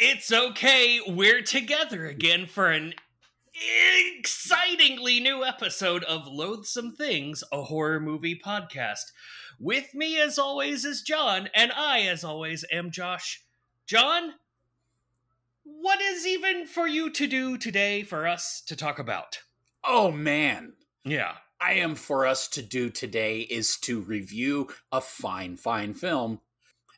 [0.00, 1.00] it's okay.
[1.06, 2.94] We're together again for an
[4.18, 9.12] excitingly new episode of Loathsome Things, a horror movie podcast.
[9.58, 13.42] With me, as always, is John, and I, as always, am Josh.
[13.86, 14.32] John,
[15.62, 19.38] what is even for you to do today for us to talk about?
[19.84, 20.72] Oh man,
[21.04, 21.34] Yeah.
[21.58, 26.40] I am for us to do today is to review a fine, fine film.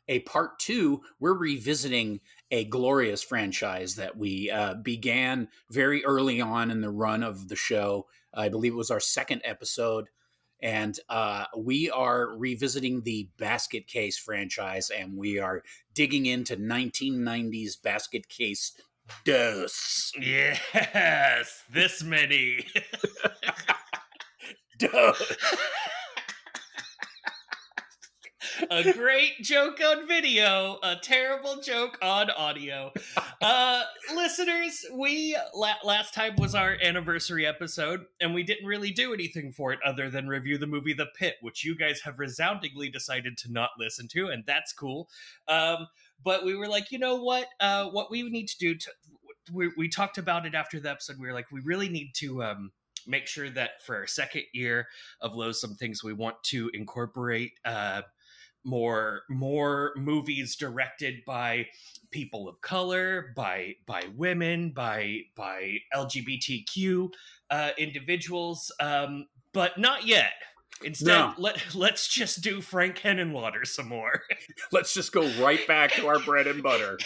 [0.09, 2.19] A part two, we're revisiting
[2.51, 7.55] a glorious franchise that we uh, began very early on in the run of the
[7.55, 8.07] show.
[8.33, 10.09] I believe it was our second episode.
[10.61, 17.81] And uh, we are revisiting the Basket Case franchise, and we are digging into 1990s
[17.81, 18.73] Basket Case
[19.23, 20.11] dose.
[20.19, 22.65] Yes, this many.
[24.79, 25.37] Dos.
[28.71, 32.91] a great joke on video, a terrible joke on audio.
[33.41, 39.13] Uh, listeners, we la- last time was our anniversary episode, and we didn't really do
[39.13, 42.89] anything for it other than review the movie The Pit, which you guys have resoundingly
[42.89, 45.07] decided to not listen to, and that's cool.
[45.47, 45.87] Um,
[46.21, 47.47] but we were like, you know what?
[47.61, 48.91] Uh, what we need to do to
[49.53, 51.17] we, we talked about it after the episode.
[51.19, 52.71] We were like, we really need to um,
[53.07, 54.87] make sure that for our second year
[55.21, 58.01] of Loathsome Things, we want to incorporate uh,
[58.65, 61.65] more more movies directed by
[62.11, 67.09] people of color, by by women, by by LGBTQ
[67.49, 70.31] uh, individuals, um, but not yet.
[70.83, 71.33] Instead, No.
[71.37, 74.21] let let's just do Frank Henenlotter some more.
[74.71, 76.97] Let's just go right back to our bread and butter.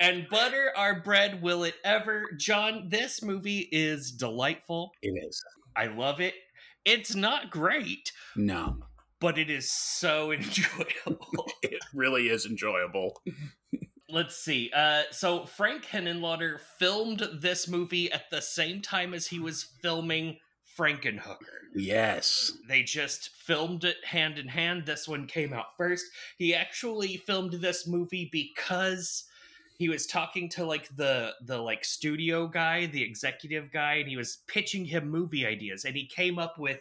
[0.00, 5.42] And butter our bread will it ever john this movie is delightful It is.
[5.76, 6.34] i love it
[6.84, 8.76] it's not great No,
[9.20, 13.20] but it is so enjoyable it really is enjoyable.
[14.08, 19.38] let's see uh so frank henenlotter filmed this movie at the same time as he
[19.40, 20.36] was filming
[20.78, 22.52] frankenhooker Yes.
[22.68, 24.86] they just filmed it hand in hand.
[24.86, 26.04] This one came out first.
[26.38, 29.24] He actually filmed this movie because
[29.76, 34.16] he was talking to like the the like studio guy, the executive guy, and he
[34.16, 36.78] was pitching him movie ideas, and he came up with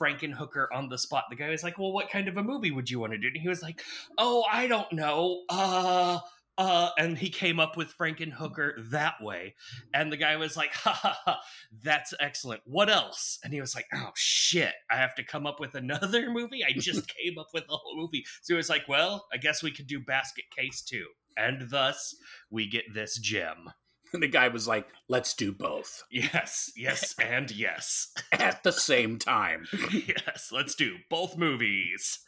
[0.00, 1.24] Frankenhooker on the spot.
[1.30, 3.28] The guy was like, "Well, what kind of a movie would you want to do?"
[3.28, 3.82] And he was like,
[4.18, 5.42] "Oh, I don't know.
[5.48, 6.20] Uh."
[6.58, 9.54] Uh, and he came up with Frankenhooker that way.
[9.92, 11.40] And the guy was like, ha ha ha,
[11.82, 12.62] that's excellent.
[12.64, 13.38] What else?
[13.44, 16.64] And he was like, oh shit, I have to come up with another movie?
[16.64, 18.24] I just came up with a whole movie.
[18.40, 21.06] So he was like, well, I guess we could do Basket Case too.
[21.36, 22.14] And thus,
[22.50, 23.70] we get this gem.
[24.12, 28.12] And the guy was like, let's do both Yes, yes, and yes.
[28.32, 29.66] at the same time.
[29.92, 32.20] yes, let's do both movies.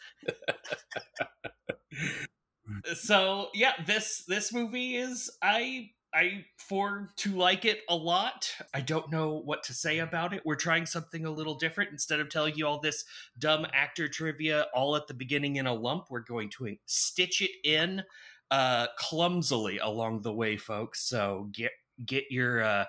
[2.95, 8.51] so yeah, this this movie is I I for to like it a lot.
[8.73, 10.43] I don't know what to say about it.
[10.45, 11.91] We're trying something a little different.
[11.91, 13.05] Instead of telling you all this
[13.39, 17.51] dumb actor trivia all at the beginning in a lump, we're going to stitch it
[17.63, 18.03] in
[18.51, 21.03] uh clumsily along the way, folks.
[21.09, 21.73] So get
[22.05, 22.85] get your uh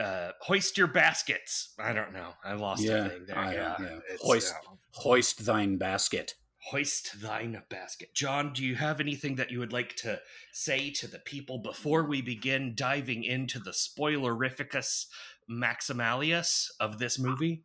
[0.00, 1.74] uh hoist your baskets.
[1.78, 2.30] I don't know.
[2.44, 3.38] I lost Yeah, a thing there.
[3.38, 3.76] I- yeah.
[3.80, 3.98] yeah.
[4.20, 4.54] Hoist.
[4.54, 6.34] uh, Hoist thine basket.
[6.70, 8.12] hoist thine basket.
[8.14, 10.20] John, do you have anything that you would like to
[10.52, 15.06] say to the people before we begin diving into the spoilerificus
[15.50, 17.64] maximalius of this movie?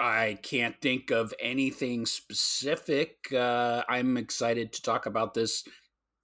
[0.00, 3.32] I can't think of anything specific.
[3.32, 5.64] Uh, I'm excited to talk about this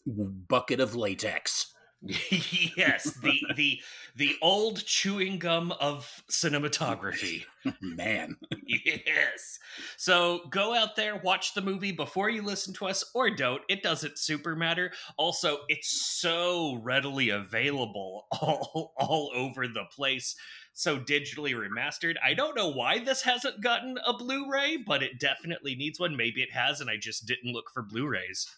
[0.07, 1.73] bucket of latex.
[2.77, 3.81] yes, the the
[4.17, 7.45] the old chewing gum of cinematography.
[7.81, 8.37] Man,
[8.67, 9.61] yes.
[9.97, 13.63] So go out there, watch the movie before you listen to us, or don't.
[13.69, 14.91] It doesn't super matter.
[15.17, 20.35] Also, it's so readily available all all over the place.
[20.73, 22.17] So digitally remastered.
[22.25, 26.17] I don't know why this hasn't gotten a Blu-ray, but it definitely needs one.
[26.17, 28.49] Maybe it has, and I just didn't look for Blu-rays.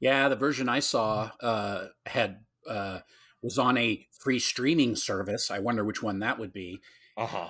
[0.00, 2.38] Yeah, the version I saw uh, had
[2.68, 3.00] uh,
[3.42, 5.50] was on a free streaming service.
[5.50, 6.80] I wonder which one that would be.
[7.16, 7.48] Uh huh.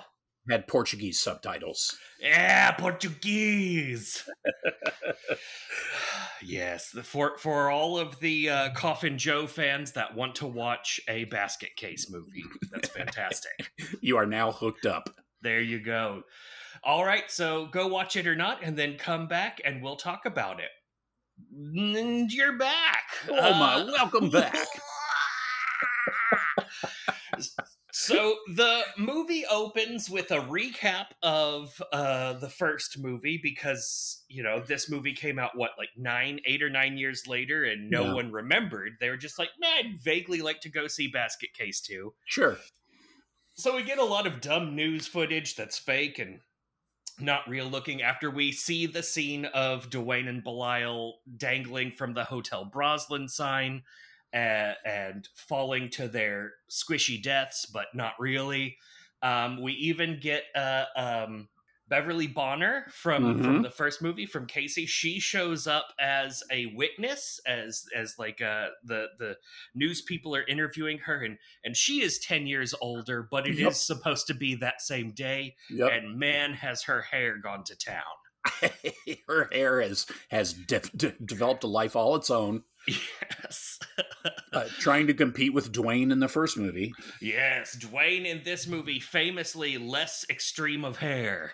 [0.50, 1.96] Had Portuguese subtitles.
[2.20, 4.24] Yeah, Portuguese.
[6.42, 11.00] yes, the, for for all of the uh, Coffin Joe fans that want to watch
[11.08, 13.52] a basket case movie, that's fantastic.
[14.00, 15.08] You are now hooked up.
[15.42, 16.22] there you go.
[16.82, 20.24] All right, so go watch it or not, and then come back and we'll talk
[20.26, 20.70] about it.
[21.50, 23.04] And you're back.
[23.28, 24.54] Oh my, Uh, welcome back.
[27.94, 34.60] So the movie opens with a recap of uh, the first movie because you know
[34.60, 38.14] this movie came out what like nine, eight or nine years later, and no Yeah.
[38.14, 38.92] one remembered.
[38.98, 42.14] They were just like, man, I'd vaguely like to go see Basket Case 2.
[42.24, 42.56] Sure.
[43.54, 46.40] So we get a lot of dumb news footage that's fake and
[47.22, 52.24] not real looking after we see the scene of Dwayne and Belial dangling from the
[52.24, 53.82] Hotel Broslin sign
[54.34, 58.76] uh, and falling to their squishy deaths, but not really.
[59.22, 61.48] Um, we even get uh, um,
[61.92, 63.44] Beverly Bonner from Mhm.
[63.44, 64.86] from the first movie from Casey.
[64.86, 69.36] She shows up as a witness, as as like uh, the the
[69.74, 73.60] news people are interviewing her, and and she is ten years older, but it is
[73.60, 73.72] Yep.
[73.74, 75.54] supposed to be that same day.
[75.68, 75.92] Yep.
[75.92, 78.02] And man, has her hair gone to town.
[79.28, 83.78] Her hair has has de- de- developed a life all its own, Yes.
[84.52, 86.92] uh, trying to compete with Dwayne in the first movie.
[87.20, 91.52] yes, Dwayne in this movie famously less extreme of hair.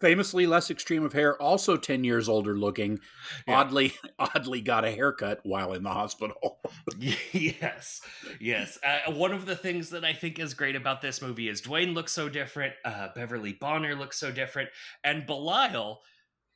[0.00, 2.98] Famously less extreme of hair, also ten years older looking.
[3.46, 3.60] Yeah.
[3.60, 6.58] Oddly, oddly got a haircut while in the hospital.
[7.32, 8.00] yes,
[8.40, 8.78] yes.
[8.82, 11.94] Uh, one of the things that I think is great about this movie is Dwayne
[11.94, 14.70] looks so different, uh, Beverly Bonner looks so different,
[15.04, 16.00] and Belial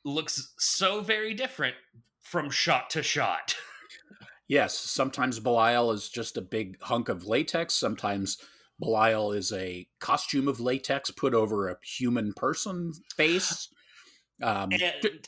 [0.03, 1.75] looks so very different
[2.21, 3.55] from shot to shot.
[4.47, 7.73] Yes, sometimes Belial is just a big hunk of latex.
[7.73, 8.37] Sometimes
[8.79, 13.69] Belial is a costume of latex put over a human person face.
[14.41, 14.83] Um, and,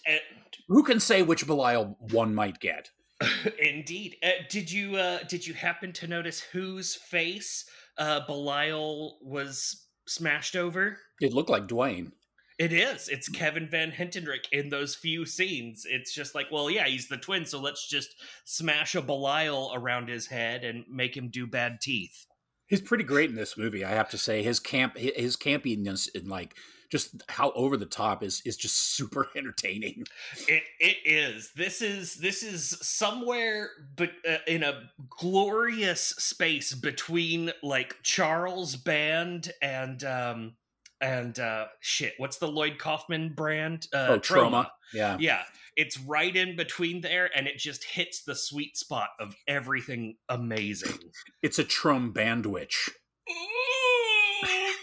[0.06, 0.20] and
[0.68, 2.90] who can say which Belial one might get?
[3.60, 4.18] Indeed.
[4.22, 7.66] Uh, did you uh, did you happen to notice whose face
[7.98, 10.98] uh, Belial was smashed over?
[11.22, 12.12] It looked like Dwayne.
[12.60, 13.08] It is.
[13.08, 15.86] It's Kevin Van Hentenryck in those few scenes.
[15.88, 18.16] It's just like, well, yeah, he's the twin, so let's just
[18.46, 22.26] smash a Belial around his head and make him do bad teeth.
[22.68, 24.44] He's pretty great in this movie, I have to say.
[24.44, 26.56] His camp, his campiness, and like
[26.90, 30.06] just how over the top is is just super entertaining.
[30.48, 31.52] It it is.
[31.56, 39.52] This is this is somewhere but uh, in a glorious space between like Charles Band
[39.62, 40.54] and um
[41.02, 43.88] and uh shit, what's the Lloyd Kaufman brand?
[43.94, 44.70] Uh oh, Troma.
[44.94, 45.18] Yeah.
[45.20, 45.44] Yeah,
[45.78, 50.98] it's right in between there and it just hits the sweet spot of everything amazing.
[51.44, 52.90] It's a Trum bandwich.
[53.30, 54.74] oh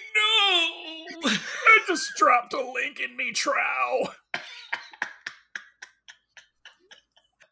[1.22, 1.30] no.
[1.30, 4.08] I just dropped a link in me trow.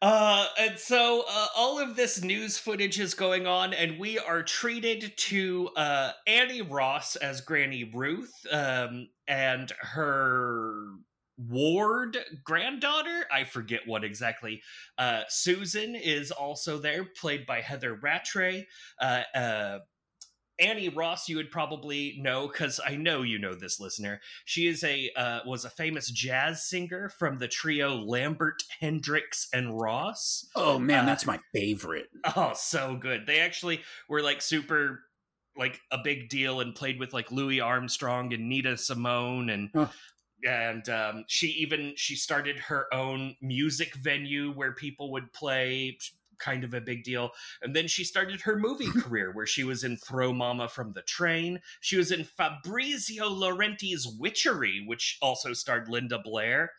[0.00, 4.42] Uh, and so uh, all of this news footage is going on, and we are
[4.42, 10.88] treated to uh, Annie Ross as Granny Ruth um, and her
[11.48, 13.26] ward granddaughter.
[13.32, 14.62] I forget what exactly.
[14.98, 18.66] Uh, Susan is also there, played by Heather Rattray.
[19.00, 19.78] Uh, uh,
[20.58, 24.20] Annie Ross, you would probably know because I know you know this listener.
[24.44, 29.78] She is a uh, was a famous jazz singer from the trio Lambert, Hendricks, and
[29.80, 30.46] Ross.
[30.54, 32.08] Oh man, Uh, that's my favorite.
[32.36, 33.26] Oh, so good.
[33.26, 35.00] They actually were like super
[35.56, 39.70] like a big deal and played with like Louis Armstrong and Nina Simone and.
[40.44, 45.98] And um, she even she started her own music venue where people would play
[46.38, 47.30] kind of a big deal.
[47.62, 51.02] And then she started her movie career where she was in throw mama from the
[51.02, 51.60] train.
[51.80, 56.72] She was in fabrizio laurenti's witchery which also starred linda blair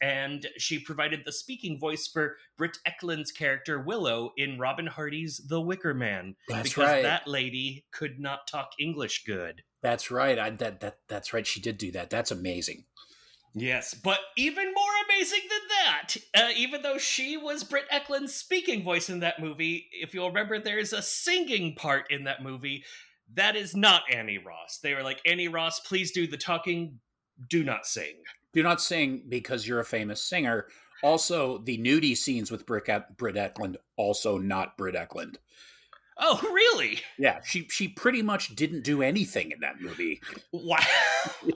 [0.00, 5.60] and she provided the speaking voice for Britt Ekland's character Willow in Robin Hardy's The
[5.60, 7.02] Wicker Man That's because right.
[7.02, 9.62] that lady could not talk English good.
[9.82, 10.38] That's right.
[10.38, 11.46] I, that that that's right.
[11.46, 12.10] She did do that.
[12.10, 12.84] That's amazing.
[13.54, 18.84] Yes, but even more amazing than that, uh, even though she was Britt Ekland's speaking
[18.84, 22.84] voice in that movie, if you'll remember, there's a singing part in that movie.
[23.34, 24.78] That is not Annie Ross.
[24.80, 27.00] They were like, Annie Ross, please do the talking,
[27.48, 28.14] do not sing.
[28.52, 30.66] Do not sing because you're a famous singer.
[31.02, 35.36] Also, the nudie scenes with Britt, Britt Ekland, also not Britt Ekland.
[36.22, 37.00] Oh, really?
[37.18, 40.20] Yeah, she she pretty much didn't do anything in that movie.
[40.52, 40.78] Wow.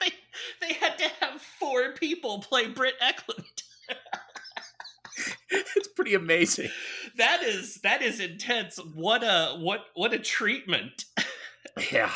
[0.00, 0.12] they,
[0.60, 3.62] they had to have four people play Britt Ekland.
[5.50, 6.70] it's pretty amazing.
[7.16, 8.78] That is that is intense.
[8.94, 11.04] What a what what a treatment.
[11.90, 12.12] Yeah.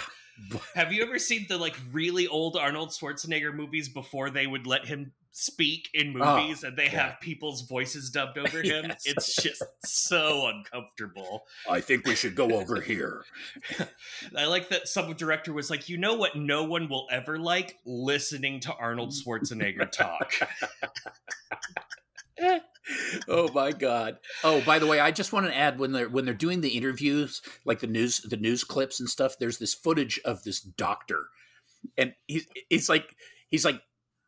[0.75, 4.87] Have you ever seen the like really old Arnold Schwarzenegger movies before they would let
[4.87, 7.11] him speak in Oh, movies and they yeah.
[7.11, 8.87] have people's voices dubbed over him?
[8.88, 9.02] Yes.
[9.04, 11.45] It's just so uncomfortable.
[11.68, 13.25] I think we should go over here.
[14.37, 17.78] I like that some director was like, you know what no one will ever like?
[17.85, 20.33] Listening to Arnold Schwarzenegger talk.
[23.28, 24.18] oh my god.
[24.45, 26.76] Oh, by the way, I just want to add when they're when they're doing the
[26.76, 31.26] interviews, like the news the news clips and stuff, there's this footage of this doctor.
[31.97, 33.14] And he's it's like
[33.50, 33.80] he's like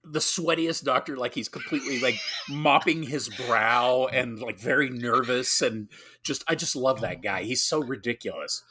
[0.03, 5.89] the sweatiest doctor like he's completely like mopping his brow and like very nervous and
[6.23, 7.43] just i just love that guy.
[7.43, 8.63] He's so ridiculous.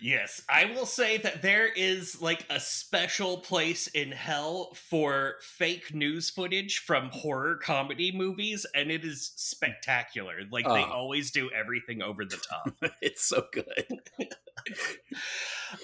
[0.00, 5.94] Yes i will say that there is like a special place in hell for fake
[5.94, 10.40] news footage from horror comedy movies and it is spectacular.
[10.50, 10.90] Like they Oh.
[10.92, 12.72] always do everything over the top.
[13.00, 14.00] It's so good.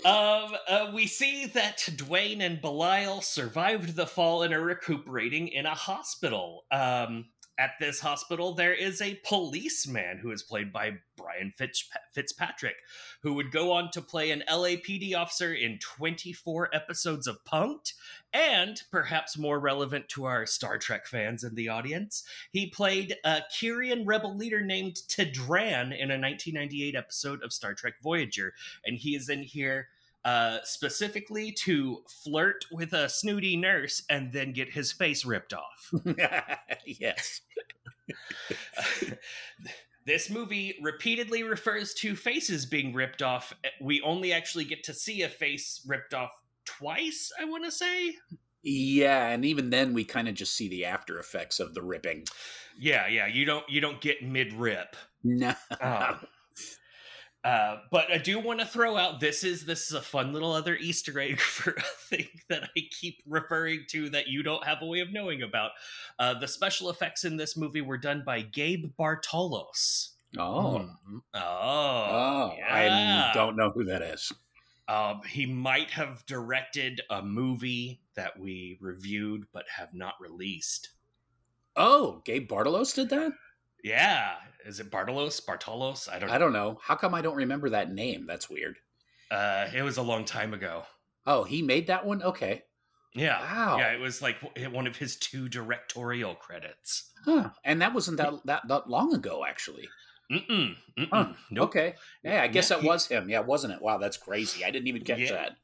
[0.04, 5.64] Um, uh, we see that Dwayne and Belial survived the fall and are recuperating in
[5.64, 6.64] a hospital.
[6.70, 7.26] Um,
[7.58, 12.76] at this hospital, there is a policeman who is played by Brian Fitz- Fitzpatrick,
[13.22, 17.94] who would go on to play an LAPD officer in 24 episodes of Punked,
[18.32, 23.42] and perhaps more relevant to our Star Trek fans in the audience, he played a
[23.50, 28.52] Kyrian rebel leader named Tedran in a 1998 episode of Star Trek Voyager
[28.84, 29.88] and he is in here
[30.26, 35.92] uh, specifically to flirt with a snooty nurse and then get his face ripped off.
[36.86, 37.40] yes
[40.04, 43.52] this movie repeatedly refers to faces being ripped off.
[43.80, 46.30] We only actually get to see a face ripped off
[46.64, 48.14] twice, I want to say.
[48.62, 52.24] yeah and even then we kind of just see the after effects of the ripping
[52.78, 54.96] Yeah, yeah, you don't you don't get mid rip.
[55.22, 56.18] no Um,
[57.46, 60.52] uh, but I do want to throw out this is this is a fun little
[60.52, 64.78] other Easter egg for a thing that I keep referring to that you don't have
[64.82, 65.70] a way of knowing about.
[66.18, 70.10] Uh, the special effects in this movie were done by Gabe Bartalos.
[70.38, 70.90] oh
[71.34, 73.30] Oh, oh yeah.
[73.30, 74.32] i don't know who that is
[74.88, 80.90] Um, he might have directed a movie that we reviewed but have not released.
[81.76, 83.32] oh gabe bartalos did that
[83.84, 85.44] Yeah, is it Bartalos?
[85.44, 86.08] Bartalos?
[86.12, 86.30] I don't.
[86.30, 88.76] i don't know how come i don't remember that name that's weird
[89.30, 90.82] Uh, it was a long time ago.
[91.26, 92.62] oh he made that one okay
[93.14, 93.40] Yeah.
[93.40, 93.78] Wow.
[93.78, 94.36] Yeah, it was like
[94.72, 97.10] one of his two directorial credits.
[97.24, 97.48] Huh.
[97.64, 99.88] And that wasn't that that, that long ago, actually.
[100.30, 100.74] Mm-mm.
[100.98, 101.08] Mm-mm.
[101.10, 101.32] Huh.
[101.50, 101.68] Nope.
[101.70, 101.94] Okay.
[102.22, 103.30] Yeah, I guess Yeah, that he- was him.
[103.30, 103.80] Yeah, wasn't it?
[103.80, 104.64] Wow, that's crazy.
[104.66, 105.32] I didn't even catch Yeah.
[105.32, 105.56] that.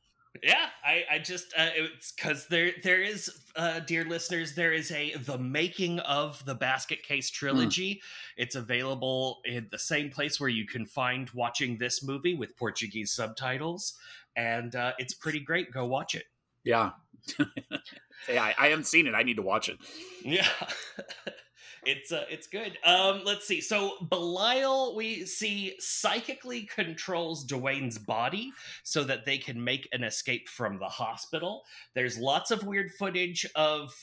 [0.42, 4.90] Yeah, I, I just uh, it's because there there is, uh, dear listeners, there is
[4.90, 8.00] a the making of the Basket Case trilogy.
[8.38, 13.12] It's available in the same place where you can find watching this movie with Portuguese
[13.12, 13.94] subtitles,
[14.34, 15.70] and uh, it's pretty great.
[15.70, 16.24] Go watch it.
[16.64, 16.92] Yeah.
[17.38, 19.14] yeah, I, I haven't seen it.
[19.14, 19.78] I need to watch it.
[20.24, 20.48] Yeah.
[21.84, 22.78] it's uh, it's good.
[22.84, 23.60] Um let's see.
[23.60, 30.48] So Belial we see psychically controls Dwayne's body so that they can make an escape
[30.48, 31.64] from the hospital.
[31.94, 33.94] There's lots of weird footage of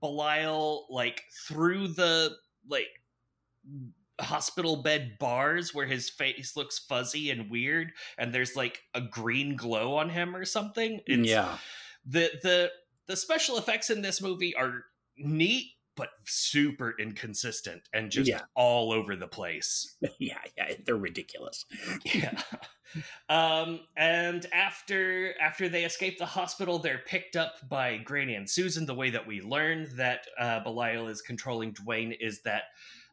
[0.00, 2.36] Belial like through the
[2.68, 2.88] like
[4.20, 9.56] hospital bed bars where his face looks fuzzy and weird and there's like a green
[9.56, 11.00] glow on him or something.
[11.06, 11.58] It's, yeah.
[12.04, 12.70] the the
[13.06, 14.84] the special effects in this movie are
[15.16, 18.40] neat but super inconsistent and just Yeah.
[18.54, 19.96] all over the place.
[20.18, 21.64] Yeah, yeah, they're ridiculous.
[22.04, 22.40] Yeah.
[23.28, 28.84] um and after after they escape the hospital they're picked up by Granny and Susan
[28.84, 32.64] the way that we learn that uh Belial is controlling Dwayne is that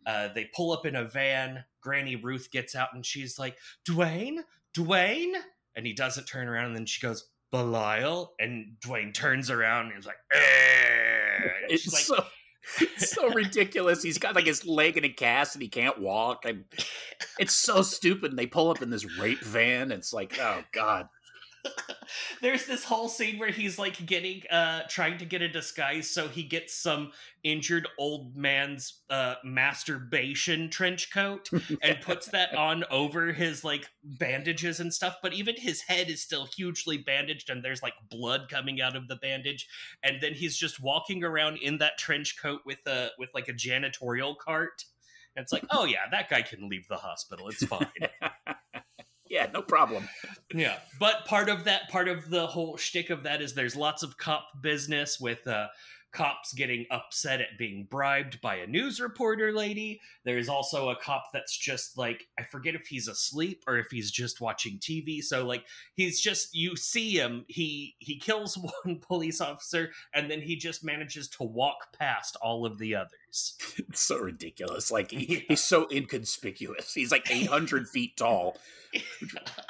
[0.06, 1.66] uh, they pull up in a van.
[1.82, 4.38] Granny Ruth gets out and she's like, Dwayne,
[4.74, 5.34] Dwayne,
[5.76, 6.68] and he doesn't turn around.
[6.68, 12.04] And then she goes, Belial, and Dwayne turns around and he's like, "Eh." It's like,
[12.04, 12.26] so
[12.82, 14.04] it's so ridiculous.
[14.04, 16.46] He's got like his leg in a cast and he can't walk.
[16.46, 16.66] And
[17.40, 18.32] it's so stupid.
[18.32, 19.84] And they pull up in this rape van.
[19.84, 21.08] And It's like, oh God.
[22.42, 26.28] There's this whole scene where he's like getting uh trying to get a disguise so
[26.28, 27.12] he gets some
[27.44, 31.50] injured old man's uh masturbation trench coat
[31.82, 36.22] and puts that on over his like bandages and stuff but even his head is
[36.22, 39.68] still hugely bandaged and there's like blood coming out of the bandage
[40.04, 43.54] and then he's just walking around in that trench coat with a with like a
[43.54, 44.86] janitorial cart.
[45.36, 47.48] And it's like oh yeah that guy can leave the hospital.
[47.50, 47.88] It's fine
[49.30, 50.08] yeah, no problem.
[50.54, 54.04] yeah, but part of that, part of the whole shtick of that is there's lots
[54.04, 55.68] of cop business with uh,
[56.18, 60.02] cops getting upset at being bribed by a news reporter lady.
[60.24, 64.10] There's also a cop that's just like I forget if he's asleep or if he's
[64.10, 65.22] just watching TV.
[65.22, 70.42] So like he's just you see him, he he kills one police officer and then
[70.42, 73.12] he just manages to walk past all of the others.
[73.90, 74.92] It's so ridiculous.
[74.92, 76.94] Like he, he's so inconspicuous.
[76.94, 78.58] He's like 800 feet tall.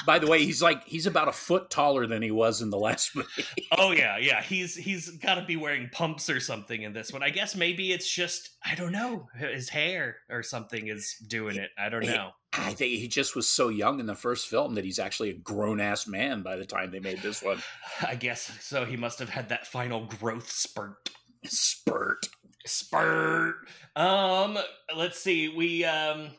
[0.06, 2.78] By the way, he's like he's about a foot taller than he was in the
[2.78, 3.46] last movie.
[3.78, 4.42] oh yeah, yeah.
[4.42, 7.24] He's he's got to be wearing pumps or something in this one.
[7.24, 11.72] I guess maybe it's just I don't know his hair or something is doing it.
[11.78, 12.32] I don't know.
[12.54, 15.38] I think he just was so young in the first film that he's actually a
[15.38, 17.62] grown ass man by the time they made this one.
[18.08, 18.86] I guess so.
[18.86, 21.10] He must have had that final growth spurt.
[21.44, 22.28] Spurt.
[22.68, 23.56] Spurt.
[23.96, 24.58] Um,
[24.96, 25.50] let's see.
[25.50, 26.32] We um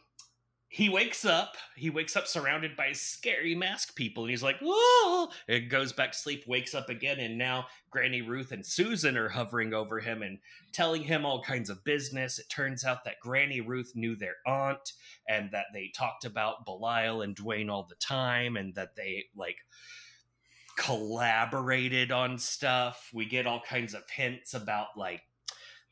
[0.70, 1.56] he wakes up.
[1.76, 6.12] He wakes up surrounded by scary mask people, and he's like, "Whoa!" It goes back
[6.12, 10.22] to sleep, wakes up again, and now Granny Ruth and Susan are hovering over him
[10.22, 10.38] and
[10.72, 12.38] telling him all kinds of business.
[12.38, 14.92] It turns out that Granny Ruth knew their aunt,
[15.26, 19.56] and that they talked about Belial and Dwayne all the time, and that they like
[20.76, 23.10] collaborated on stuff.
[23.14, 25.22] We get all kinds of hints about like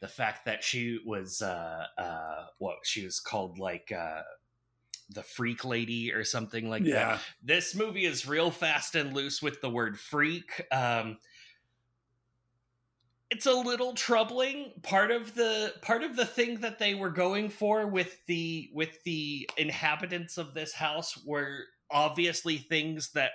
[0.00, 4.22] the fact that she was uh uh what she was called like uh
[5.10, 7.14] the freak lady or something like Yeah.
[7.16, 7.20] that.
[7.42, 10.64] This movie is real fast and loose with the word freak.
[10.72, 11.18] Um
[13.30, 17.48] it's a little troubling part of the part of the thing that they were going
[17.48, 23.32] for with the with the inhabitants of this house were obviously things that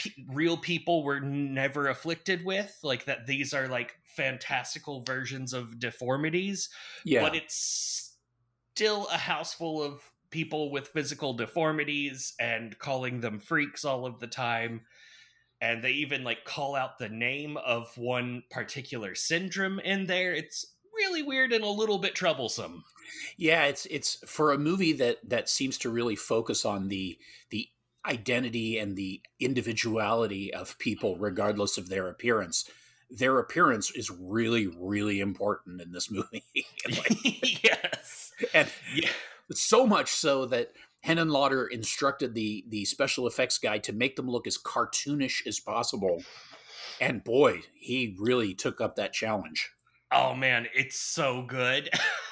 [0.00, 5.78] pe- real people were never afflicted with like that these are like fantastical versions of
[5.78, 6.68] deformities
[7.04, 7.20] Yeah.
[7.20, 8.16] but it's
[8.74, 14.18] still a house full of people with physical deformities and calling them freaks all of
[14.20, 14.80] the time
[15.60, 20.64] and they even like call out the name of one particular syndrome in there it's
[20.94, 22.82] really weird and a little bit troublesome
[23.36, 27.18] Yeah, it's it's for a movie that that seems to really focus on the
[27.50, 27.68] the
[28.06, 32.68] identity and the individuality of people regardless of their appearance.
[33.10, 36.44] Their appearance is really really important in this movie.
[36.88, 39.10] Like, yes and yeah
[39.52, 40.72] so much so that
[41.04, 46.22] Henenlotter instructed the the special effects guy to make them look as cartoonish as possible.
[47.00, 49.72] And boy, he really took up that challenge.
[50.12, 51.88] oh man it's so good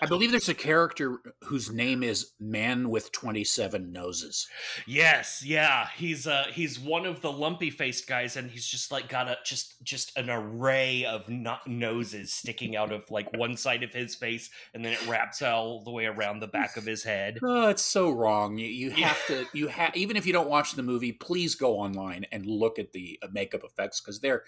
[0.00, 4.46] I believe there's a character whose name is Man with 27 Noses.
[4.86, 9.08] Yes, yeah, he's uh he's one of the lumpy faced guys, and he's just like
[9.08, 13.82] got a just just an array of not noses sticking out of like one side
[13.82, 17.02] of his face, and then it wraps all the way around the back of his
[17.02, 17.38] head.
[17.48, 18.58] Oh, it's so wrong.
[18.58, 19.08] You, you Yeah.
[19.08, 22.44] have to, you have, even if you don't watch the movie, please go online and
[22.44, 24.42] look at the uh, makeup effects because they're,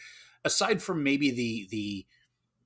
[0.44, 2.06] aside from maybe the, the,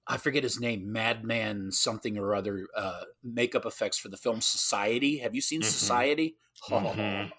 [0.07, 5.19] I forget his name, Madman something or other, uh, makeup effects for the film Society.
[5.19, 5.65] Have you seen Mhm.
[5.65, 6.37] Society?
[6.71, 7.33] Oh, Mhm.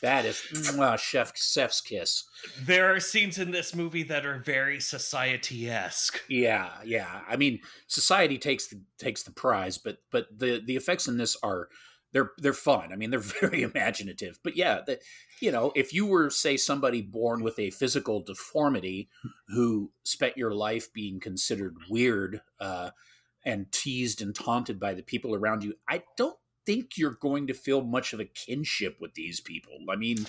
[0.00, 2.24] that is mwah, Chef Chef's kiss.
[2.60, 6.22] There are scenes in this movie that are very society esque.
[6.28, 7.22] Yeah, yeah.
[7.28, 11.36] I mean, Society takes the takes the prize, but but the the effects in this
[11.42, 11.68] are
[12.12, 12.92] they're they're fun.
[12.92, 14.38] I mean, they're very imaginative.
[14.42, 15.00] But yeah, the,
[15.40, 19.08] you know, if you were say somebody born with a physical deformity
[19.48, 22.90] who spent your life being considered weird uh,
[23.44, 27.54] and teased and taunted by the people around you, I don't think you're going to
[27.54, 29.72] feel much of a kinship with these people.
[29.88, 30.26] I mean,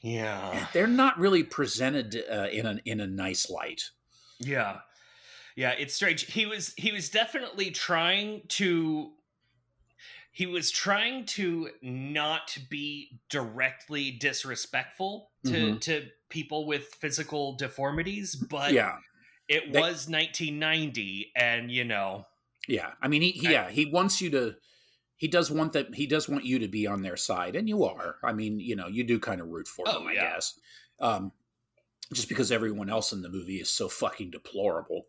[0.00, 0.66] Yeah.
[0.72, 3.90] they're not really presented uh, in a in a nice light.
[4.38, 4.78] Yeah.
[5.54, 6.24] Yeah, it's strange.
[6.30, 9.12] He was he was definitely trying to
[10.36, 15.80] he was trying to not be directly disrespectful to Mhm.
[15.80, 18.98] to people with physical deformities, but yeah.
[19.48, 22.26] it They- was 1990 and you know,
[22.68, 24.56] Yeah, I mean, he, he I- yeah he wants you to.
[25.16, 25.94] He does want that.
[25.94, 28.18] He does want you to be on their side, and you are.
[28.22, 30.34] I mean, you know, you do kind of root for Oh, them, I yeah.
[30.34, 30.60] guess.
[31.00, 31.32] Um,
[32.12, 35.06] just because everyone else in the movie is so fucking deplorable.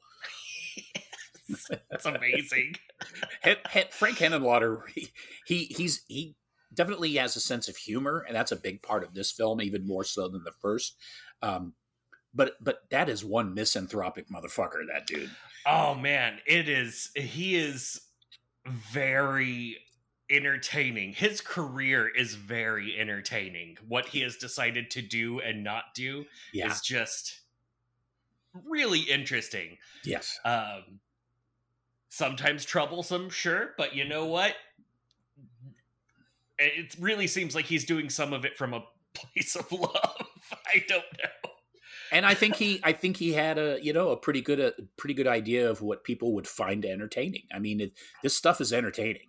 [1.91, 2.75] it's amazing.
[3.91, 5.09] Frank Henenlotter, he,
[5.45, 6.35] he he's he
[6.73, 9.85] definitely has a sense of humor, and that's a big part of this film, even
[9.87, 10.95] more so than the first.
[11.41, 11.73] Um,
[12.33, 14.85] but but that is one misanthropic motherfucker.
[14.91, 15.29] That dude.
[15.65, 17.09] Oh man, it is.
[17.15, 18.01] He is
[18.65, 19.77] very
[20.29, 21.13] entertaining.
[21.13, 23.77] His career is very entertaining.
[23.87, 26.69] What he has decided to do and not do Yeah.
[26.69, 27.41] is just
[28.53, 29.77] really interesting.
[30.03, 30.37] Yes.
[30.43, 30.99] Um,
[32.09, 34.55] sometimes troublesome, sure, but you know what?
[36.59, 40.27] It really seems like he's doing some of it from a place of love.
[40.67, 41.49] I don't know.
[42.11, 44.73] and I think he, I think he had a, you know, a pretty good, a
[44.97, 47.43] pretty good idea of what people would find entertaining.
[47.53, 47.93] I mean, it,
[48.23, 49.27] this stuff is entertaining.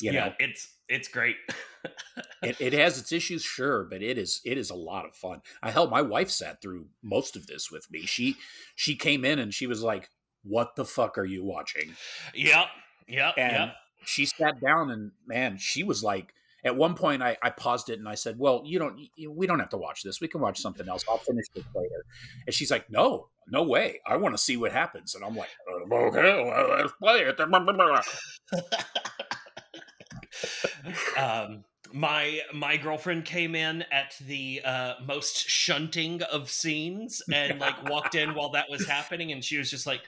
[0.00, 1.36] You yeah, know, it's it's great.
[2.42, 5.40] it, it has its issues, sure, but it is, it is a lot of fun.
[5.62, 8.00] I hell, my wife sat through most of this with me.
[8.00, 8.36] She,
[8.74, 10.10] she came in and she was like,
[10.44, 11.94] what the fuck are you watching?
[12.34, 12.66] Yep.
[13.08, 13.34] Yep.
[13.36, 13.74] And yep.
[14.04, 16.32] she sat down and man, she was like,
[16.64, 19.46] at one point I, I paused it and I said, well, you don't, you, we
[19.46, 20.20] don't have to watch this.
[20.20, 21.04] We can watch something else.
[21.08, 22.04] I'll finish this later.
[22.46, 24.00] And she's like, no, no way.
[24.06, 25.14] I want to see what happens.
[25.14, 25.50] And I'm like,
[25.92, 27.38] okay, well, let's play it.
[31.18, 37.88] um, my my girlfriend came in at the uh, most shunting of scenes and like
[37.88, 40.00] walked in while that was happening, and she was just like,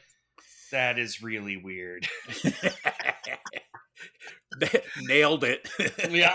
[0.70, 2.06] "That is really weird."
[5.02, 5.68] Nailed it.
[6.10, 6.32] yeah,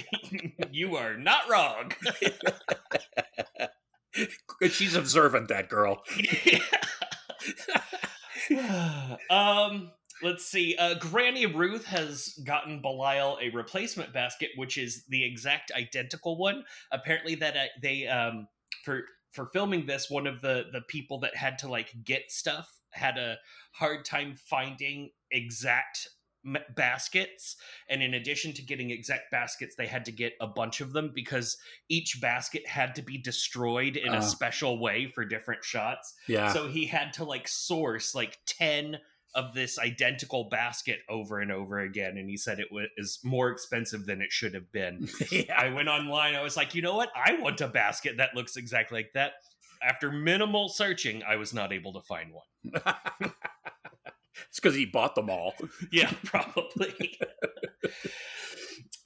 [0.70, 1.92] you are not wrong.
[4.70, 6.02] She's observant, that girl.
[9.30, 9.90] um
[10.22, 10.76] let's see.
[10.76, 16.64] Uh, Granny Ruth has gotten Belial a replacement basket, which is the exact identical one.
[16.92, 18.48] Apparently, that uh, they um,
[18.84, 22.68] for for filming this, one of the the people that had to like get stuff
[22.92, 23.38] had a
[23.72, 26.08] hard time finding exact
[26.74, 27.56] baskets.
[27.88, 31.12] And in addition to getting exact baskets they had to get a bunch of them
[31.14, 31.56] because
[31.88, 36.14] each basket had to be destroyed in uh, a special way for different shots.
[36.26, 36.52] Yeah.
[36.52, 38.98] So he had to like source like 10
[39.34, 42.16] of this identical basket over and over again.
[42.16, 45.08] And he said it was more expensive than it should have been.
[45.30, 45.54] Yeah.
[45.56, 46.34] i went online.
[46.34, 47.10] I was like you know what?
[47.14, 49.34] I want a basket that looks exactly like that
[49.82, 52.82] after minimal searching i was not able to find one.
[54.48, 55.54] It's because he bought them all.
[55.92, 57.18] Yeah probably.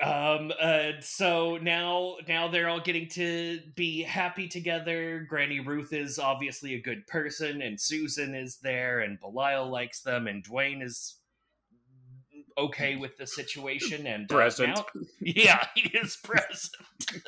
[0.02, 5.26] Um uh so now now they're all getting to be happy together.
[5.28, 10.26] Granny ruth is obviously a good person and susan is there and belial likes them
[10.26, 11.16] and dwayne is
[12.57, 14.77] okay with the situation and uh, present.
[14.77, 14.85] now,
[15.21, 16.75] yeah he is present.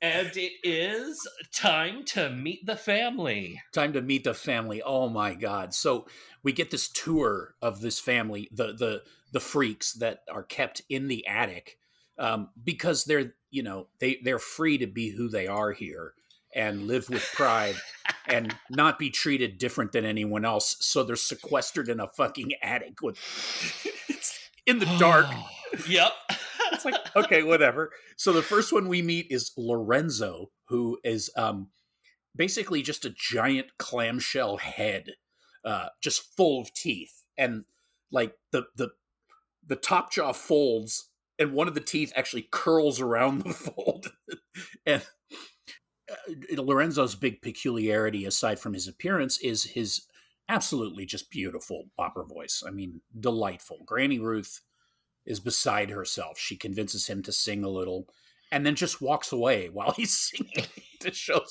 [0.00, 3.60] And it is time to meet the family.
[3.72, 4.82] Time to meet the family.
[4.82, 5.74] Oh my god.
[5.74, 6.06] So
[6.42, 11.08] we get this tour of this family the the the freaks that are kept in
[11.08, 11.78] the attic
[12.18, 16.14] um, because they're you know they they're free to be who they are here
[16.54, 17.76] and live with pride
[18.26, 23.00] and not be treated different than anyone else so they're sequestered in a fucking attic
[23.02, 23.18] with
[24.66, 25.26] in the dark.
[25.88, 26.12] Yep.
[26.72, 27.90] It's like okay whatever.
[28.16, 31.68] So the first one we meet is lorenzo who is um
[32.34, 35.10] basically just a giant clamshell head
[35.66, 37.24] uh just full of teeth.
[37.36, 37.64] And
[38.10, 38.90] like the the
[39.66, 44.12] the top jaw folds and one of the teeth actually curls around the fold.
[44.86, 45.02] and
[46.12, 50.02] Uh, Lorenzo's big peculiarity, aside from his appearance, is his
[50.48, 52.62] absolutely just beautiful opera voice.
[52.66, 53.78] I mean, delightful.
[53.86, 54.60] Granny Ruth
[55.24, 56.38] is beside herself.
[56.38, 58.08] She convinces him to sing a little
[58.50, 60.66] and then just walks away while he's singing
[61.00, 61.42] to show.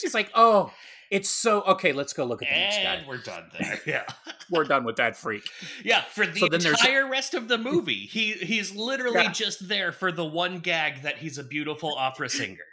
[0.00, 0.72] She's like, oh,
[1.10, 1.92] it's so okay.
[1.92, 3.08] Let's go look at the and next guy.
[3.08, 3.80] we're done there.
[3.86, 4.04] Yeah,
[4.50, 5.44] we're done with that freak.
[5.84, 9.32] Yeah, for the so entire rest of the movie, he he's literally yeah.
[9.32, 12.64] just there for the one gag that he's a beautiful opera singer.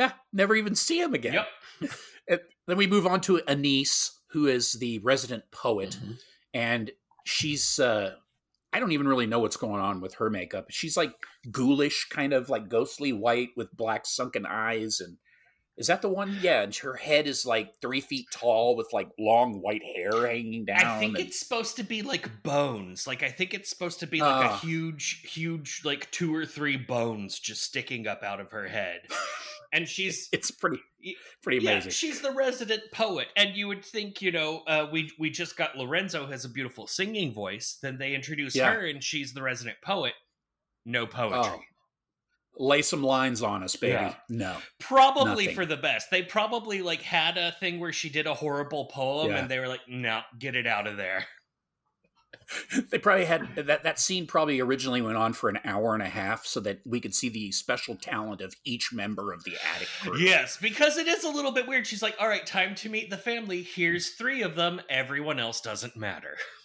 [0.00, 1.44] Yeah, never even see him again.
[1.80, 2.40] Yep.
[2.66, 6.12] then we move on to Anise, who is the resident poet, mm-hmm.
[6.54, 6.90] and
[7.24, 8.14] she's uh
[8.72, 10.66] I don't even really know what's going on with her makeup.
[10.70, 11.12] She's like
[11.50, 15.18] ghoulish, kind of like ghostly white with black sunken eyes and
[15.80, 16.36] is that the one?
[16.42, 20.66] Yeah, and her head is like three feet tall with like long white hair hanging
[20.66, 20.84] down.
[20.84, 21.26] I think and...
[21.26, 23.06] it's supposed to be like bones.
[23.06, 26.44] Like I think it's supposed to be like uh, a huge, huge, like two or
[26.44, 29.00] three bones just sticking up out of her head.
[29.72, 30.82] And she's it's pretty
[31.42, 31.88] pretty amazing.
[31.88, 35.56] Yeah, she's the resident poet, and you would think, you know, uh, we we just
[35.56, 37.78] got Lorenzo has a beautiful singing voice.
[37.80, 38.70] Then they introduce yeah.
[38.70, 40.12] her, and she's the resident poet.
[40.84, 41.40] No poetry.
[41.42, 41.69] Oh
[42.58, 43.92] lay some lines on us, baby.
[43.92, 44.14] Yeah.
[44.28, 44.56] No.
[44.78, 45.54] Probably nothing.
[45.54, 46.10] for the best.
[46.10, 49.38] They probably like had a thing where she did a horrible poem yeah.
[49.38, 51.26] and they were like, no, get it out of there.
[52.90, 56.08] they probably had that that scene probably originally went on for an hour and a
[56.08, 59.88] half so that we could see the special talent of each member of the attic
[60.00, 60.18] crew.
[60.18, 61.86] Yes, because it is a little bit weird.
[61.86, 63.62] She's like, "All right, time to meet the family.
[63.62, 64.80] Here's 3 of them.
[64.88, 66.36] Everyone else doesn't matter."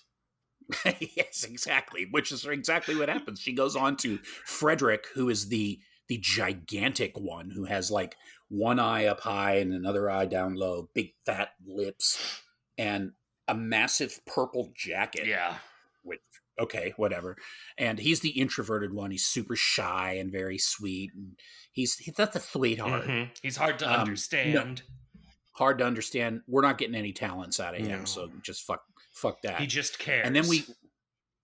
[1.15, 2.07] yes, exactly.
[2.09, 3.39] Which is exactly what happens.
[3.39, 8.15] She goes on to Frederick, who is the the gigantic one who has like
[8.49, 12.41] one eye up high and another eye down low, big fat lips,
[12.77, 13.11] and
[13.47, 15.27] a massive purple jacket.
[15.27, 15.55] Yeah.
[16.03, 16.21] Which
[16.59, 17.37] okay, whatever.
[17.77, 19.11] And he's the introverted one.
[19.11, 21.11] He's super shy and very sweet.
[21.15, 21.35] And
[21.71, 23.03] he's he's not the sweetheart.
[23.03, 23.31] Mm-hmm.
[23.41, 24.53] He's hard to um, understand.
[24.53, 25.21] No,
[25.53, 26.41] hard to understand.
[26.47, 28.05] We're not getting any talents out of him, no.
[28.05, 28.83] so just fuck
[29.15, 29.59] fuck that.
[29.59, 30.25] He just cares.
[30.25, 30.65] And then we,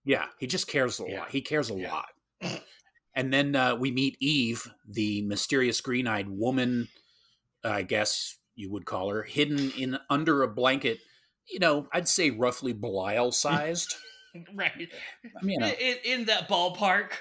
[0.04, 1.20] yeah, he just cares a yeah.
[1.20, 1.30] lot.
[1.30, 1.92] He cares a yeah.
[1.92, 2.60] lot.
[3.14, 6.88] And then uh, we meet Eve, the mysterious green eyed woman,
[7.62, 10.98] I guess you would call her, hidden in under a blanket
[11.48, 13.94] you know, I'd say roughly Belial sized.
[14.54, 14.88] right.
[15.40, 17.12] I mean, you know, in, in that ballpark.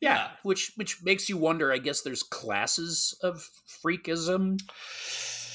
[0.00, 1.72] yeah, which which makes you wonder.
[1.72, 3.48] I guess there's classes of
[3.84, 4.60] freakism,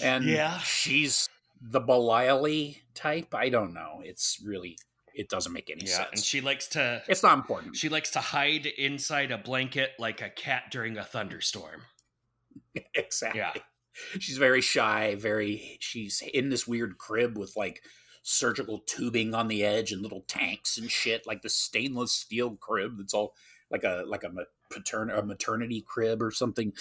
[0.01, 0.57] and Yeah.
[0.59, 1.27] she's
[1.61, 3.33] the Belial type.
[3.33, 4.01] I don't know.
[4.03, 4.77] It's really
[5.13, 5.99] it doesn't make any sense.
[5.99, 7.75] Yeah, and she likes to it's not important.
[7.75, 11.81] she likes to hide inside a blanket like a cat during a thunderstorm.
[12.93, 13.39] exactly.
[13.39, 13.53] Yeah.
[14.19, 15.15] She's very shy.
[15.15, 15.77] Very.
[15.79, 17.81] She's in this weird crib with like
[18.21, 22.97] surgical tubing on the edge and little tanks and shit, like the stainless steel crib
[22.97, 23.33] that's all
[23.71, 26.73] like a like a ma- patern a maternity crib or something.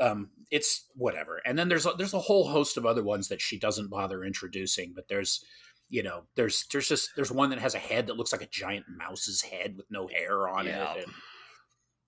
[0.00, 1.40] Um, it's whatever.
[1.44, 4.24] And then there's a, there's a whole host of other ones that she doesn't bother
[4.24, 4.92] introducing.
[4.94, 5.44] But there's
[5.88, 8.48] you know there's there's just there's one that has a head that looks like a
[8.48, 10.92] giant mouse's head with no hair on Yeah.
[10.94, 11.04] it.
[11.04, 11.12] And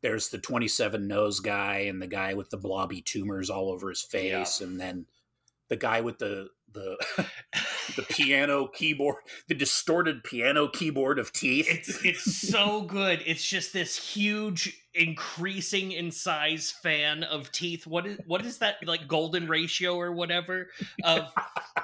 [0.02, 4.02] there's the 27 nose guy and the guy with the blobby tumors all over his
[4.02, 5.06] face and then
[5.68, 6.96] the guy with the the
[7.96, 9.16] the piano keyboard
[9.48, 13.22] the distorted piano keyboard of teeth It's it's so good.
[13.26, 17.86] It's just this huge, increasing in size fan of teeth.
[17.86, 20.68] What is what is that like golden ratio or whatever?
[21.04, 21.32] Of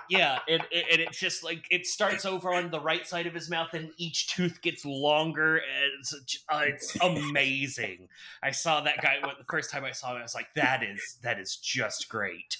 [0.08, 3.50] yeah, and, and it's just like it starts over on the right side of his
[3.50, 5.56] mouth, and each tooth gets longer.
[5.56, 8.08] And it's, uh, it's amazing.
[8.42, 10.18] I saw that guy the first time I saw him.
[10.18, 12.58] I was like, that is that is just great.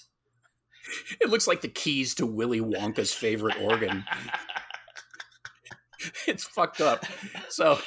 [1.21, 4.05] it looks like the keys to willy wonka's favorite organ.
[6.27, 7.03] It's fucked up.
[7.49, 7.79] So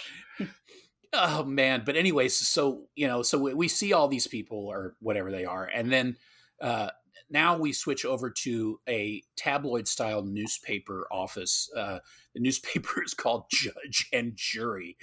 [1.12, 1.82] oh man.
[1.86, 5.44] But anyways so you know so we, we see all these people or whatever they
[5.44, 5.64] are.
[5.64, 6.16] And then
[6.60, 6.88] uh
[7.30, 11.70] now we switch over to a tabloid style newspaper office.
[11.76, 12.00] Uh
[12.34, 14.96] the newspaper is called judge and jury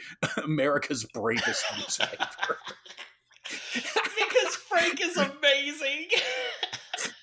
[0.43, 2.58] america's bravest newspaper.
[3.73, 6.08] Because Frank is amazing.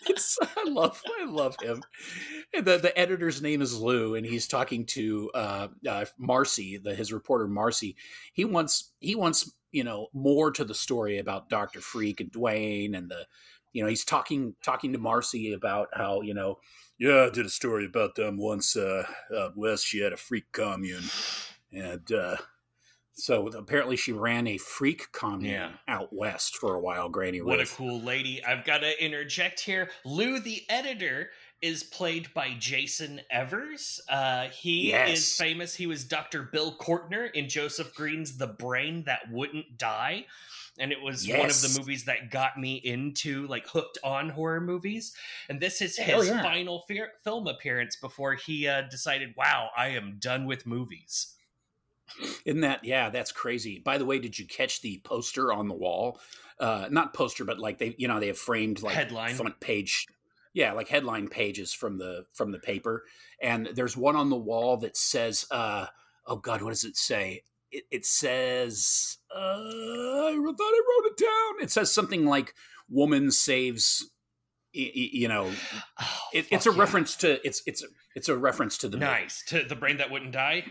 [0.56, 1.82] I love I love him.
[2.54, 6.94] And the the editor's name is Lou, and he's talking to uh, uh, Marcy, the
[6.94, 7.96] his reporter Marcy.
[8.32, 12.96] He wants he wants you know more to the story about Doctor Freak and Dwayne,
[12.96, 13.26] and the
[13.72, 16.58] you know he's talking talking to Marcy about how you know
[16.98, 19.04] yeah I did a story about them once uh,
[19.36, 19.86] out west.
[19.86, 21.04] She had a freak commune,
[21.72, 22.36] and uh,
[23.14, 25.72] so apparently she ran a freak commune Yeah.
[25.88, 27.08] out west for a while.
[27.08, 28.44] Granny What a cool lady.
[28.44, 29.90] I've got to interject here.
[30.04, 34.00] Lou, the editor, is played by Jason Evers.
[34.08, 35.18] Uh, he Yes.
[35.18, 35.74] is famous.
[35.76, 36.42] He was Dr.
[36.42, 40.26] Bill Cortner in Joseph Green's The Brain That Wouldn't Die.
[40.78, 44.60] And it was one of the movies that got me into, like, hooked on horror
[44.60, 45.14] movies.
[45.50, 46.42] And this is his yeah.
[46.42, 51.36] final fe- film appearance before he uh, decided, wow, I am done with movies.
[52.44, 53.10] Isn't that yeah?
[53.10, 53.78] That's crazy.
[53.78, 56.20] By the way, did you catch the poster on the wall?
[56.60, 59.34] Uh, not poster, but like they, you know, they have framed like Headline.
[59.34, 60.06] front page,
[60.54, 63.04] yeah, like headline pages from the from the paper.
[63.40, 65.86] And there's one on the wall that says, uh,
[66.26, 71.16] "Oh God, what does it say?" It, it says, uh, "I thought I wrote it
[71.18, 72.54] down." It says something like,
[72.88, 74.08] "Woman saves."
[74.74, 75.50] You know,
[76.00, 76.78] Oh, it, it's a yeah.
[76.80, 79.10] reference to it's it's it's a reference to the movie.
[79.10, 79.42] Nice.
[79.48, 80.64] To The Brain That Wouldn't Die?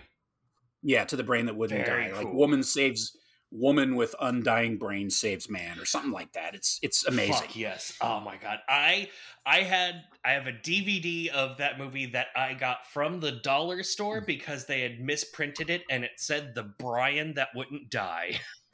[0.83, 2.17] Yeah, to the brain that wouldn't Very die.
[2.17, 3.15] Like woman saves
[3.51, 6.55] woman with undying brain saves man or something like that.
[6.55, 7.33] It's it's amazing.
[7.33, 7.93] Fuck yes.
[8.01, 8.59] Oh my god.
[8.67, 9.09] I
[9.45, 13.79] I had I have a DVD of that movie that I got from the dollar
[13.79, 13.85] Mm.
[13.85, 18.39] store because they had misprinted it and it said the Brian that wouldn't die.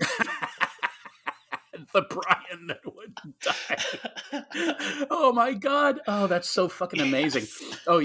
[1.93, 5.05] the Brian that wouldn't die.
[5.09, 5.99] oh my god.
[6.07, 7.43] Oh, that's so fucking amazing.
[7.43, 7.79] Yes.
[7.87, 8.03] Oh,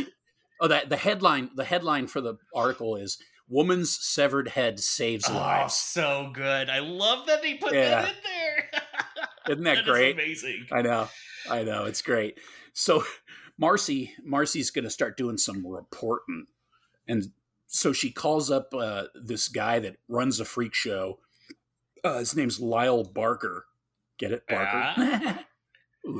[0.60, 3.18] oh that the headline the headline for the article is
[3.52, 5.74] Woman's severed head saves Oh, lives.
[5.74, 6.70] so good.
[6.70, 8.02] I love that they put Yeah.
[8.02, 8.70] that in there.
[9.50, 10.14] Isn't that That is great?
[10.14, 10.66] amazing.
[10.72, 11.08] I know.
[11.50, 11.84] I know.
[11.84, 12.38] It's great.
[12.72, 13.04] So
[13.58, 16.46] Marcy, Marcy's going to start doing some reporting.
[17.06, 17.24] And
[17.66, 21.18] so she calls up uh, this guy that runs a freak show.
[22.02, 23.66] Uh, his name's Lyle Barker.
[24.18, 24.94] Get it, Barker?
[26.04, 26.10] Do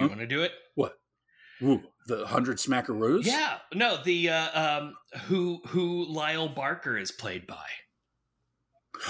[0.00, 0.08] you Huh?
[0.08, 0.52] want to do it?
[0.74, 0.98] what?
[1.62, 3.24] Ooh, the hundred smackaroos?
[3.24, 3.58] Yeah.
[3.74, 4.94] No, the uh, um
[5.26, 7.66] who who Lyle Barker is played by.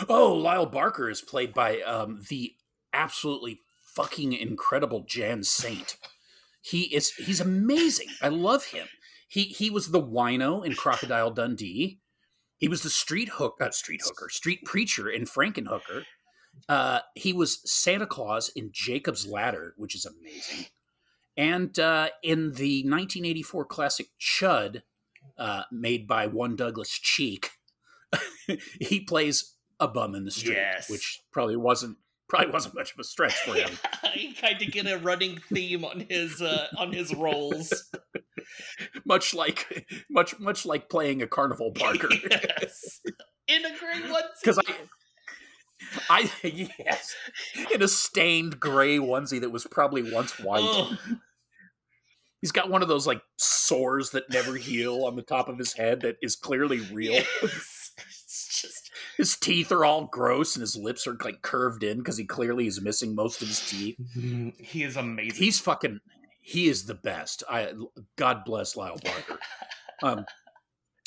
[0.09, 2.55] Oh, Lyle Barker is played by um, the
[2.93, 3.61] absolutely
[3.95, 5.97] fucking incredible Jan Saint.
[6.61, 8.09] He is he's amazing.
[8.21, 8.89] I love him.
[9.29, 12.01] He he was the wino in Crocodile Dundee.
[12.57, 16.05] He was the street hook uh, street hooker, street preacher in Frankenhooker.
[16.69, 20.67] Uh, he was Santa Claus in Jacob's Ladder, which is amazing.
[21.37, 24.83] And uh, in the 1984 classic Chud,
[25.39, 27.51] uh, made by one Douglas Cheek,
[28.81, 30.89] he plays a bum in the street, Yes.
[30.89, 33.71] which probably wasn't probably wasn't much of a stretch for him.
[34.13, 37.73] he kind of get a running theme on his uh, on his roles.
[39.05, 42.09] much like much much like playing a carnival barker.
[42.31, 43.01] yes.
[43.49, 44.23] In a gray one.
[44.43, 44.73] Because I
[46.09, 47.15] I yes,
[47.73, 50.63] in a stained gray onesie that was probably once white.
[50.63, 50.97] Oh,
[52.47, 55.73] He's got one of those like sores that never heal on the top of his
[55.73, 57.15] head that is clearly real.
[57.43, 57.91] yes.
[57.99, 62.17] It's just His teeth are all gross and his lips are like curved in because
[62.17, 63.97] he clearly is missing most of his teeth.
[64.61, 65.43] he is amazing.
[65.43, 65.99] He's fucking
[66.41, 67.43] he is the best.
[67.51, 67.73] I
[68.15, 69.41] God bless Lyle Barker.
[70.05, 70.25] Um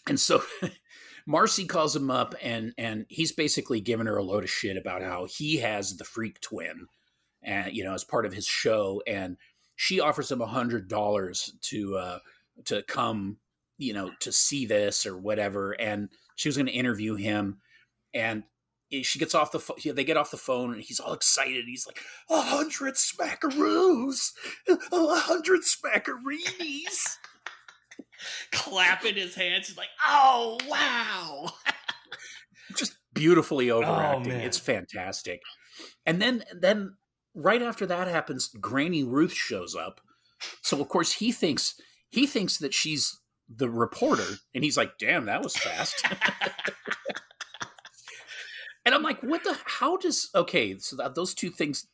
[0.08, 0.44] and so
[1.26, 5.04] Marcy calls him up and and he's basically giving her a load of shit about
[5.04, 6.88] how he has the freak twin
[7.42, 9.38] and you know as part of his show and
[9.80, 12.20] she offers him a hundred dollars to uh
[12.66, 13.38] to come
[13.78, 17.60] you know to see this or whatever and she was going to interview him
[18.14, 18.44] and
[19.04, 21.88] she gets off the phone they get off the phone and he's all excited he's
[21.88, 24.32] like a hundred smackaroos
[24.68, 27.18] a hundred smackareenies
[28.52, 29.68] clapping his hands.
[29.68, 31.52] He's like, "Oh wow!"
[32.76, 34.34] just beautifully overacting.
[34.34, 35.42] Oh, it's fantastic.
[36.06, 36.96] And then then
[37.44, 40.02] right after that happens, Granny Ruth shows up.
[40.62, 41.76] So of course he thinks
[42.10, 43.20] he thinks that she's
[43.54, 46.06] the reporter, and he's like, "Damn, that was fast."
[48.86, 49.58] and I'm like, "What the?
[49.66, 50.30] How does?
[50.34, 51.88] Okay, so that, those two things.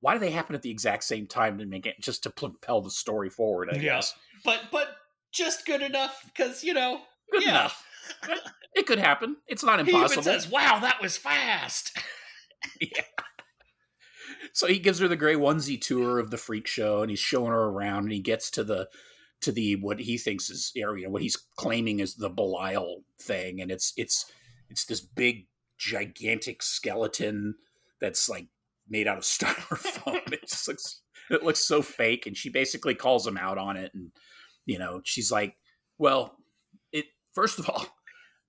[0.00, 2.80] Why do they happen at the exact same time to make it just to propel
[2.80, 3.68] the story forward?
[3.70, 3.82] I Yeah.
[3.82, 4.88] guess but but
[5.32, 7.00] just good enough because you know.
[7.30, 7.50] good yeah.
[7.50, 7.84] enough.
[8.74, 9.36] It could happen.
[9.46, 10.08] It's not impossible.
[10.08, 11.96] He even says, "Wow, that was fast."
[14.52, 17.50] so he gives her the gray onesie tour of the freak show and he's showing
[17.52, 18.88] her around and he gets to the
[19.40, 23.70] to the what he thinks is area what he's claiming is the belial thing and
[23.70, 24.30] it's it's
[24.70, 25.46] it's this big
[25.78, 27.54] gigantic skeleton
[28.00, 28.46] that's like
[28.88, 30.32] made out of styrofoam.
[30.32, 33.92] It just looks it looks so fake and she basically calls him out on it
[33.94, 34.10] and
[34.66, 35.56] you know she's like
[35.98, 36.36] well
[36.92, 37.86] it first of all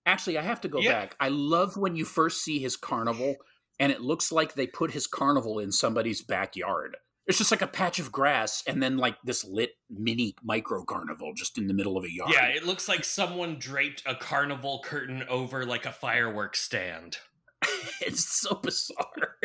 [0.06, 0.92] actually i have to go Yeah.
[0.92, 1.16] back.
[1.20, 3.36] I love when you first see his carnival
[3.80, 6.98] and it looks like they put his carnival in somebody's backyard.
[7.26, 11.32] It's just like a patch of grass and then like this lit mini micro carnival
[11.34, 12.32] just in the middle of a yard.
[12.34, 17.18] Yeah, it looks like someone draped a carnival curtain over like a fireworks stand.
[18.02, 19.38] it's so bizarre.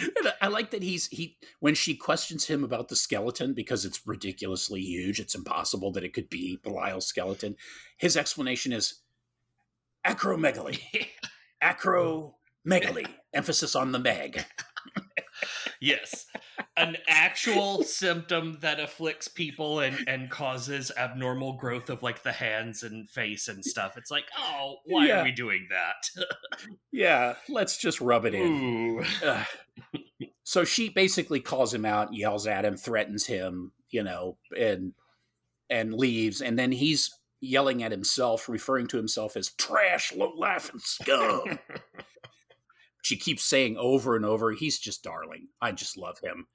[0.00, 4.06] And I- like that he's he when she questions him about the skeleton because it's
[4.06, 7.56] ridiculously huge, it's impossible that it could be Belial's skeleton.
[7.96, 9.02] His explanation is
[10.06, 10.80] acromegaly.
[12.68, 13.06] Acromegaly.
[13.34, 14.44] Emphasis on the meg.
[15.80, 16.26] yes.
[16.76, 22.82] An actual symptom that afflicts people and, and causes abnormal growth of like the hands
[22.82, 23.96] and face and stuff.
[23.96, 25.20] It's like, oh, why Yeah.
[25.20, 26.26] are we doing that?
[26.90, 29.04] Yeah, let's just rub it in.
[30.42, 34.94] So she basically calls him out, yells at him, threatens him, you know, and
[35.70, 36.40] and leaves.
[36.40, 41.58] And then he's yelling at himself, referring to himself as trash, low life, and scum.
[43.08, 45.48] she keeps saying over and over, he's just darling.
[45.62, 46.46] I just love him.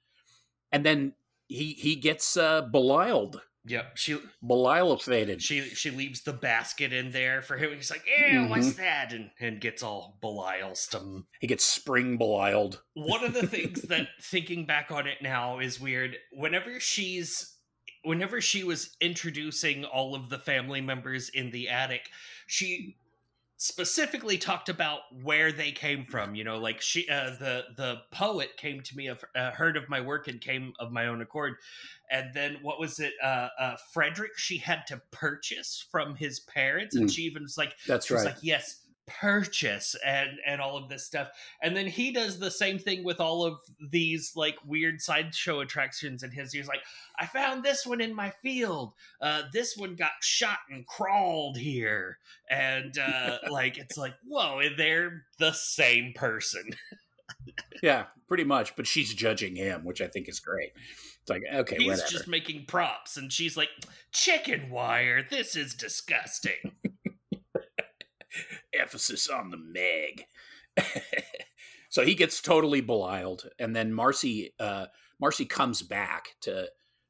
[0.70, 1.14] And then
[1.48, 3.96] he he gets uh Belialed, Yep.
[3.96, 5.42] She Belial faded.
[5.42, 7.72] she she leaves the basket in there for him.
[7.74, 8.82] He's like, "Yeah, what's Mm-hmm.
[8.82, 11.26] that?" and and gets all Belial him.
[11.40, 12.80] He gets spring Belialed.
[12.94, 16.16] One of the things that thinking back on it now is weird.
[16.32, 17.56] Whenever she's
[18.04, 22.02] whenever she was introducing all of the family members in the attic,
[22.46, 22.96] she
[23.56, 28.50] specifically talked about where they came from you know like she uh, the the poet
[28.56, 31.54] came to me of uh, heard of my work and came of my own accord
[32.10, 36.96] and then what was it uh, uh frederick she had to purchase from his parents
[36.96, 37.14] and Mm.
[37.14, 38.34] she even was like That's she was right.
[38.34, 41.28] like yes purchase and and all of this stuff
[41.62, 43.58] and then he does the same thing with all of
[43.90, 46.80] these like weird sideshow attractions and his he's like
[47.18, 52.18] i found this one in my field uh this one got shot and crawled here
[52.48, 56.64] and uh like it's like whoa they're the same person
[57.82, 58.76] yeah, pretty much.
[58.76, 60.72] But she's judging him, which I think is great.
[61.24, 62.10] It's like, okay, he's whatever.
[62.10, 63.70] just making props and she's like
[64.12, 66.72] chicken wire this is disgusting
[68.78, 70.24] emphasis on the Meg.
[71.88, 74.86] so he gets totally belialed, and then Marcy, uh,
[75.20, 76.68] Marcy comes back to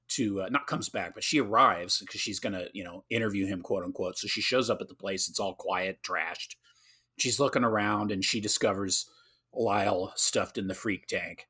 [0.08, 3.62] to uh, not comes back, but she arrives because she's gonna you know interview him,
[3.62, 4.18] quote unquote.
[4.18, 5.28] So she shows up at the place.
[5.28, 6.56] It's all quiet, trashed.
[7.18, 9.08] She's looking around, and she discovers
[9.52, 11.46] Lyle stuffed in the freak tank,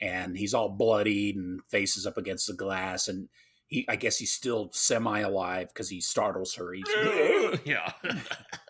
[0.00, 3.28] and he's all bloodied and faces up against the glass, and.
[3.68, 6.72] He, I guess he's still semi alive because he startles her.
[7.64, 7.92] Yeah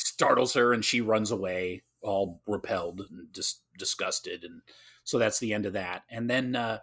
[0.00, 4.62] startles her and she runs away all repelled and dis- disgusted and
[5.04, 6.02] so that's the end of that.
[6.10, 6.78] And then uh,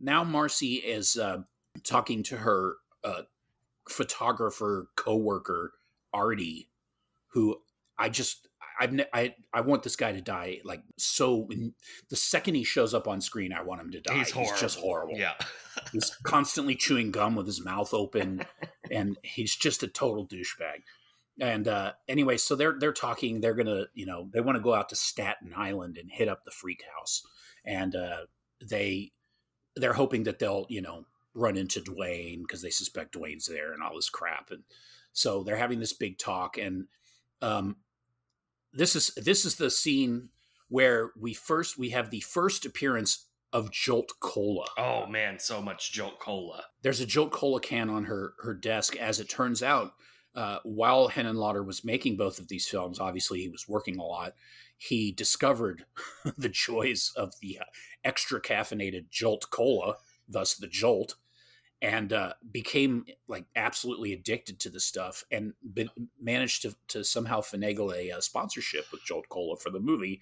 [0.00, 1.42] now Marcy is uh,
[1.84, 3.22] talking to her uh,
[3.88, 5.72] photographer coworker
[6.12, 6.68] Artie,
[7.28, 7.56] who
[7.98, 8.48] I just
[8.80, 11.48] I've ne- I I want this guy to die like so.
[12.08, 14.14] the second he shows up on screen, I want him to die.
[14.14, 15.16] He's, he's just horrible.
[15.16, 15.34] Yeah,
[15.92, 18.44] he's constantly chewing gum with his mouth open,
[18.90, 20.82] and he's just a total douchebag.
[21.40, 23.40] And uh, anyway, so they're they're talking.
[23.40, 26.44] They're gonna you know they want to go out to Staten Island and hit up
[26.44, 27.26] the freak house,
[27.64, 28.26] and uh,
[28.62, 29.12] they
[29.74, 33.82] they're hoping that they'll you know run into Dwayne because they suspect Dwayne's there and
[33.82, 34.50] all this crap.
[34.50, 34.64] And
[35.12, 36.86] so they're having this big talk, and
[37.40, 37.76] um,
[38.74, 40.28] this is this is the scene
[40.68, 44.66] where we first we have the first appearance of Jolt Cola.
[44.76, 46.64] Oh man, so much Jolt Cola.
[46.82, 48.96] There's a Jolt Cola can on her her desk.
[48.96, 49.94] As it turns out,
[50.34, 54.34] uh, while Henenlotter was making both of these films, obviously he was working a lot.
[54.78, 55.84] He discovered
[56.38, 57.64] the joys of the uh,
[58.04, 59.96] extra caffeinated Jolt Cola,
[60.28, 61.16] thus the Jolt,
[61.82, 67.40] and uh, became like absolutely addicted to the stuff and been, managed to, to somehow
[67.40, 70.20] finagle a, a, uh, sponsorship with Jolt Cola for the movie,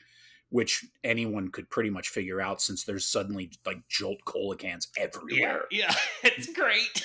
[0.51, 5.67] which anyone could pretty much figure out since there's suddenly like Jolt Cola cans everywhere.
[5.71, 5.95] Yeah, yeah.
[6.31, 7.05] it's great.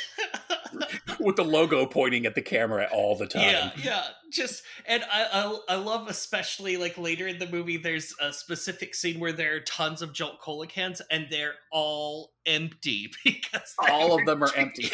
[1.20, 3.42] with the logo pointing at the camera all the time.
[3.42, 4.04] Yeah, yeah.
[4.32, 7.78] Just and I, I, I love especially like later in the movie.
[7.78, 12.32] There's a specific scene where there are tons of Jolt Cola cans and they're all
[12.46, 14.90] empty because all of them are empty.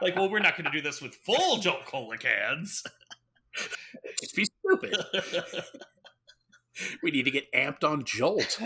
[0.00, 2.84] like, well, we're not going to do this with full Jolt Cola cans.
[4.20, 4.96] Just be stupid.
[7.02, 8.60] we need to get amped on Jolt.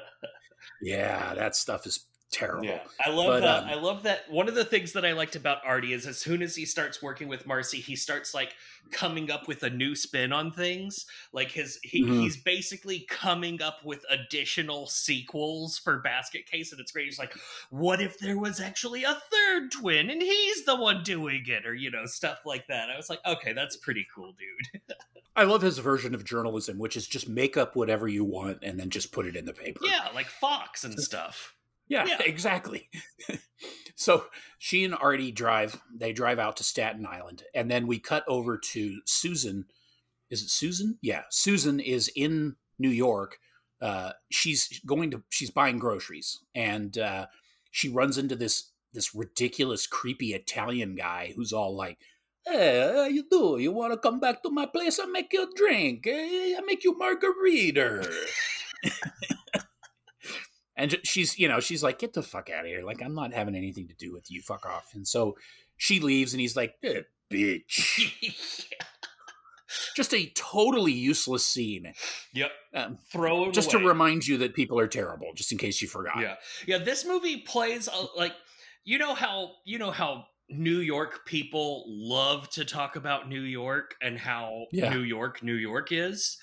[0.82, 2.66] yeah, that stuff is terrible.
[2.66, 3.62] Yeah, I love but, that.
[3.64, 4.30] Um, I love that.
[4.30, 7.02] One of the things that I liked about Artie is as soon as he starts
[7.02, 8.54] working with Marcy, he starts like
[8.90, 11.06] coming up with a new spin on things.
[11.32, 12.20] Like his, he, mm-hmm.
[12.20, 17.06] he's basically coming up with additional sequels for Basket Case, and it's great.
[17.06, 17.34] He's like,
[17.70, 21.74] what if there was actually a third twin and he's the one doing it, or
[21.74, 22.90] you know, stuff like that.
[22.90, 24.82] I was like, okay, that's pretty cool, dude.
[25.36, 28.80] I love his version of journalism, which is just make up whatever you want and
[28.80, 29.80] then just put it in the paper.
[29.84, 31.55] Yeah, like Fox and stuff.
[31.88, 32.18] Yeah, yeah.
[32.24, 32.88] exactly.
[33.96, 34.24] so
[34.58, 35.80] she and Artie drive.
[35.94, 39.66] They drive out to Staten Island, and then we cut over to Susan.
[40.30, 40.98] Is it Susan?
[41.02, 43.38] Yeah, Susan is in New York.
[43.80, 45.22] Uh, she's going to.
[45.30, 47.26] She's buying groceries, and uh,
[47.70, 51.98] she runs into this this ridiculous, creepy Italian guy who's all like,
[52.44, 53.58] Hey, how you do?
[53.60, 54.98] You want to come back to my place?
[54.98, 56.06] I make you a drink.
[56.08, 58.10] I make you margarita.
[60.76, 62.82] And she's, you know, she's like, get the fuck out of here.
[62.84, 64.42] Like, I'm not having anything to do with you.
[64.42, 64.90] Fuck off.
[64.94, 65.36] And so
[65.76, 67.02] she leaves and he's like, eh,
[67.32, 68.66] bitch.
[69.94, 71.92] Just a totally useless scene.
[72.34, 72.50] Yep.
[72.74, 73.82] Um, Throw Just away.
[73.82, 76.20] to remind you that people are terrible, just in case you forgot.
[76.20, 76.34] Yeah.
[76.66, 76.78] Yeah.
[76.78, 78.32] This movie plays like,
[78.84, 83.96] you know how, you know how New York people love to talk about New York
[84.00, 84.92] and how yeah.
[84.92, 86.38] New York, New York is.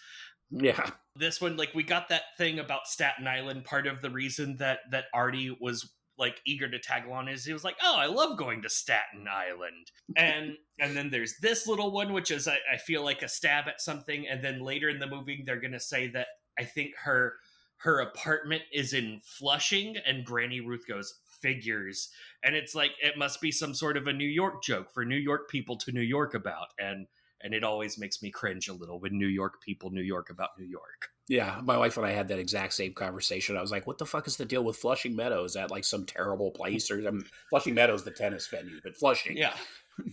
[0.54, 0.90] Yeah.
[1.16, 3.66] This one like we got that thing about staten island.
[3.66, 7.52] Part of the reason that that artie was like eager to tag along is he
[7.52, 9.92] was like oh i love going to staten island.
[10.16, 13.68] And and then there's this little one which is I, I feel like a stab
[13.68, 14.28] at something.
[14.28, 16.28] And then later in the movie they're gonna say that
[16.60, 17.34] i think her
[17.78, 22.10] her apartment is in flushing and granny ruth goes figures.
[22.44, 25.18] And it's like it must be some sort of a new york joke for new
[25.18, 26.68] york people to new york about.
[26.80, 27.08] And
[27.44, 30.58] and it always makes me cringe a little when New York people New York about
[30.58, 31.10] New York.
[31.28, 33.58] Yeah, my wife and I had that exact same conversation.
[33.58, 35.54] I was like, "What the fuck is the deal with Flushing Meadows?
[35.54, 39.54] That like some terrible place or um, Flushing Meadows, the tennis venue, but Flushing, yeah,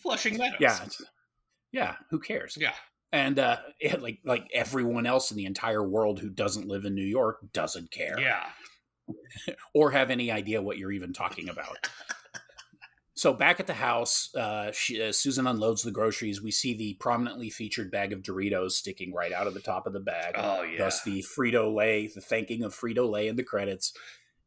[0.03, 0.79] Flushing Meadows, yeah,
[1.73, 1.95] yeah.
[2.11, 2.57] Who cares?
[2.61, 2.75] Yeah,
[3.13, 6.95] and uh, it, like like everyone else in the entire world who doesn't live in
[6.95, 8.47] New York doesn't care, yeah,
[9.73, 11.89] or have any idea what you're even talking about.
[13.21, 16.41] So back at the house, uh, she, uh, Susan unloads the groceries.
[16.41, 19.93] We see the prominently featured bag of Doritos sticking right out of the top of
[19.93, 20.37] the bag.
[20.39, 20.79] Oh yeah.
[20.79, 23.93] Thus the Frito Lay, the thanking of Frito Lay in the credits,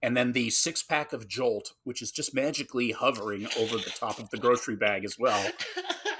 [0.01, 4.17] and then the six pack of Jolt, which is just magically hovering over the top
[4.17, 5.51] of the grocery bag as well.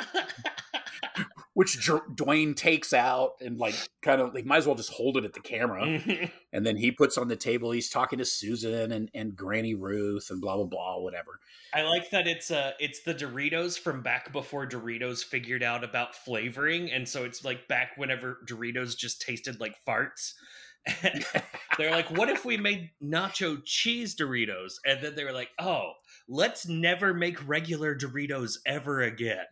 [1.54, 5.26] which Dwayne takes out and like kind of like might as well just hold it
[5.26, 6.00] at the camera.
[6.56, 7.72] And then he puts on the table.
[7.72, 11.40] He's talking to Susan and, and Granny Ruth and blah blah blah whatever.
[11.74, 16.14] I like that it's uh it's the Doritos from back before Doritos figured out about
[16.14, 20.34] flavoring, and so it's like back whenever Doritos just tasted like farts.
[21.78, 24.74] they're like, what if we made nacho cheese Doritos?
[24.86, 25.94] And then they were like, oh,
[26.28, 29.46] let's never make regular Doritos ever again.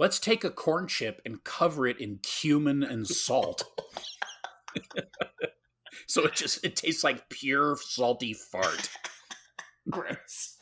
[0.00, 3.64] Let's take a corn chip and cover it in cumin and salt.
[6.06, 8.88] so it just it tastes like pure salty fart.
[9.90, 10.56] Gross.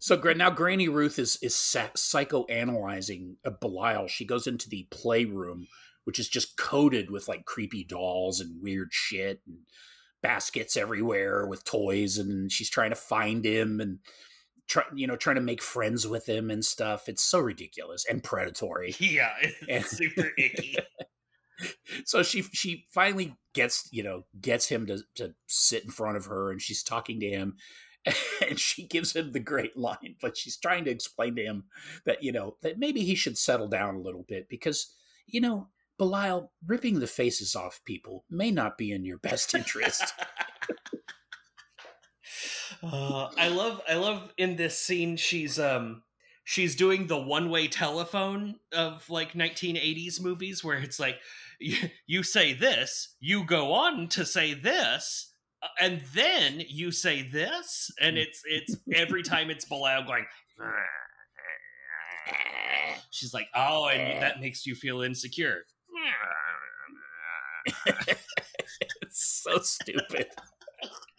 [0.00, 4.08] So now Granny Ruth is is psychoanalyzing Belial.
[4.08, 5.68] She goes into the playroom,
[6.02, 9.58] which is just coated with like creepy dolls and weird shit and
[10.22, 14.00] baskets everywhere with toys, and she's trying to find him and
[14.68, 17.08] try, you know, trying to make friends with him and stuff.
[17.08, 18.94] It's so ridiculous and predatory.
[18.98, 19.32] Yeah,
[19.68, 20.76] it's super icky.
[22.04, 26.26] so she she finally gets you know gets him to to sit in front of
[26.26, 27.56] her and she's talking to him
[28.48, 31.64] and she gives him the great line but she's trying to explain to him
[32.06, 34.94] that you know that maybe he should settle down a little bit because
[35.26, 40.14] you know Belial ripping the faces off people may not be in your best interest
[42.82, 46.02] Uh, I love I love in this scene she's um
[46.44, 51.16] she's doing the one-way telephone of like 1980s movies where it's like
[51.60, 57.90] you, say this, you go on to say this, uh, and then you say this,
[58.00, 60.24] and it's it's every time it's Belial going.
[63.10, 65.64] She's like, oh, and that makes you feel insecure.
[69.02, 70.28] it's so stupid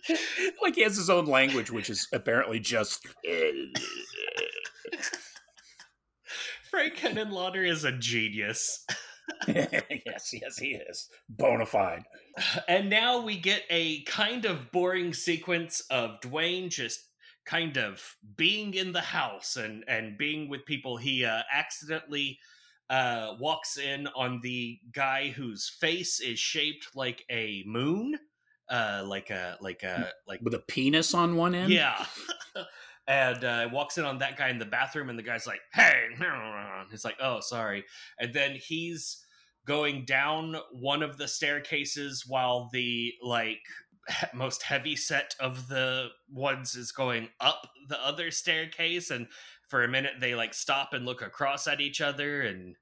[0.62, 3.06] like he has his own language which is apparently just
[6.70, 8.86] Frank Henenlotter is a genius.
[9.48, 11.10] yes, yes, he is.
[11.28, 12.04] Bona fide.
[12.68, 17.00] And now we get a kind of boring sequence of Dwayne just
[17.46, 20.98] kind of being in the house and and being with people.
[20.98, 22.40] He uh, accidentally
[22.90, 28.16] uh, walks in on the guy whose face is shaped like a moon,
[28.70, 31.72] uh, like a like a like With a penis on one end?
[31.72, 32.06] yeah.
[33.08, 36.06] and uh, walks in on that guy in the bathroom, and the guy's like, "Hey,"
[36.92, 37.84] he's like, "Oh, sorry."
[38.20, 39.26] And then he's
[39.66, 43.62] going down one of the staircases while the like
[44.34, 49.28] most heavy set of the ones is going up the other staircase, and
[49.70, 52.76] for a minute they like stop and look across at each other, and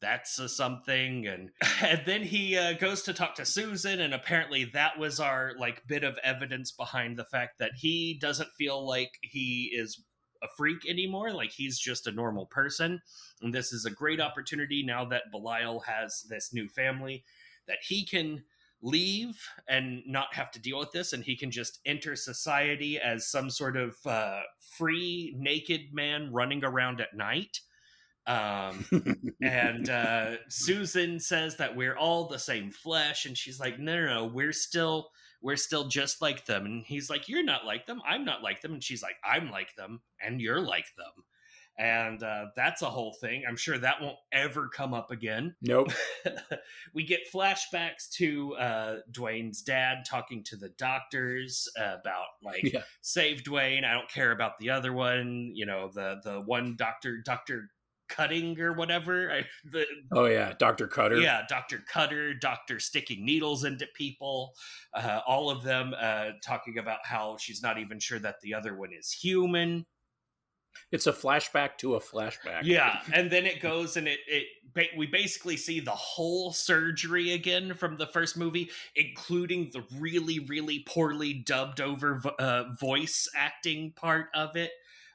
[0.00, 1.50] that's a something and
[1.82, 5.86] and then he uh, goes to talk to susan and apparently that was our like
[5.86, 10.04] bit of evidence behind the fact that he doesn't feel like he is
[10.42, 13.00] a freak anymore like he's just a normal person.
[13.42, 17.24] And this is a great opportunity now that belial has this new family
[17.66, 18.44] that he can
[18.82, 19.36] leave
[19.68, 23.50] and not have to deal with this and he can just enter society as some
[23.50, 24.40] sort of uh,
[24.76, 27.60] free naked man running around at night
[28.26, 28.84] um,
[29.42, 34.06] and uh, Susan says that we're all the same flesh, and she's like, no, no,
[34.06, 35.10] no, we're still
[35.42, 36.64] we're still just like them.
[36.66, 39.50] And he's like, you're not like them, I'm not like them, and she's like, I'm
[39.50, 41.24] like them, and you're like them.
[41.78, 43.42] And uh, that's a whole thing.
[43.46, 45.54] I'm sure that won't ever come up again.
[45.60, 45.92] Nope.
[46.94, 52.80] we get flashbacks to uh, Dwayne's dad talking to the doctors about like Yeah.
[53.02, 53.84] save Dwayne.
[53.84, 55.50] I don't care about the other one.
[55.54, 57.68] You know the the one doctor Doctor
[58.08, 59.30] Cutting or whatever.
[59.32, 60.86] I, the, Oh yeah, Dr.
[60.86, 61.16] Cutter.
[61.16, 64.54] yeah, Doctor Cutter, Doctor sticking needles into people.
[64.94, 68.76] Uh, all of them uh, talking about how she's not even sure that the other
[68.76, 69.84] one is human.
[70.92, 72.60] It's a flashback to a flashback.
[72.62, 74.46] Yeah, and then it goes and it it
[74.96, 80.84] we basically see the whole surgery again from the first movie, including the really really
[80.86, 84.70] poorly dubbed over uh, voice acting part of it,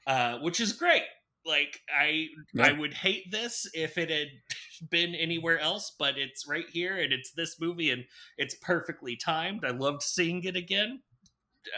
[0.07, 1.03] uh, which is great.
[1.45, 2.67] Like I Yeah.
[2.67, 4.27] I would hate this if it had
[4.89, 8.05] been anywhere else, but it's right here and it's this movie and
[8.37, 9.65] it's perfectly timed.
[9.65, 11.01] I loved seeing it again.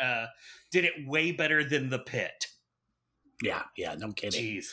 [0.02, 0.28] Uh,
[0.72, 2.48] did it way better than the pit.
[3.42, 4.42] Yeah, yeah, no kidding.
[4.42, 4.68] Jeez.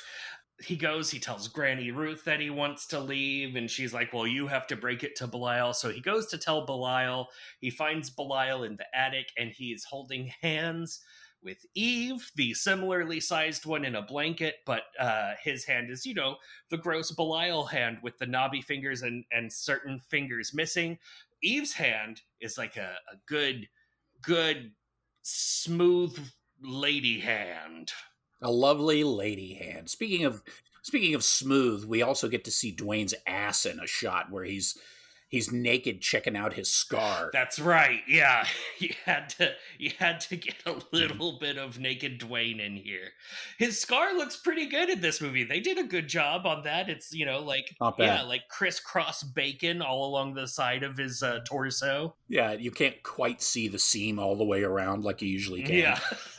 [0.62, 4.26] He goes, he tells Granny Ruth that he wants to leave, and she's like, Well,
[4.26, 5.72] you have to break it to Belial.
[5.72, 7.28] So he goes to tell Belial.
[7.60, 11.00] He finds Belial in the attic, and he's holding hands
[11.42, 16.14] with Eve, the similarly sized one in a blanket, but uh, his hand is, you
[16.14, 16.36] know,
[16.70, 20.98] the gross Belial hand with the knobby fingers and, and certain fingers missing.
[21.42, 23.68] Eve's hand is like a, a good,
[24.22, 24.72] good,
[25.22, 26.18] smooth
[26.62, 27.92] lady hand.
[28.42, 29.88] A lovely lady hand.
[29.88, 30.42] Speaking of
[30.82, 34.78] speaking of smooth, we also get to see Dwayne's ass in a shot where he's
[35.30, 37.30] he's naked checking out his scar.
[37.32, 38.00] That's right.
[38.06, 38.44] Yeah,
[38.78, 43.12] you had to you had to get a little bit of naked Dwayne in here.
[43.58, 45.44] His scar looks pretty good in this movie.
[45.44, 46.90] They did a good job on that.
[46.90, 51.40] It's you know like yeah, like crisscross bacon all along the side of his uh,
[51.46, 52.14] torso.
[52.28, 55.76] Yeah, you can't quite see the seam all the way around like you usually can.
[55.76, 55.98] Yeah.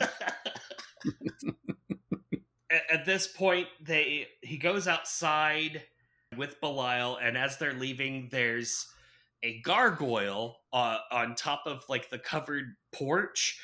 [2.70, 5.82] at, at this point, they he goes outside
[6.36, 8.86] with Belial, and as they're leaving, there's
[9.42, 13.60] a gargoyle uh, on top of like the covered porch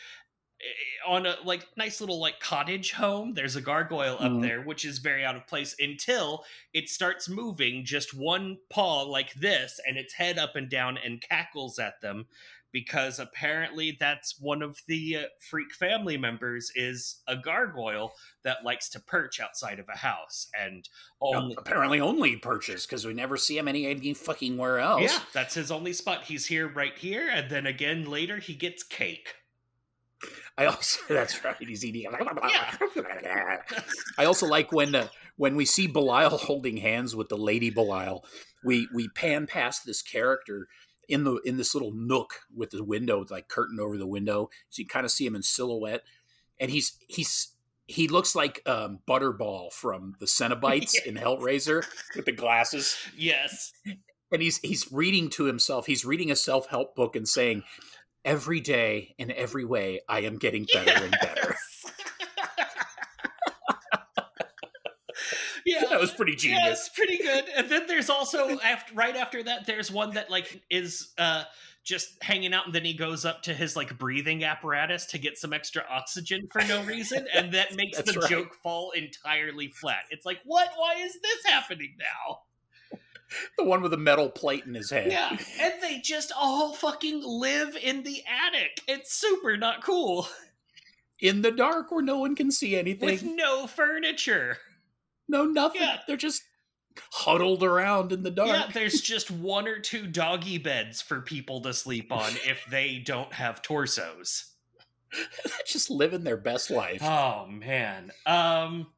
[0.60, 0.64] eh,
[1.06, 4.42] on a like nice little like cottage home there's a gargoyle up Mhm.
[4.42, 6.44] there which is very out of place until
[6.74, 11.20] it starts moving just one paw like this and its head up and down and
[11.22, 12.26] cackles at them
[12.72, 18.12] because apparently that's one of the uh, freak family members is a gargoyle
[18.44, 20.88] that likes to perch outside of a house and
[21.20, 25.02] only apparently only purchase because we never see him any any fucking where else.
[25.02, 28.82] yeah that's his only spot he's here right here and then again later he gets
[28.82, 29.34] cake
[30.56, 31.56] I also that's right.
[31.60, 32.02] He's eating.
[32.02, 33.56] Yeah.
[34.18, 38.24] I also like when uh, when we see Belial holding hands with the lady Belial.
[38.64, 40.66] We we pan past this character
[41.08, 44.50] in the in this little nook with the window, with like curtain over the window,
[44.68, 46.02] so you kind of see him in silhouette,
[46.60, 47.54] and he's he's
[47.86, 51.84] he looks like um, Butterball from the Cenobites in Hellraiser
[52.14, 53.72] with the glasses, yes
[54.30, 55.86] and he's he's reading to himself.
[55.86, 57.64] He's reading a self help book and saying,
[58.24, 61.56] "Every day, in every way, I am getting better and better."
[65.66, 66.60] yeah That was pretty genius.
[66.64, 67.44] Yes, pretty good.
[67.56, 71.44] And then there's also after right after that, there's one that like is uh
[71.84, 75.38] just hanging out, and then he goes up to his like breathing apparatus to get
[75.38, 78.30] some extra oxygen for no reason, and that makes the right.
[78.30, 80.02] joke fall entirely flat.
[80.10, 80.68] It's like, what?
[80.76, 82.40] Why is this happening now?
[83.58, 85.10] the one with the metal plate in his head.
[85.10, 85.30] Yeah,
[85.60, 88.80] and they just all fucking live in the attic.
[88.86, 90.28] It's super not cool
[91.20, 93.08] In the dark where no one can see anything.
[93.08, 94.58] with no furniture.
[95.28, 95.82] No nothing.
[95.82, 95.98] Yeah.
[96.06, 96.42] They're just
[97.12, 98.48] huddled around in the dark.
[98.48, 102.98] Yeah, there's just one or two doggy beds for people to sleep on if they
[102.98, 104.52] don't have torsos.
[105.66, 107.02] Just living their best life.
[107.02, 108.10] Oh man.
[108.26, 108.88] Um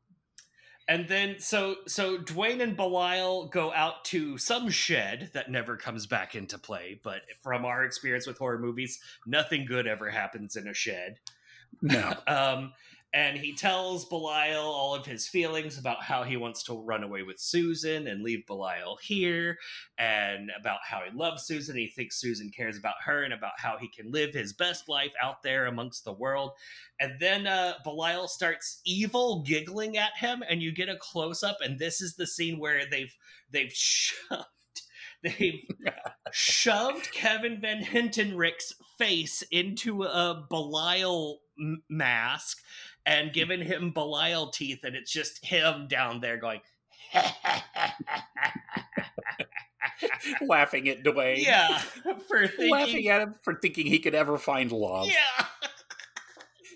[0.88, 6.06] and then so so Dwayne and Belial go out to some shed that never comes
[6.06, 10.66] back into play, but from our experience with horror movies, nothing good ever happens in
[10.66, 11.18] a shed.
[11.80, 12.14] no.
[12.26, 12.72] Um,
[13.12, 17.22] and he tells Belial all of his feelings about how he wants to run away
[17.22, 19.58] with Susan and leave Belial here,
[19.98, 21.76] and about how he loves Susan.
[21.76, 25.12] He thinks Susan cares about her, and about how he can live his best life
[25.20, 26.52] out there amongst the world.
[27.00, 31.58] And then uh, Belial starts evil giggling at him, and you get a close up.
[31.60, 33.14] And this is the scene where they've
[33.50, 34.46] they've shoved
[35.22, 35.66] they've
[36.32, 41.40] shoved Kevin Van Hentenryck's face into a Belial
[41.88, 42.58] mask
[43.10, 46.60] and giving him Belial teeth, and it's just him down there going,
[50.46, 51.44] Laughing at Dwayne.
[51.44, 51.78] yeah,
[52.28, 55.08] for thinking, Laughing at him for thinking he could ever find love.
[55.08, 55.16] yeah.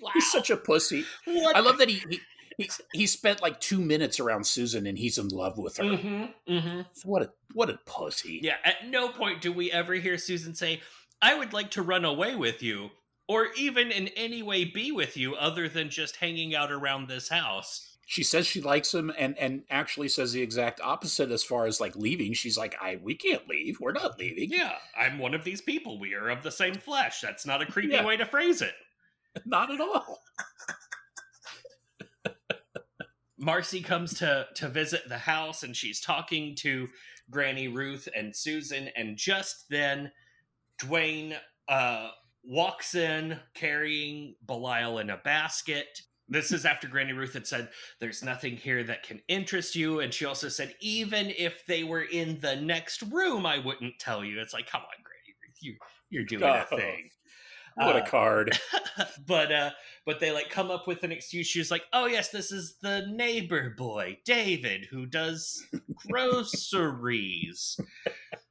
[0.02, 0.10] wow.
[0.14, 1.04] He's such a pussy.
[1.24, 2.20] What I love that he, he
[2.58, 5.84] he he spent like two minutes around Susan and he's in love with her.
[5.84, 6.80] Mm-hmm, mm-hmm.
[7.04, 8.40] What a what a pussy.
[8.42, 10.80] Yeah, at no point do we ever hear Susan say,
[11.22, 12.90] I would like to run away with you,
[13.28, 17.28] or even in any way be with you other than just hanging out around this
[17.28, 17.90] house.
[18.06, 21.80] She says she likes him and and actually says the exact opposite as far as
[21.80, 22.34] like leaving.
[22.34, 23.78] She's like, I we can't leave.
[23.80, 24.50] We're not leaving.
[24.50, 25.98] Yeah, I'm one of these people.
[25.98, 27.22] We are of the same flesh.
[27.22, 28.04] That's not a creepy Yeah.
[28.04, 28.74] way to phrase it.
[29.46, 30.22] Not at all.
[33.38, 36.88] Marcy comes to to visit the house and she's talking to
[37.30, 40.12] Granny Ruth and Susan and just then
[40.78, 41.36] Dwayne
[41.68, 42.10] uh
[42.46, 46.00] walks in carrying Belial in a basket.
[46.28, 47.68] This is after Granny Ruth had said
[48.00, 52.04] there's nothing here that can interest you and she also said even if they were
[52.04, 54.40] in the next room I wouldn't tell you.
[54.40, 55.76] It's like come on Granny Ruth you
[56.10, 56.76] you're doing a Oh.
[56.76, 57.10] thing.
[57.76, 58.58] What Uh, a card.
[59.26, 59.70] but uh
[60.06, 63.06] but they like come up with an excuse she's like oh yes this is the
[63.10, 65.60] neighbor boy david who does
[66.08, 67.76] groceries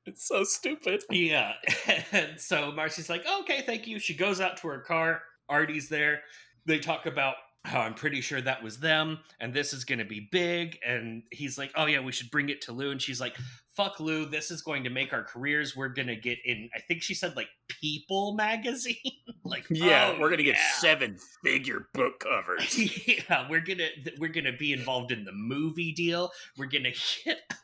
[0.06, 1.04] It's so stupid.
[1.10, 1.54] yeah.
[2.12, 4.00] And so marcy's like okay thank you.
[4.00, 5.22] She goes out to her car.
[5.50, 6.22] Artie's there.
[6.66, 7.36] They talk about
[7.66, 10.78] how i'm pretty sure that was them and this is going to be big.
[10.86, 12.92] And he's like oh yeah we should bring it to lou.
[12.92, 13.36] And she's like
[13.76, 15.76] fuck lou this is going to make our careers.
[15.76, 17.48] We're going to get in i think she said like
[17.82, 18.96] people magazine.
[19.46, 22.80] Like Yeah, oh, we're gonna get seven figure book covers.
[23.06, 26.32] yeah, we're gonna we're gonna be involved in the movie deal.
[26.58, 26.94] We're gonna
[27.26, 27.56] get a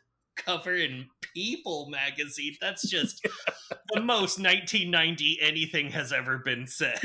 [0.45, 2.55] cover in People magazine.
[2.59, 3.23] That's just
[3.93, 6.99] the most 1990 anything has ever been said.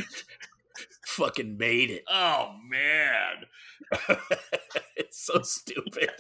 [1.07, 2.05] Fucking made it.
[2.09, 4.19] Oh man!
[4.97, 6.11] it's so stupid.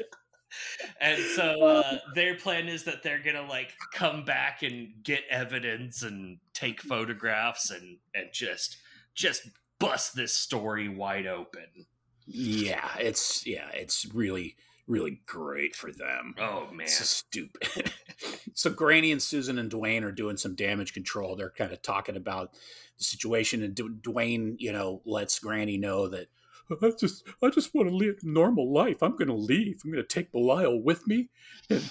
[1.00, 6.02] And so uh, their plan is that they're gonna like come back and get evidence
[6.02, 8.76] and take photographs and and just
[9.14, 9.48] just
[9.78, 11.86] bust this story wide open.
[12.26, 14.56] Yeah, it's yeah, it's really
[14.86, 16.34] really great for them.
[16.38, 16.88] Oh man!
[16.88, 17.92] So stupid.
[18.54, 21.36] so Granny and Susan and Dwayne are doing some damage control.
[21.36, 22.52] They're kind of talking about
[22.98, 26.28] the situation, and Dwayne, you know, lets Granny know that
[26.70, 29.02] I just I just want to live a normal life.
[29.02, 29.80] I'm going to leave.
[29.84, 31.28] I'm going to take Belial with me,
[31.68, 31.90] and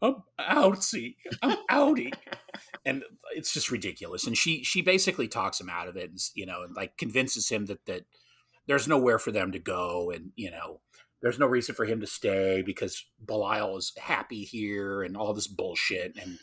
[0.00, 1.16] I'm outsy.
[1.42, 2.12] I'm outie.
[2.84, 3.02] and
[3.34, 4.26] it's just ridiculous.
[4.26, 7.48] And she she basically talks him out of it, and you know, and like convinces
[7.48, 8.04] him that that
[8.66, 10.80] there's nowhere for them to go, and you know,
[11.24, 15.46] there's no reason for him to stay because Belial is happy here, and all this
[15.46, 16.38] bullshit, and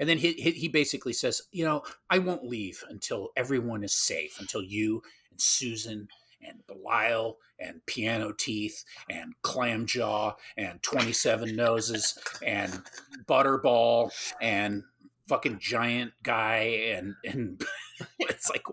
[0.00, 4.40] and then he he basically says, you know, I won't leave until everyone is safe,
[4.40, 5.00] until you
[5.30, 6.08] and Susan
[6.44, 12.82] and Belial and Piano Teeth and Clam Jaw and 27 Noses and
[13.28, 14.10] Butterball
[14.42, 14.82] and
[15.28, 17.62] fucking giant guy and and
[18.18, 18.64] it's like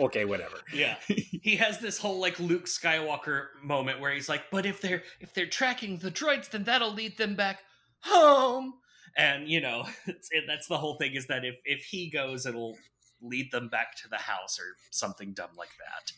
[0.00, 4.66] okay whatever yeah he has this whole like luke skywalker moment where he's like but
[4.66, 7.60] if they're if they're tracking the droids then that'll lead them back
[8.00, 8.74] home
[9.16, 12.76] and you know it, that's the whole thing is that if if he goes it'll
[13.22, 16.12] lead them back to the house or something dumb like that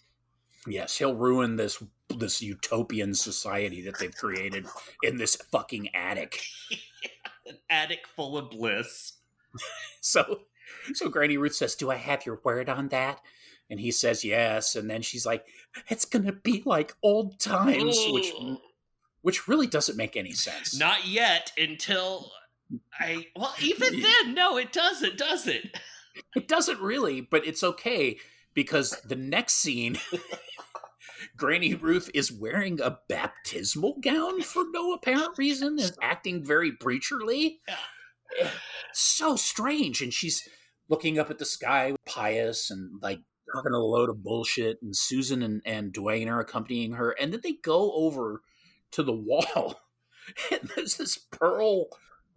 [0.66, 1.83] Yes, he'll ruin this
[2.16, 4.66] this utopian society that they've created
[5.03, 6.41] in this fucking attic.
[7.47, 9.14] An attic full of bliss.
[10.01, 10.43] so
[10.95, 13.20] so Granny Ruth says, "Do I have your word on that?"
[13.73, 15.47] And he says, "Yes." And then she's like,
[15.89, 18.12] "It's going to be like old times," Ooh.
[18.12, 18.33] which
[19.23, 20.79] which really doesn't make any sense.
[20.79, 22.31] Not yet until
[23.01, 25.75] I well, even then, no, it doesn't, does it?
[26.37, 28.18] It doesn't really, but it's okay
[28.53, 29.99] because the next scene
[31.37, 37.61] Granny Ruth is wearing a baptismal gown for no apparent reason, is acting very preacherly.
[38.93, 40.03] So strange.
[40.03, 40.47] And she's
[40.89, 43.20] looking up at the sky, pious and like
[43.55, 44.80] talking a load of bullshit.
[44.82, 47.11] And Susan and, and Dwayne are accompanying her.
[47.12, 48.42] And then they go over
[48.92, 49.80] to the wall,
[50.50, 51.86] and there's this pearl,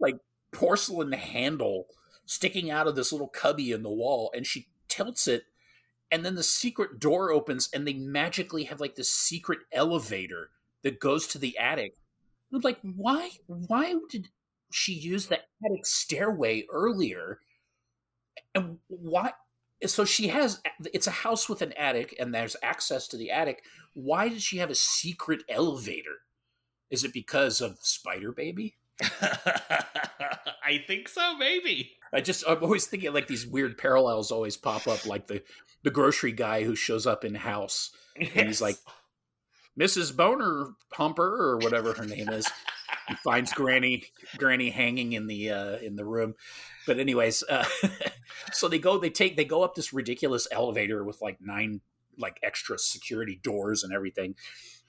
[0.00, 0.16] like
[0.52, 1.86] porcelain handle
[2.26, 4.32] sticking out of this little cubby in the wall.
[4.34, 5.44] And she tilts it
[6.10, 10.50] and then the secret door opens and they magically have like this secret elevator
[10.82, 11.96] that goes to the attic.
[12.52, 14.28] I'm like, why why did
[14.70, 17.40] she use the attic stairway earlier?
[18.54, 19.32] And why
[19.84, 20.60] so she has
[20.92, 23.62] it's a house with an attic and there's access to the attic.
[23.94, 26.18] Why does she have a secret elevator?
[26.90, 28.76] Is it because of Spider Baby?
[29.02, 31.92] I think so, maybe.
[32.12, 35.42] I just I'm always thinking like these weird parallels always pop up, like the
[35.82, 38.30] the grocery guy who shows up in house yes.
[38.34, 38.76] and he's like,
[39.78, 40.16] Mrs.
[40.16, 42.50] Boner Humper or whatever her name is.
[43.08, 44.04] he finds Granny
[44.38, 46.34] Granny hanging in the uh, in the room.
[46.86, 47.64] But anyways, uh,
[48.52, 51.80] so they go they take they go up this ridiculous elevator with like nine
[52.18, 54.34] like extra security doors and everything.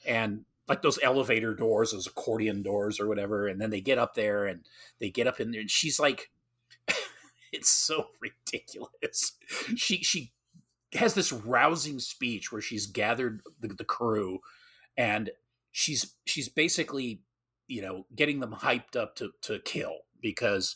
[0.05, 4.15] And like those elevator doors, those accordion doors or whatever, and then they get up
[4.15, 4.65] there and
[4.99, 6.29] they get up in there and she's like
[7.51, 9.33] it's so ridiculous.
[9.75, 10.31] She she
[10.93, 14.39] has this rousing speech where she's gathered the, the crew
[14.97, 15.29] and
[15.71, 17.21] she's she's basically
[17.67, 20.75] you know getting them hyped up to to kill because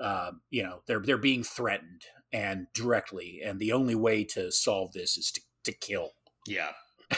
[0.00, 2.02] uh, you know they're they're being threatened
[2.32, 6.10] and directly and the only way to solve this is to, to kill.
[6.46, 6.70] Yeah.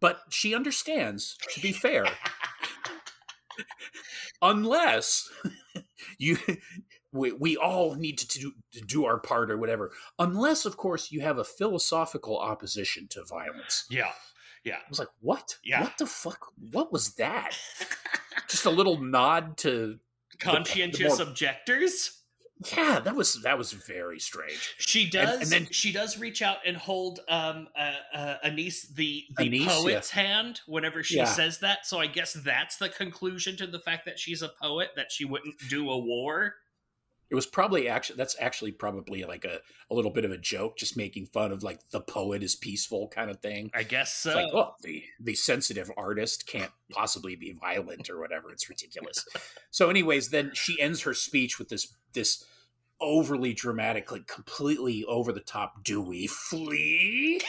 [0.00, 2.04] But she understands to be fair
[4.42, 5.30] unless
[6.18, 6.36] you
[7.10, 11.10] we, we all need to do, to do our part or whatever unless of course
[11.10, 13.86] you have a philosophical opposition to violence.
[13.88, 14.10] Yeah
[14.64, 14.76] yeah.
[14.76, 15.56] I was like what?
[15.64, 15.82] Yeah.
[15.82, 16.46] What the fuck?
[16.72, 17.56] What was that?
[18.48, 19.98] Just a little nod to
[20.38, 22.20] conscientious the, the more, objectors?
[22.76, 24.74] Yeah that was that was very strange.
[24.78, 28.82] She does and, and then she does reach out and hold um uh, uh Anise
[28.94, 30.22] the the Anise, poet's yeah.
[30.22, 31.24] hand whenever she yeah.
[31.24, 31.84] says that.
[31.86, 35.24] So i guess that's the conclusion to the fact that she's a poet that she
[35.24, 36.54] wouldn't do a war
[37.30, 39.60] it was probably actually that's actually probably like a,
[39.90, 43.08] a little bit of a joke just making fun of like the poet is peaceful
[43.08, 43.70] kind of thing.
[43.74, 48.20] I guess so it's like oh the the sensitive artist can't possibly be violent or
[48.20, 48.50] whatever.
[48.50, 49.24] It's ridiculous.
[49.70, 52.44] So anyways then she ends her speech with this this
[53.00, 57.40] overly dramatic like completely over the top do we flee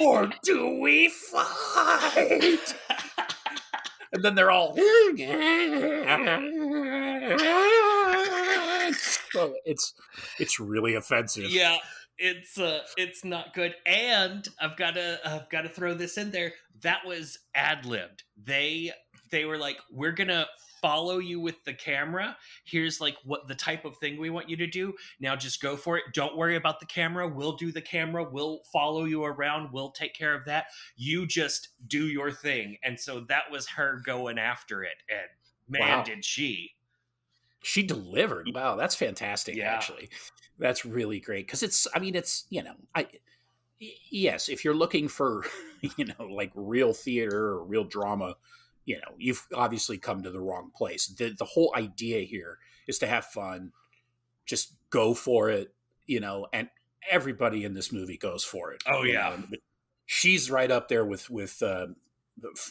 [0.00, 2.74] or do we fight?
[4.12, 4.74] And then they're all
[9.32, 9.94] so it's
[10.38, 11.50] it's really offensive.
[11.50, 11.78] Yeah,
[12.18, 13.74] it's uh it's not good.
[13.86, 16.52] And I've got to I've got to throw this in there.
[16.82, 18.24] That was ad libbed.
[18.42, 18.92] They
[19.30, 20.46] they were like, we're gonna
[20.80, 22.36] follow you with the camera.
[22.64, 24.94] Here's like what the type of thing we want you to do.
[25.20, 26.04] Now just go for it.
[26.14, 27.28] Don't worry about the camera.
[27.28, 28.24] We'll do the camera.
[28.24, 29.70] We'll follow you around.
[29.72, 30.66] We'll take care of that.
[30.96, 32.78] You just do your thing.
[32.82, 35.02] And so that was her going after it.
[35.08, 35.28] And
[35.68, 36.02] man, wow.
[36.02, 36.72] did she.
[37.62, 38.48] She delivered.
[38.54, 39.56] Wow, that's fantastic.
[39.56, 39.72] Yeah.
[39.72, 40.10] Actually,
[40.58, 41.86] that's really great because it's.
[41.94, 43.06] I mean, it's you know, I
[44.10, 45.44] yes, if you're looking for
[45.96, 48.36] you know like real theater or real drama,
[48.84, 51.06] you know, you've obviously come to the wrong place.
[51.06, 53.72] The the whole idea here is to have fun,
[54.46, 55.72] just go for it,
[56.06, 56.68] you know, and
[57.08, 58.82] everybody in this movie goes for it.
[58.86, 59.36] Oh, yeah.
[59.36, 59.58] know.
[60.06, 61.62] she's right up there with with.
[61.62, 61.88] Uh,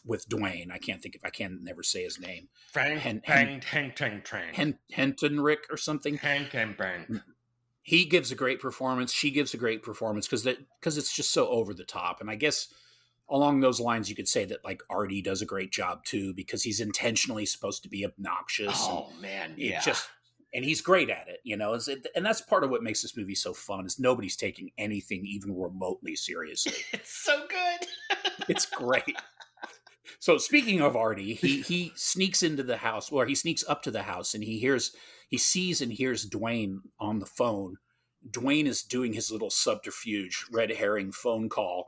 [0.05, 2.49] with Dwayne, I can't think of I can never say his name.
[2.71, 6.17] Frank, Hen- Hank, Hank, Hank, Hank, Hen- Hentonrick or something.
[6.17, 7.07] Hank, and Frank.
[7.09, 7.23] Mm.
[7.81, 9.11] he gives a great performance.
[9.11, 12.21] She gives a great performance because that because it's just so over the top.
[12.21, 12.67] And I guess
[13.29, 16.63] along those lines, you could say that like Artie does a great job too because
[16.63, 18.77] he's intentionally supposed to be obnoxious.
[18.77, 19.81] Oh man, yeah.
[19.81, 20.09] just
[20.53, 21.39] and he's great at it.
[21.43, 21.77] You know,
[22.15, 25.55] and that's part of what makes this movie so fun is nobody's taking anything even
[25.55, 26.73] remotely seriously.
[26.93, 27.87] it's so good.
[28.47, 29.03] It's great.
[30.19, 33.91] So speaking of Artie, he he sneaks into the house, or he sneaks up to
[33.91, 34.95] the house, and he hears,
[35.29, 37.77] he sees and hears Dwayne on the phone.
[38.29, 41.87] Dwayne is doing his little subterfuge, red herring phone call.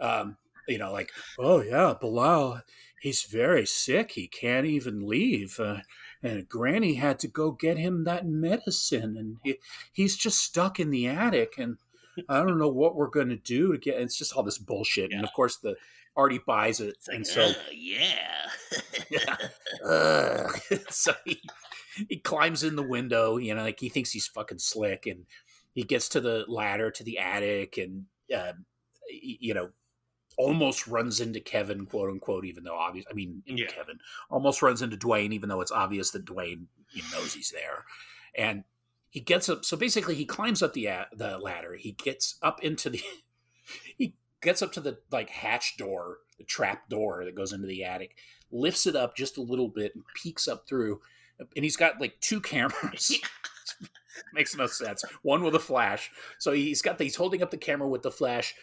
[0.00, 0.36] Um,
[0.68, 2.62] you know, like, oh yeah, Belial,
[3.00, 4.12] he's very sick.
[4.12, 5.58] He can't even leave.
[5.58, 5.78] Uh,
[6.22, 9.56] and Granny had to go get him that medicine, and he,
[9.92, 11.54] he's just stuck in the attic.
[11.58, 11.78] And
[12.28, 14.00] I don't know what we're going to do to get.
[14.00, 15.12] It's just all this bullshit.
[15.12, 15.76] And of course, the
[16.16, 18.50] Artie buys it, like, and so "Uh, yeah.
[19.10, 19.36] yeah.
[19.84, 20.60] Ugh.
[20.90, 21.40] so he,
[22.08, 25.26] he climbs in the window, you know, like he thinks he's fucking slick, and
[25.72, 28.52] he gets to the ladder to the attic, and uh,
[29.08, 29.70] you know,
[30.36, 33.06] almost runs into Kevin, quote unquote, even though obvious.
[33.10, 33.66] I mean, Yeah.
[33.66, 33.98] Kevin
[34.30, 36.66] almost runs into Dwayne, even though it's obvious that Dwayne
[37.12, 37.84] knows he's there,
[38.36, 38.64] and
[39.10, 39.64] he gets up.
[39.64, 41.74] So basically, he climbs up the the ladder.
[41.74, 43.02] He gets up into the.
[43.98, 47.84] he gets up to the like hatch door, the trap door that goes into the
[47.84, 48.16] attic,
[48.50, 51.00] lifts it up just a little bit, and peeks up through.
[51.56, 53.18] And he's got like two cameras.
[54.34, 55.04] Makes no sense.
[55.22, 56.10] One with a flash.
[56.38, 58.54] So he's got the, he's holding up the camera with the flash,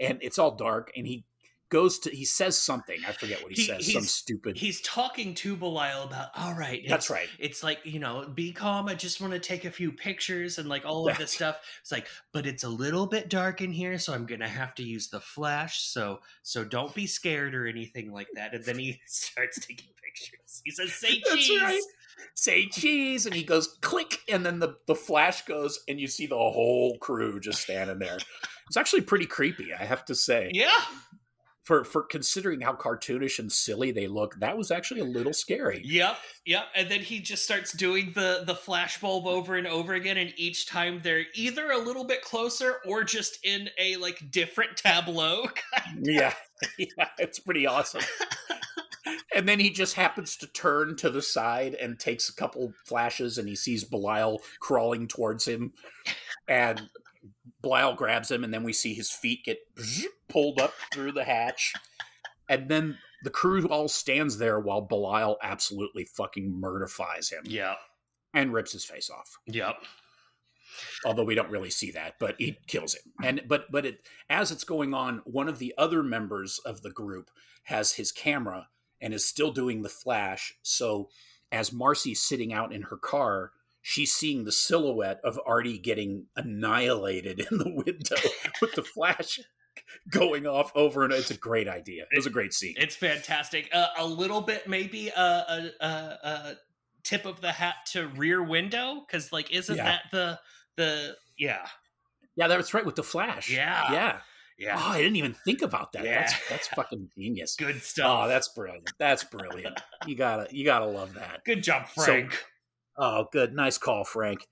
[0.00, 0.92] and it's all dark.
[0.96, 1.24] And he
[1.70, 2.98] goes to he says something.
[3.06, 3.92] I forget what he, He- says.
[3.92, 4.56] Some stupid.
[4.56, 7.28] He's talking to Belial about, all right, That's right.
[7.38, 8.88] It's like, you know, be calm.
[8.88, 11.60] I just want to take a few pictures and like all of this stuff.
[11.82, 14.74] It's like, but it's a little bit dark in here, so I'm going to have
[14.76, 15.82] to use the flash.
[15.82, 18.54] So, so don't be scared or anything like that.
[18.54, 20.62] And then he starts taking pictures.
[20.64, 21.62] He says, say That's cheese.
[21.62, 21.82] right.
[22.34, 26.26] Say cheese, and he goes click, and then the the flash goes, and you see
[26.26, 28.18] the whole crew just standing there.
[28.66, 30.50] It's actually pretty creepy, I have to say.
[30.52, 30.80] Yeah.
[31.68, 35.82] For for considering how cartoonish and silly they look, that was actually a little scary.
[35.84, 36.16] Yep,
[36.46, 36.64] yep.
[36.74, 40.32] And then he just starts doing the the flash bulb over and over again, and
[40.38, 45.46] each time they're either a little bit closer or just in a like different tableau.
[46.00, 46.32] Yeah,
[46.78, 48.02] yeah, it's pretty awesome.
[49.34, 53.36] and then he just happens to turn to the side and takes a couple flashes,
[53.36, 55.72] and he sees Belial crawling towards him,
[56.48, 56.88] and
[57.62, 59.58] Belial grabs him, and then we see his feet get
[60.28, 61.72] pulled up through the hatch,
[62.48, 67.76] and then the crew all stands there while Belial absolutely fucking murdifies him Yep,
[68.34, 69.36] and rips his face off.
[69.46, 69.76] Yep.
[71.04, 73.12] although we don't really see that but he kills him.
[73.24, 76.90] And but but it as it's going on one of the other members of the
[76.90, 77.30] group
[77.64, 78.68] has his camera
[79.00, 80.54] and is still doing the flash.
[80.62, 81.08] So
[81.50, 83.52] as marcy's sitting out in her car
[83.88, 88.16] she's seeing the silhouette of artie getting annihilated in the window
[88.60, 89.40] with the flash
[90.10, 93.70] going off over and it's a great idea it was a great scene It's fantastic.
[93.72, 96.54] Uh, a little bit, maybe a, a, a, a
[97.02, 99.84] tip of the hat to Rear Window, because like, isn't Yeah.
[99.84, 100.38] that the
[100.76, 101.66] the yeah
[102.36, 103.90] yeah that's right with the flash Yeah.
[103.92, 104.18] yeah
[104.58, 106.20] yeah oh i didn't even think about that Yeah.
[106.20, 108.24] that's that's fucking genius good oh, stuff.
[108.24, 108.92] Oh, that's brilliant.
[108.98, 109.80] That's brilliant.
[110.06, 111.42] You gotta you gotta love that.
[111.44, 112.44] good job, So- Frank.
[112.98, 113.54] Oh, good.
[113.54, 114.46] Nice call, Frank.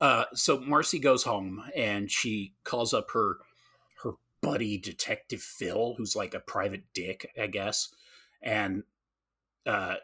[0.00, 3.36] Uh, so Marcy goes home and she calls up her
[4.02, 7.94] her buddy detective Phil, who's like a private dick, I guess.
[8.42, 8.82] And
[9.64, 9.94] uh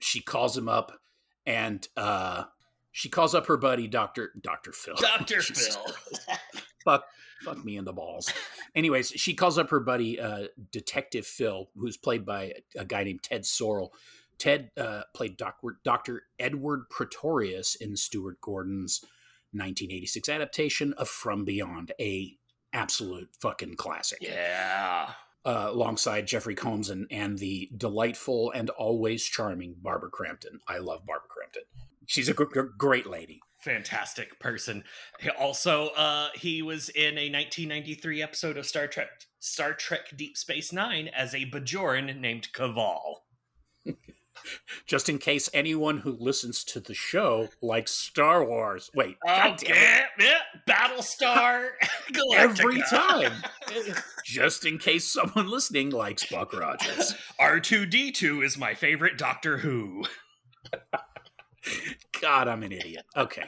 [0.00, 0.98] she calls him up
[1.46, 2.44] and uh
[2.90, 4.32] she calls up her buddy Dr.
[4.40, 4.72] Dr.
[4.72, 4.96] Phil.
[4.96, 5.40] Dr.
[5.42, 5.94] Phil.
[6.84, 7.04] fuck
[7.44, 8.32] fuck me in the balls.
[8.74, 13.22] Anyways, she calls up her buddy uh, Detective Phil, who's played by a guy named
[13.22, 13.92] Ted Sorel.
[14.38, 16.22] Ted uh, played Dr.
[16.38, 19.00] Edward Pretorius in Stuart Gordon's
[19.52, 22.36] 1986 adaptation of From Beyond, a
[22.72, 24.18] absolute fucking classic.
[24.22, 25.10] yeah.
[25.44, 30.58] Uh, alongside Jeffrey Combs and, and the delightful and always charming Barbara Crampton.
[30.66, 31.62] I love Barbara Crampton.
[32.04, 33.38] She's a gr- gr- great lady.
[33.60, 34.82] fantastic person.
[35.20, 39.08] He also, uh, he was in a 1993 episode of Star Trek,
[39.38, 43.18] Star Trek Deep Space Nine as a Bajoran named Kaval.
[44.86, 48.90] Just in case anyone who listens to the show likes Star Wars.
[48.94, 49.76] Wait, Oh, God damn it.
[49.76, 51.68] yeah, yeah, Battlestar
[52.36, 53.32] every time.
[54.24, 57.14] Just in case someone listening likes Buck Rogers.
[57.40, 60.04] R2D2 is my favorite Doctor Who.
[62.20, 63.04] God, I'm an idiot.
[63.16, 63.44] Okay.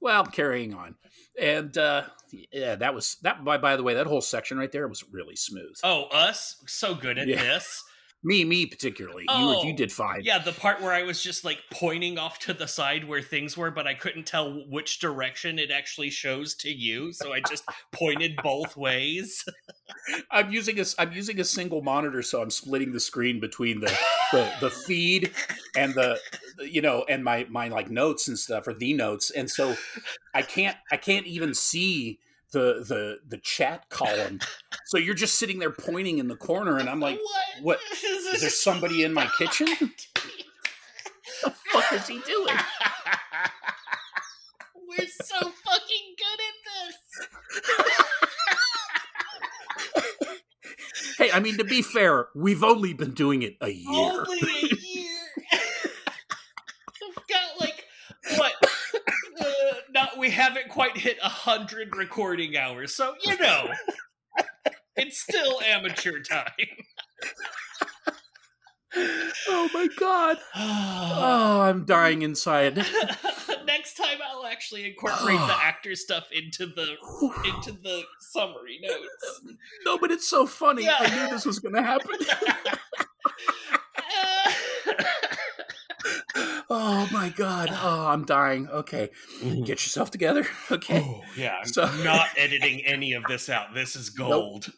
[0.00, 0.94] Well, carrying on.
[1.40, 2.04] And uh
[2.52, 5.36] yeah, that was that by by the way, that whole section right there was really
[5.36, 5.76] smooth.
[5.84, 6.56] Oh, us?
[6.66, 7.42] So good at Yeah.
[7.42, 7.82] this.
[8.24, 9.22] Me, me particularly.
[9.22, 10.22] you Oh, you did fine.
[10.24, 13.56] Yeah, the part where I was just like pointing off to the side where things
[13.56, 17.64] were, but I couldn't tell which direction it actually shows to you, so I just
[17.92, 19.44] pointed both ways.
[20.32, 23.96] I'm using a I'm using a single monitor, so I'm splitting the screen between the
[24.32, 25.30] the, the feed
[25.76, 26.18] and the
[26.60, 29.76] you know and my my like notes and stuff or the notes, and so
[30.34, 32.18] I can't I can't even see
[32.52, 34.40] the the the chat column.
[34.86, 37.18] So you're just sitting there pointing in the corner, and I'm like,
[37.62, 37.78] what?
[37.78, 37.80] what-
[38.34, 39.68] is there somebody in my kitchen?
[39.68, 39.90] What
[41.44, 42.56] the fuck is he doing?
[44.88, 46.54] We're so fucking good at
[46.86, 47.28] this.
[51.18, 53.88] Hey, I mean to be fair, we've only been doing it a year.
[53.90, 55.18] Only a year.
[57.00, 57.84] We've got like
[58.36, 58.52] what?
[59.40, 59.46] Uh,
[59.90, 63.70] not we haven't quite hit a hundred recording hours, so you know,
[64.96, 66.44] it's still amateur time.
[69.48, 70.36] oh my god.
[70.54, 72.76] Oh, I'm dying inside.
[73.66, 76.96] Next time, I'll actually incorporate the actor stuff into the
[77.46, 79.40] into the summary notes.
[79.86, 80.86] No, but it's so funny.
[80.90, 82.16] I knew this was going to happen.
[84.20, 84.47] Uh,
[86.70, 87.68] oh my god.
[87.72, 88.68] Oh, I'm dying.
[88.68, 89.10] Okay,
[89.42, 90.46] get yourself together.
[90.70, 91.00] Okay.
[91.04, 93.74] Oh, yeah, I'm So- not editing any of this out.
[93.74, 94.70] This is gold.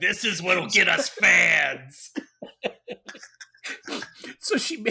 [0.00, 2.12] This is what'll get us fans.
[4.40, 4.84] So she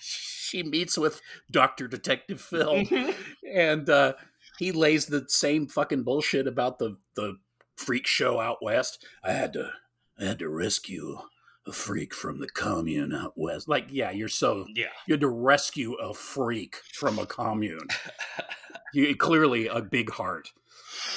[0.00, 3.14] she meets with Doctor Detective Phil, Mhm.
[3.54, 4.12] and uh,
[4.58, 7.36] he lays the same fucking bullshit about the the
[7.76, 9.04] freak show out west.
[9.24, 9.70] I had to
[10.20, 11.18] I had to rescue
[11.66, 13.68] a freak from the commune out west.
[13.68, 14.86] Like, yeah, you're so yeah.
[15.06, 17.86] you had to rescue a freak from a commune.
[18.94, 20.50] you clearly a big heart.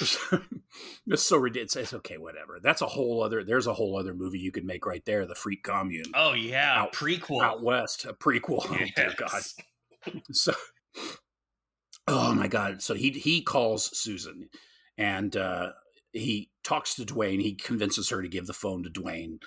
[1.06, 1.76] it's so ridiculous.
[1.76, 2.58] It's okay, whatever.
[2.62, 3.44] That's a whole other.
[3.44, 5.26] There's a whole other movie you could make right there.
[5.26, 7.42] The Freak Commune Oh yeah, Out- prequel.
[7.42, 8.64] out west, a prequel.
[8.70, 9.42] Oh dear God.
[10.32, 10.52] So,
[12.06, 12.82] oh my God.
[12.82, 14.48] So he he calls Susan,
[14.96, 15.70] and uh,
[16.12, 17.42] he talks to Dwayne.
[17.42, 19.38] He convinces her to give the phone to Dwayne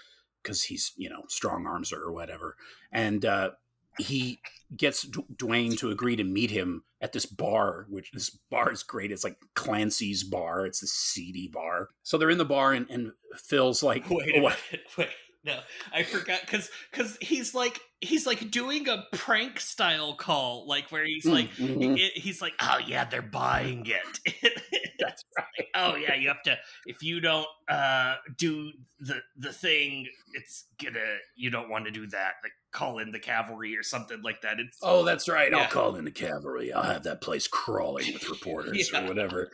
[0.41, 2.55] because he's you know strong arms her or whatever.
[2.91, 3.51] And uh,
[3.97, 4.39] he
[4.75, 8.83] gets D- Dwayne to agree to meet him at this bar, which this bar is
[8.83, 9.11] great.
[9.11, 10.65] It's like Clancy's bar.
[10.65, 11.89] It's a seedy bar.
[12.03, 14.57] So they're in the bar, and, and Phil's like, Wait, "Oh, what?"
[14.97, 15.09] wait.
[15.45, 15.57] No,
[15.93, 21.05] I forgot because because he's like he's like doing a prank style call, like where
[21.05, 21.97] he's like Mhm.
[21.97, 24.61] it, he's like, oh yeah, they're buying it.
[24.99, 25.67] That's right.
[25.75, 28.69] oh yeah, you have to if you don't uh do
[28.99, 30.99] the the thing, it's gonna
[31.37, 32.33] you don't want to do that.
[32.43, 34.59] Like call in the cavalry or something like that.
[34.59, 35.51] It's Oh, that's right.
[35.53, 35.59] Yeah.
[35.59, 36.73] I'll call in the cavalry.
[36.73, 39.05] I'll have that place crawling with reporters Yeah.
[39.05, 39.49] or whatever.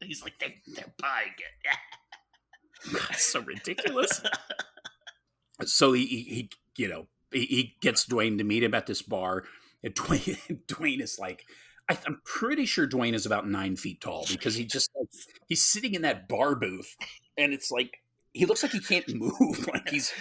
[0.00, 2.92] he's like they they're buying it.
[3.08, 4.20] That's so ridiculous.
[5.68, 9.44] So he, he, you know, he, he gets Dwayne to meet him at this bar.
[9.82, 11.44] And Dwayne, Dwayne is like,
[11.88, 15.08] I, I'm pretty sure Dwayne is about nine feet tall because he just like,
[15.48, 16.94] he's sitting in that bar booth,
[17.36, 17.98] and it's like
[18.32, 19.68] he looks like he can't move.
[19.72, 20.12] Like he's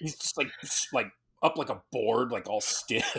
[0.00, 0.50] he's just like
[0.92, 1.10] like
[1.42, 3.16] up like a board, like all stiff.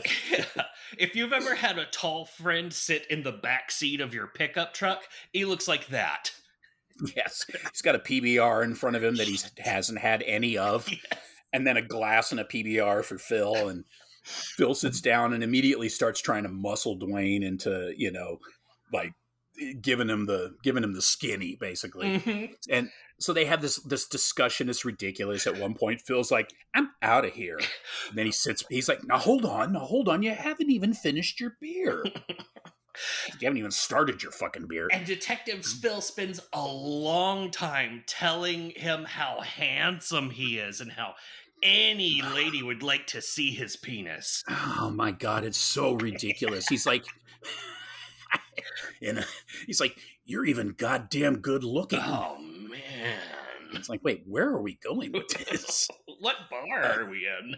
[0.98, 4.74] if you've ever had a tall friend sit in the back seat of your pickup
[4.74, 6.32] truck, he looks like that.
[7.16, 10.88] Yes, he's got a PBR in front of him that he hasn't had any of.
[10.88, 11.02] Yes.
[11.54, 13.70] And then a glass and a PBR for Phil.
[13.70, 13.86] And
[14.24, 18.39] Phil sits down and immediately starts trying to muscle Dwayne into, you know,
[18.91, 19.14] like
[19.82, 22.20] giving him the giving him the skinny basically.
[22.20, 22.56] Mhm.
[22.70, 22.89] And
[23.20, 24.70] so they have this this discussion.
[24.70, 25.45] It's ridiculous.
[25.45, 27.58] At one point, Phil's like, "I'm out of here."
[28.10, 28.66] And then he sits.
[28.70, 30.24] He's like, "Now hold on, now hold on.
[30.24, 32.04] You haven't even finished your beer.
[33.39, 38.70] You haven't even started your fucking beer." And Detective Phil spends a long time telling
[38.70, 41.16] him how handsome he is and how
[41.64, 44.43] any lady would like to see his penis.
[44.49, 46.68] Oh my god, it's so ridiculous.
[46.68, 47.05] He's like,
[49.01, 49.26] and
[49.66, 53.20] he's like, "You're even goddamn good looking." Oh man.
[53.74, 55.88] It's like, wait, where are we going with this?
[56.20, 57.55] What bar uh, are we in?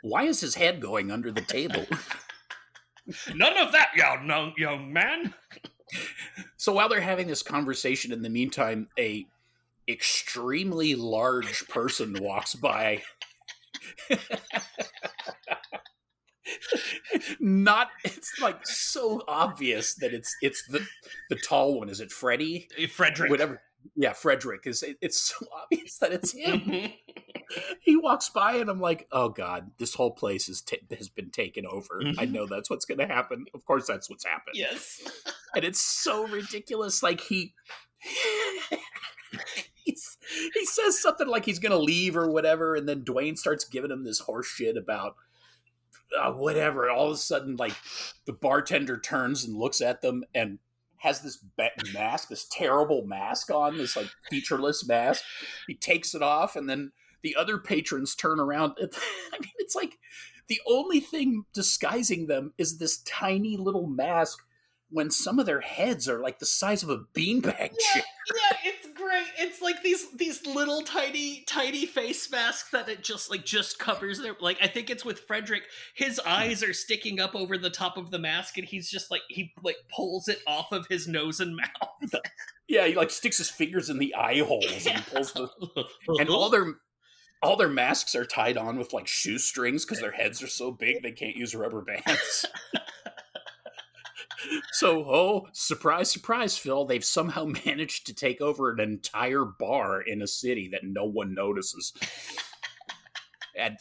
[0.00, 1.84] Why is his head going under the table?
[3.34, 5.34] None of that, young, young, young man.
[6.56, 9.26] so while they're having this conversation, in the meantime, a
[9.88, 13.02] extremely large person walks by.
[17.40, 20.86] Not it's like so obvious that it's it's the
[21.28, 21.88] the tall one.
[21.90, 22.68] Is it Freddy?
[22.90, 23.30] Frederick.
[23.30, 23.60] Whatever.
[23.94, 24.82] Yeah, Frederick is.
[25.02, 26.60] It's so obvious that it's him.
[26.60, 26.94] Mhm.
[27.80, 31.30] he walks by and I'm like, oh god, this whole place is ta has been
[31.30, 32.00] taken over.
[32.18, 32.32] I Mhm.
[32.32, 33.44] know that's what's going to happen.
[33.54, 34.54] Of course, that's what's happened.
[34.56, 35.00] yes.
[35.54, 37.02] and it's so ridiculous.
[37.02, 37.54] Like he.
[40.30, 43.90] He's, he says something like he's gonna leave or whatever, and then Dwayne starts giving
[43.90, 45.16] him this horse shit about
[46.18, 46.88] uh, whatever.
[46.88, 47.74] And all of a sudden, like
[48.26, 50.58] the bartender turns and looks at them and
[50.98, 51.44] has this
[51.94, 55.22] mask, this terrible mask on, this like featureless mask.
[55.66, 56.92] He takes it off, and then
[57.22, 58.72] the other patrons turn around.
[58.80, 59.98] I mean, it's like
[60.48, 64.38] the only thing disguising them is this tiny little mask
[64.90, 68.02] when some of their heads are like the size of a beanbag Yeah, chair.
[68.34, 69.26] yeah, it's great.
[69.38, 74.18] It's like these these little tiny tiny face masks that it just like just covers
[74.18, 75.62] their like I think it's with Frederick.
[75.94, 79.22] His eyes are sticking up over the top of the mask and he's just like
[79.28, 81.56] he like pulls it off of his nose and
[82.02, 82.22] mouth.
[82.66, 85.48] Yeah, he like sticks his fingers in the eye holes and pulls the
[86.18, 86.74] and all all their
[87.42, 91.02] all their masks are tied on with like shoestrings because their heads are so big
[91.02, 92.46] they can't use rubber bands.
[94.72, 96.84] so, oh, surprise, surprise, Phil!
[96.84, 101.34] They've somehow managed to take over an entire bar in a city that no one
[101.34, 101.92] notices.
[103.56, 103.78] and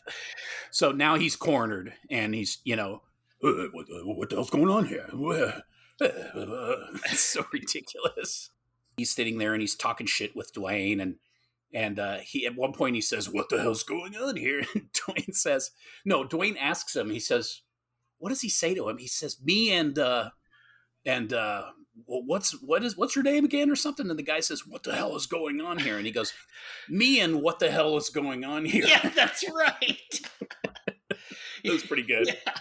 [0.71, 3.01] so now he's cornered, and he's you know,
[3.43, 5.07] "Uh, what, what the hell's going on here?
[5.99, 8.51] It's so ridiculous.
[8.97, 11.15] He's sitting there and he's talking shit with Dwayne, and
[11.73, 14.89] and uh, he at one point he says, "What the hell's going on here?" And
[14.93, 15.71] Dwayne says,
[16.05, 17.09] "No." Dwayne asks him.
[17.09, 17.61] He says,
[18.19, 20.29] "What does he say to him?" He says, "Me and uh,
[21.05, 21.63] and uh,
[22.05, 24.83] well, what's what is what's your name again or something?" And the guy says, "What
[24.83, 26.33] the hell is going on here?" And he goes,
[26.89, 30.21] "Me and what the hell is going on here?" Yeah, that's right.
[31.63, 32.27] it was pretty good.
[32.27, 32.53] Yeah.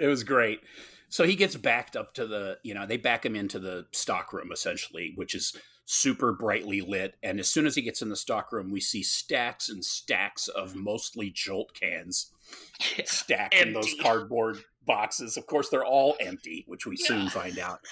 [0.00, 0.60] It was great.
[1.08, 4.32] So he gets backed up to the, you know, they back him into the stock
[4.32, 7.14] room essentially, which is super brightly lit.
[7.22, 10.48] And as soon as he gets in the stock room, we see stacks and stacks
[10.48, 12.32] of mostly jolt cans
[13.04, 15.36] stacked in those cardboard boxes.
[15.36, 17.80] Of course, they're all empty, which we soon find out.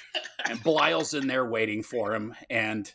[0.51, 2.93] And Belial's in there waiting for him, and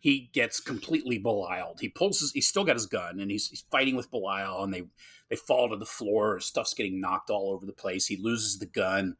[0.00, 1.80] he gets completely Belialed.
[1.80, 4.72] He pulls his, he's still got his gun, and he's, he's fighting with Belial, and
[4.72, 4.82] they
[5.30, 6.38] they fall to the floor.
[6.38, 8.06] Stuff's getting knocked all over the place.
[8.06, 9.16] He loses the gun.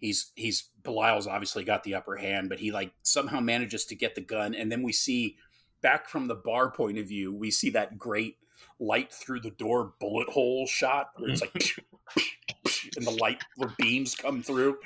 [0.00, 4.14] He's he's Belial's obviously got the upper hand, but he like somehow manages to get
[4.14, 5.36] the gun, and then we see
[5.80, 8.36] back from the bar point of view, we see that great
[8.80, 11.76] light through the door bullet hole shot where it's like
[12.96, 14.76] and the light the beams come through.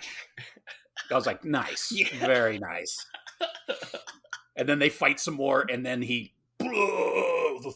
[1.11, 2.09] I was like, nice, Yeah.
[2.27, 3.07] very nice.
[4.57, 6.35] and then they fight some more, and then he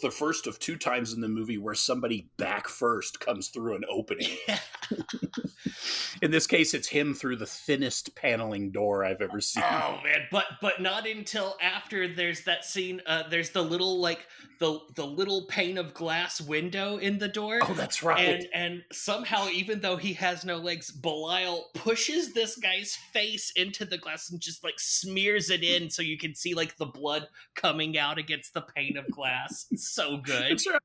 [0.00, 3.84] the first of two times in the movie where somebody back first comes through an
[3.90, 4.30] opening.
[6.22, 9.64] In this case, it's him through the thinnest paneling door I've ever seen.
[9.66, 13.00] Oh man, but but not until after there's that scene.
[13.06, 14.28] Uh, there's the little like
[14.58, 17.58] the the little pane of glass window in the door.
[17.62, 18.20] Oh, that's right.
[18.20, 23.84] And and somehow, even though he has no legs, Belial pushes this guy's face into
[23.84, 27.26] the glass and just like smears it in, so you can see like the blood
[27.56, 29.66] coming out against the pane of glass.
[29.76, 30.60] So good.
[30.68, 30.80] Right.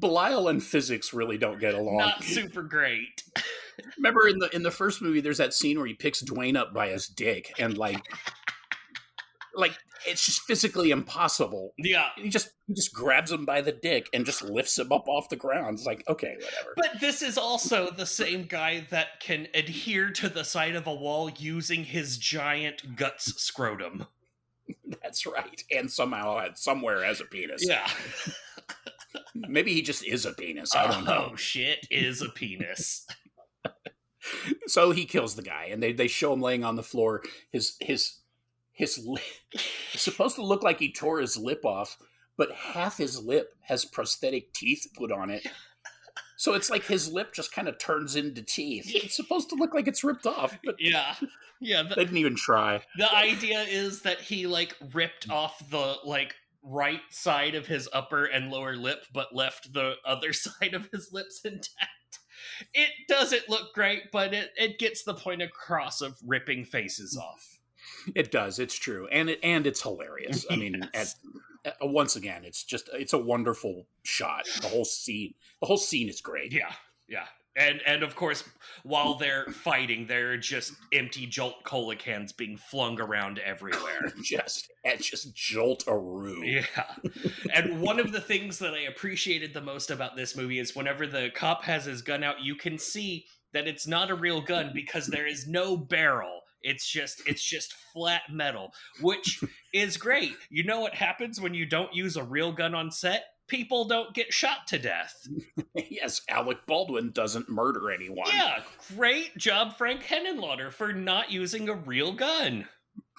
[0.00, 1.98] Belial and physics really don't get along.
[1.98, 3.22] Not super great.
[3.96, 6.74] Remember in the in the first movie, there's that scene where he picks Dwayne up
[6.74, 8.02] by his dick, and like,
[9.54, 11.72] like it's just physically impossible.
[11.78, 12.06] Yeah.
[12.16, 15.28] He just he just grabs him by the dick and just lifts him up off
[15.28, 15.78] the ground.
[15.78, 16.74] It's like okay, whatever.
[16.76, 20.94] But this is also the same guy that can adhere to the side of a
[20.94, 24.06] wall using his giant guts scrotum.
[25.02, 25.62] That's right.
[25.70, 27.66] And somehow had somewhere has a penis.
[27.66, 27.88] Yeah.
[29.34, 30.74] Maybe he just is a penis.
[30.74, 31.30] I don't know.
[31.32, 33.06] Oh shit is a penis.
[34.66, 37.22] So he kills the guy, and they they show him laying on the floor.
[37.52, 38.18] His his
[38.72, 39.22] his lip
[39.94, 41.96] supposed to look like he tore his lip off,
[42.36, 45.46] but half his lip has prosthetic teeth put on it.
[46.36, 48.90] So it's like his lip just kind of turns into teeth.
[48.94, 51.14] It's supposed to look like it's ripped off, but Yeah.
[51.60, 52.82] Yeah, they didn't even try.
[52.98, 58.24] the idea is that he like ripped off the like right side of his upper
[58.26, 62.18] and lower lip but left the other side of his lips intact.
[62.74, 67.58] It doesn't look great, but it, it gets the point across of ripping faces off.
[68.14, 68.58] It does.
[68.58, 70.44] It's true, and it and it's hilarious.
[70.50, 71.14] I mean, Yes.
[71.24, 71.30] at,
[71.66, 74.46] Uh, uh, once again, it's just it's a wonderful shot.
[74.62, 76.52] The whole scene, the whole scene is great.
[76.52, 76.72] Yeah,
[77.08, 77.26] yeah.
[77.56, 78.44] And and of course,
[78.82, 84.12] while they're fighting, there are just empty jolt cola cans being flung around everywhere.
[84.22, 86.42] just and just jolt a roo.
[86.44, 86.66] yeah.
[87.54, 91.06] And one of the things that I appreciated the most about this movie is whenever
[91.06, 93.24] the cop has his gun out, you can see
[93.54, 96.42] that it's not a real gun because there is no barrel.
[96.66, 99.40] It's just it's just flat metal, which
[99.72, 100.32] is great.
[100.50, 103.24] You know what happens when you don't use a real gun on set?
[103.46, 105.14] People don't get shot to death.
[105.76, 108.26] yes, Alec Baldwin doesn't murder anyone.
[108.32, 108.62] Yeah,
[108.96, 112.66] great job, Frank Henenlotter, for not using a real gun.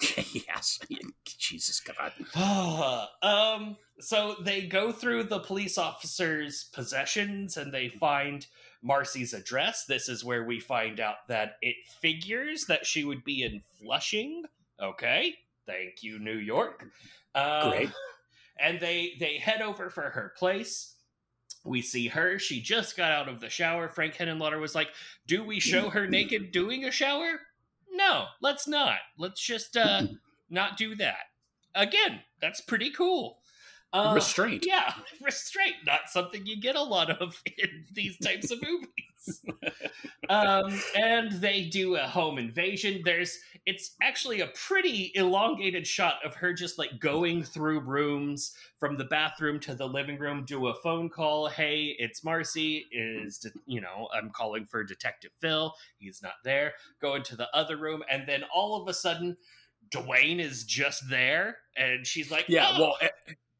[0.32, 0.78] yes,
[1.24, 2.12] Jesus God.
[3.22, 8.46] um, so they go through the police officer's possessions and they find
[8.82, 9.84] Marcy's address.
[9.84, 14.44] This is where we find out that it figures that she would be in Flushing.
[14.80, 15.34] Okay,
[15.66, 16.86] thank you, New York.
[17.34, 17.90] Uh, Great.
[18.60, 20.96] And they they head over for her place.
[21.64, 22.38] We see her.
[22.40, 23.88] She just got out of the shower.
[23.88, 24.88] Frank Henenlotter was like,
[25.28, 27.40] "Do we show her naked doing a shower?
[27.92, 28.98] No, let's not.
[29.16, 30.08] Let's just uh,
[30.50, 31.26] not do that."
[31.74, 33.38] Again, that's pretty cool.
[33.90, 34.64] Uh, restraint.
[34.66, 34.92] Yeah,
[35.22, 35.76] restraint.
[35.86, 39.42] Not something you get a lot of in these types of movies.
[40.28, 43.00] um, and they do a home invasion.
[43.04, 48.96] There's it's actually a pretty elongated shot of her just like going through rooms from
[48.96, 51.48] the bathroom to the living room, do a phone call.
[51.48, 52.86] Hey, it's Marcy.
[52.92, 55.74] Is you know I'm calling for Detective Phil.
[55.96, 56.74] He's not there.
[57.00, 59.38] Go into the other room, and then all of a sudden.
[59.90, 62.78] Dwayne is just there, and she's like, "Yeah, oh.
[62.78, 62.96] well,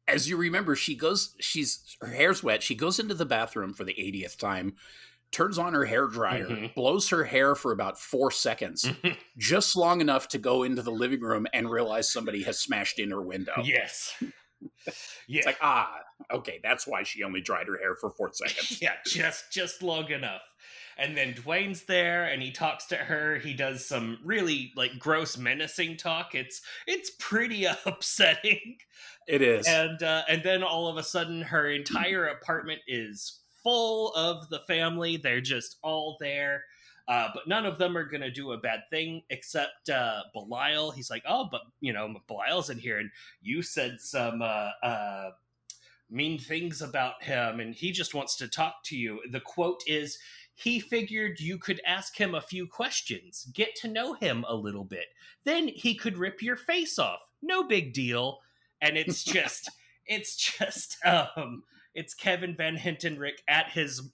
[0.09, 2.63] as you remember, she goes, she's her hair's wet.
[2.63, 4.73] She goes into the bathroom for the 80th time,
[5.31, 6.67] turns on her hair dryer, mm-hmm.
[6.75, 9.13] blows her hair for about four seconds, mm-hmm.
[9.37, 13.11] just long enough to go into the living room and realize somebody has smashed in
[13.11, 13.53] her window.
[13.63, 14.13] Yes.
[15.27, 15.39] yeah.
[15.39, 15.91] It's like, ah,
[16.31, 18.79] okay, that's why she only dried her hair for four seconds.
[18.81, 20.41] yeah, just just long enough.
[20.99, 23.37] And then Dwayne's there and he talks to her.
[23.37, 26.35] He does some really like gross menacing talk.
[26.35, 28.77] It's it's pretty upsetting.
[29.27, 29.67] It is.
[29.67, 34.59] And uh, and then all of a sudden, her entire apartment is full of the
[34.59, 35.17] family.
[35.17, 36.63] They're just all there.
[37.07, 40.91] Uh, but none of them are going to do a bad thing except uh, Belial.
[40.91, 43.09] He's like, oh, but you know, Belial's in here, and
[43.41, 45.31] you said some uh, uh,
[46.11, 49.19] mean things about him, and he just wants to talk to you.
[49.31, 50.19] The quote is,
[50.61, 54.83] he figured you could ask him a few questions, get to know him a little
[54.83, 55.05] bit,
[55.45, 57.21] then he could rip your face off.
[57.41, 58.39] No big deal
[58.81, 59.69] and it's just
[60.05, 61.63] it's just um
[61.93, 64.11] it's Kevin Van Hentenryck at his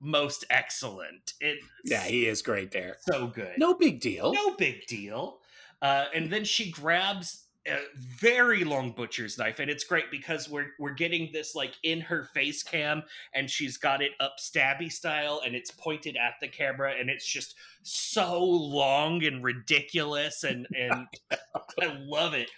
[0.00, 1.34] most excellent.
[1.40, 2.96] It yeah, he is great there.
[3.00, 3.58] So good.
[3.58, 4.32] No big deal.
[4.32, 5.38] No big deal.
[5.80, 10.72] Uh, and then she grabs a very long butcher's knife, and it's great because we're
[10.78, 13.02] we're getting this like in her face cam,
[13.34, 17.26] and she's got it up stabby style, and it's pointed at the camera, and it's
[17.26, 21.06] just so long and ridiculous, and and
[21.80, 22.50] I love it.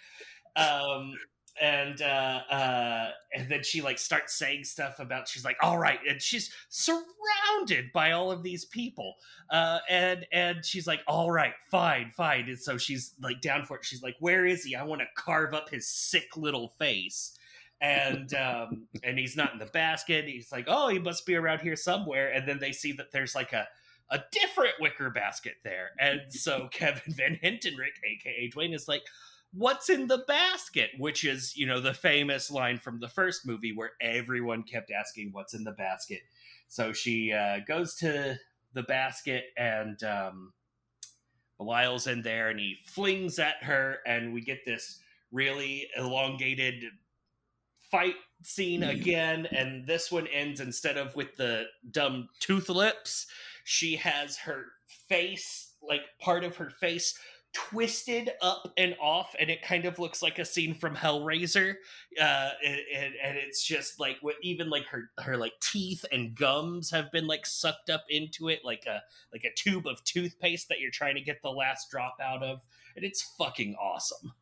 [0.55, 1.13] Um,
[1.61, 5.99] and uh, uh, and then she like starts saying stuff about she's like all right
[6.09, 9.15] and she's surrounded by all of these people
[9.51, 13.77] uh, and and she's like all right fine fine and so she's like down for
[13.77, 13.85] it.
[13.85, 14.75] She's like where is he?
[14.75, 17.37] I want to carve up his sick little face
[17.79, 20.25] and um, and he's not in the basket.
[20.25, 23.35] He's like oh he must be around here somewhere and then they see that there's
[23.35, 23.67] like a
[24.09, 29.03] a different wicker basket there and so kevin van hentenryck aka dwayne is like
[29.53, 33.73] what's in the basket which is you know the famous line from the first movie
[33.75, 36.21] where everyone kept asking what's in the basket?
[36.67, 38.37] So she uh, goes to
[38.73, 40.53] the basket and um,
[41.57, 44.99] Belial's in there and he flings at her and we get this
[45.31, 46.85] really elongated
[47.91, 49.47] fight scene again.
[49.51, 53.27] And this one ends instead of with the dumb tooth lips
[53.63, 54.65] she has her
[55.07, 57.17] face like part of her face
[57.53, 61.75] twisted up and off and it kind of looks like a scene from hellraiser
[62.19, 66.89] uh and, and it's just like what even like her her like teeth and gums
[66.89, 69.01] have been like sucked up into it like a
[69.33, 72.61] like a tube of toothpaste that you're trying to get the last drop out of
[72.95, 74.33] and it's fucking awesome.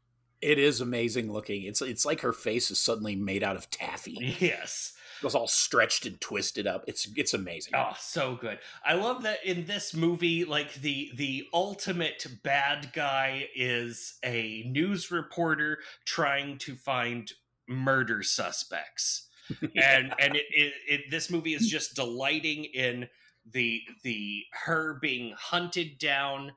[0.41, 1.63] It is amazing looking.
[1.63, 4.35] It's it's like her face is suddenly made out of taffy.
[4.39, 6.85] Yes it was all stretched and twisted up.
[6.87, 7.73] It's it's amazing.
[7.75, 8.59] Oh, so good.
[8.85, 15.11] I love that in this movie, like the the ultimate bad guy is a news
[15.11, 17.31] reporter trying to find
[17.67, 19.27] murder suspects.
[19.73, 19.97] yeah.
[19.99, 23.07] And and it, it, it this movie is just delighting in
[23.51, 26.51] the the her being hunted down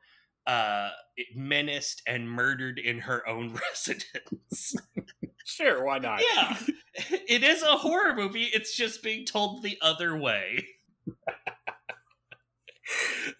[0.47, 0.91] uh
[1.35, 4.75] menaced and murdered in her own residence
[5.45, 6.23] sure why not?
[6.35, 6.57] Yeah.
[7.27, 8.51] It is a horror movie.
[8.53, 10.67] It's just being told the other way.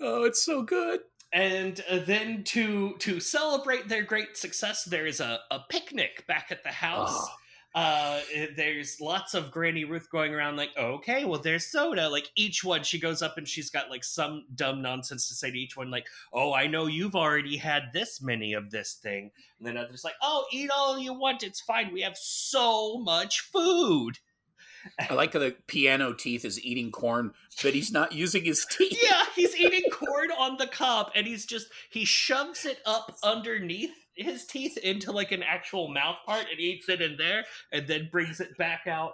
[0.01, 1.01] Oh it's so good.
[1.33, 6.49] And uh, then to to celebrate their great success there is a, a picnic back
[6.51, 7.15] at the house.
[7.15, 7.29] Oh.
[7.75, 8.21] Uh,
[8.55, 12.09] there's lots of Granny Ruth going around like, okay, well, there's soda.
[12.09, 15.51] Like each one, she goes up and she's got like some dumb nonsense to say
[15.51, 19.31] to each one, like, oh, I know you've already had this many of this thing.
[19.59, 21.43] And then others like, oh, eat all you want.
[21.43, 21.93] It's fine.
[21.93, 24.19] We have so much food.
[24.99, 27.33] I like how the piano teeth is eating corn,
[27.63, 28.99] but he's not using his teeth.
[29.01, 33.95] Yeah, he's eating corn on the cob, and he's just he shoves it up underneath
[34.15, 38.09] his teeth into like an actual mouth part and eats it in there, and then
[38.11, 39.13] brings it back out.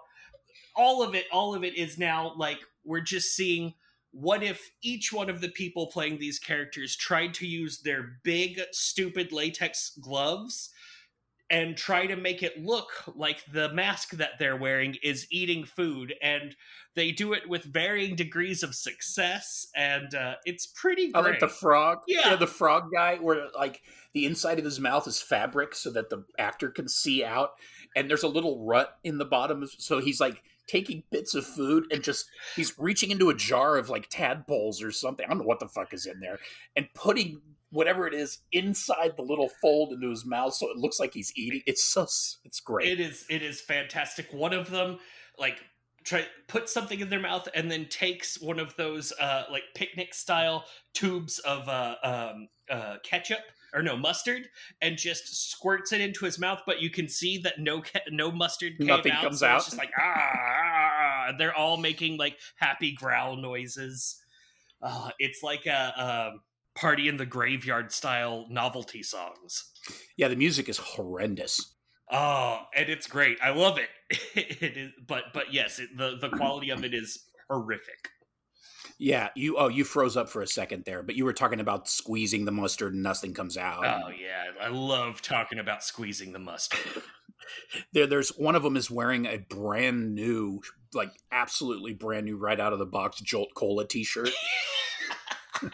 [0.76, 3.74] All of it, all of it is now like we're just seeing
[4.10, 8.60] what if each one of the people playing these characters tried to use their big
[8.72, 10.70] stupid latex gloves
[11.50, 16.14] and try to make it look like the mask that they're wearing is eating food
[16.22, 16.54] and
[16.94, 21.24] they do it with varying degrees of success and uh, it's pretty great.
[21.24, 21.98] I like the frog.
[22.06, 22.36] Yeah.
[22.36, 23.82] the frog guy where like
[24.14, 27.52] the inside of his mouth is fabric so that the actor can see out
[27.94, 31.84] and there's a little rut in the bottom so he's like taking bits of food
[31.90, 35.24] and just he's reaching into a jar of like tadpoles or something.
[35.24, 36.38] I don't know what the fuck is in there
[36.76, 37.40] and putting
[37.70, 41.32] whatever it is inside the little fold into his mouth so it looks like he's
[41.36, 42.02] eating it's so
[42.44, 44.98] it's great it is it is fantastic one of them
[45.38, 45.60] like
[46.02, 50.14] try put something in their mouth and then takes one of those uh like picnic
[50.14, 50.64] style
[50.94, 53.40] tubes of uh um uh ketchup
[53.74, 54.48] or no mustard
[54.80, 58.76] and just squirts it into his mouth but you can see that no no mustard
[58.78, 59.56] came Nothing out, comes so out.
[59.56, 60.90] it's just like ah, ah,
[61.28, 64.22] ah, they're all making like happy growl noises
[64.82, 66.40] uh, it's like a um
[66.78, 69.72] party in the graveyard style novelty songs.
[70.16, 71.74] Yeah, the music is horrendous.
[72.10, 73.38] Oh, and it's great.
[73.42, 73.88] I love it.
[74.34, 78.10] it is, but but yes, it, the the quality of it is horrific.
[78.98, 81.88] Yeah, you oh you froze up for a second there, but you were talking about
[81.88, 83.84] squeezing the mustard and nothing comes out.
[83.84, 87.02] Oh yeah, I love talking about squeezing the mustard.
[87.92, 90.60] there, there's one of them is wearing a brand new,
[90.94, 94.30] like absolutely brand new, right out of the box Jolt Cola T-shirt.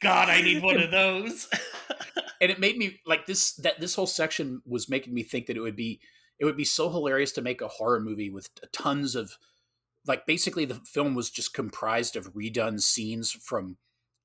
[0.00, 1.48] God, I need one of those.
[2.40, 5.56] and it made me like this that this whole section was making me think that
[5.56, 6.00] it would be
[6.38, 9.38] it would be so hilarious to make a horror movie with tons of
[10.06, 13.76] like basically the film was just comprised of redone scenes from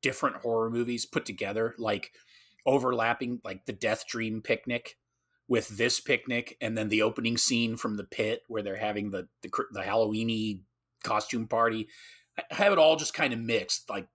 [0.02, 2.12] different horror movies put together like
[2.66, 4.98] overlapping like the death dream picnic
[5.48, 9.28] with this picnic and then the opening scene from the pit where they're having the
[9.42, 10.62] the, the halloweeny
[11.04, 11.88] costume party.
[12.38, 14.08] I have it all just kind of mixed like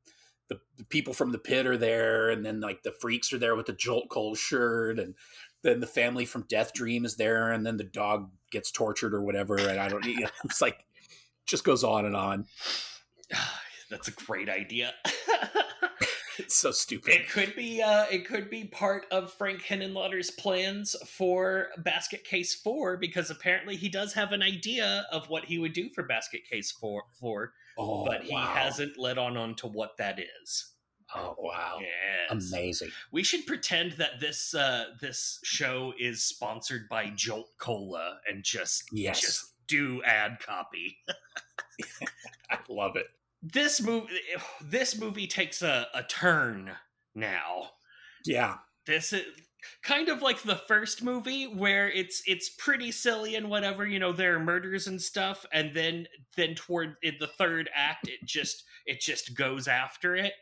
[0.48, 3.56] the, the, people from the pit are there and then like the freaks are there
[3.56, 5.14] with the jolt cola shirt and
[5.62, 9.22] then the family from death dream is there and then the dog gets tortured or
[9.22, 10.84] whatever and i don't you know, it's like
[11.46, 12.46] just goes on and on
[13.90, 14.92] that's a great idea
[16.38, 20.96] it's so stupid it could be uh it could be part of frank henenlotter's plans
[21.06, 25.72] for basket case 4 because apparently he does have an idea of what he would
[25.72, 28.46] do for basket case 4 4 Oh, but he wow.
[28.46, 30.72] hasn't let on on to what that is.
[31.14, 31.78] Oh wow!
[31.80, 32.50] Yes.
[32.50, 32.90] Amazing.
[33.12, 38.84] We should pretend that this uh, this show is sponsored by Jolt Cola and just
[38.90, 39.20] yes.
[39.20, 40.98] just do ad copy.
[42.50, 43.06] I love it.
[43.42, 44.08] This movie
[44.62, 46.70] this movie takes a, a turn
[47.14, 47.70] now.
[48.24, 48.56] Yeah.
[48.86, 49.24] This is
[49.82, 54.12] kind of like the first movie where it's it's pretty silly and whatever you know
[54.12, 58.64] there are murders and stuff and then then toward in the third act it just
[58.86, 60.32] it just goes after it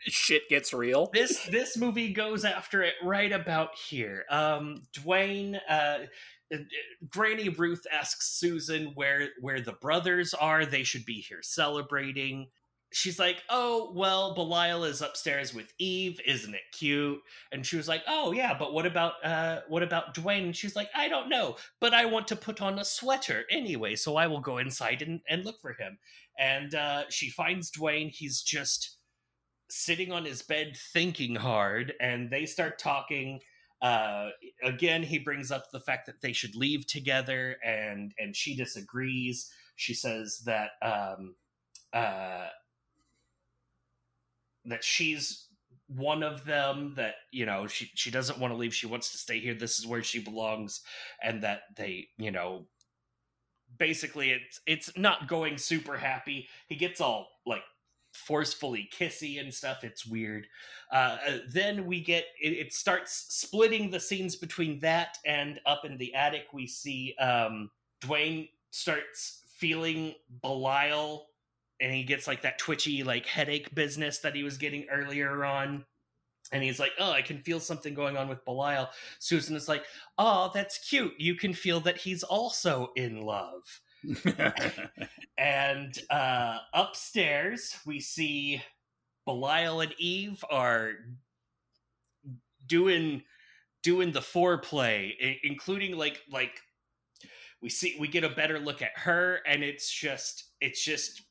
[0.00, 5.98] shit gets real this this movie goes after it right about here um dwayne uh
[7.08, 12.46] granny ruth asks susan where where the brothers are they should be here celebrating
[12.92, 17.20] she's like, "Oh, well, Belial is upstairs with Eve, isn't it cute?"
[17.50, 20.76] And she was like, "Oh yeah, but what about uh what about Dwayne?" And she's
[20.76, 24.26] like, "I don't know, but I want to put on a sweater anyway, so I
[24.26, 25.98] will go inside and, and look for him."
[26.38, 28.10] And uh, she finds Dwayne.
[28.10, 28.98] He's just
[29.70, 33.40] sitting on his bed thinking hard, and they start talking.
[33.82, 34.28] Uh,
[34.62, 39.50] again, he brings up the fact that they should leave together, and and she disagrees.
[39.74, 41.34] She says that um,
[41.92, 42.46] uh,
[44.66, 45.48] that she's
[45.88, 48.74] one of them that you know she she doesn't want to leave.
[48.74, 49.54] She wants to stay here.
[49.54, 50.80] This is where she belongs
[51.22, 52.66] and that they you know
[53.78, 56.48] basically it's it's not going super happy.
[56.68, 57.62] He gets all like
[58.12, 60.46] forcefully kissy and stuff it's weird
[60.92, 61.16] uh,
[61.50, 66.14] then we get it, it, starts splitting the scenes between that and up in the
[66.14, 67.70] attic we see um
[68.02, 71.26] dwayne starts feeling belial
[71.80, 75.84] and he gets like that twitchy like headache business that he was getting earlier on
[76.52, 79.84] and he's like, "Oh, I can feel something going on with Belial." Susan is like,
[80.18, 81.14] "Oh, that's cute.
[81.18, 83.80] You can feel that he's also in love."
[85.38, 88.62] and uh, upstairs, we see
[89.26, 90.92] Belial and Eve are
[92.66, 93.22] doing
[93.82, 96.60] doing the foreplay, i- including like like
[97.60, 101.22] we see we get a better look at her, and it's just it's just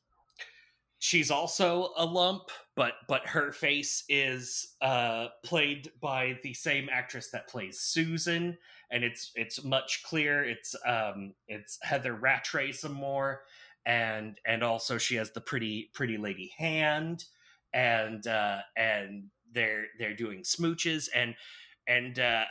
[0.98, 7.30] she's also a lump, but but her face is uh, played by the same actress
[7.30, 8.56] that plays Susan,
[8.92, 10.44] and it's it's much clearer.
[10.44, 13.42] It's um it's Heather Rattray some more,
[13.86, 17.24] and and also she has the pretty pretty lady hand,
[17.72, 21.34] and uh, and they're they're doing smooches and
[21.86, 22.44] and uh,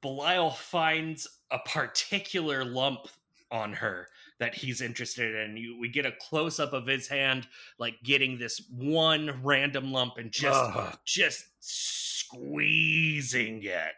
[0.00, 3.08] Belial finds a particular lump
[3.50, 5.56] on her that he's interested in.
[5.56, 7.46] You, we get a close up of his hand,
[7.78, 13.94] like getting this one random lump and just Ugh, just squeezing it.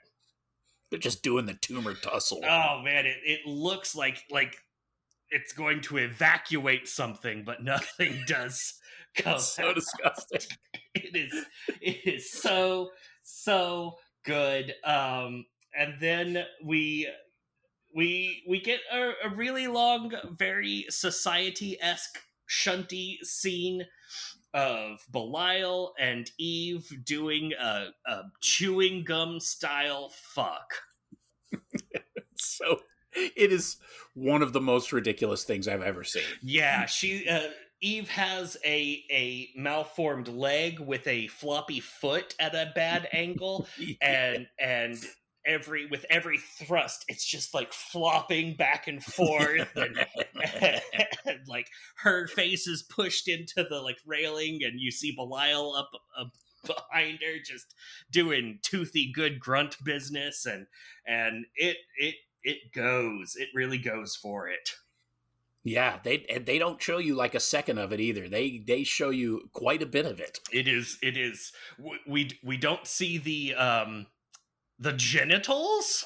[0.90, 2.40] They're just doing the tumor tussle.
[2.44, 4.56] Oh man, it, it looks like like
[5.30, 8.74] it's going to evacuate something, but nothing does
[9.16, 9.38] come.
[9.38, 10.40] so disgusting.
[10.94, 11.44] it is
[11.80, 12.90] it is so
[13.22, 15.44] so good um
[15.78, 17.08] and then we
[17.94, 23.84] we we get a, a really long very society-esque shunty scene
[24.54, 30.74] of Belial and Eve doing a, a chewing gum style fuck.
[32.36, 32.80] so
[33.14, 33.76] it is
[34.14, 36.22] one of the most ridiculous things I've ever seen.
[36.42, 37.48] Yeah, she uh,
[37.80, 43.66] Eve has a a malformed leg with a floppy foot at a bad angle,
[44.02, 44.98] and and
[45.48, 50.06] every with every thrust, it's just like flopping back and forth, and,
[50.62, 55.90] and, like her face is pushed into the like railing, and you see Belial up
[56.16, 56.32] up
[56.64, 57.74] behind her, just
[58.10, 60.66] doing toothy good grunt business, and
[61.06, 64.70] and it it it goes, it really goes for it.
[65.64, 68.28] Yeah, they they don't show you like a second of it either.
[68.28, 70.38] They they show you quite a bit of it.
[70.52, 70.98] It is.
[71.02, 71.52] It is.
[72.06, 74.06] We we don't see the um
[74.78, 76.04] the genitals,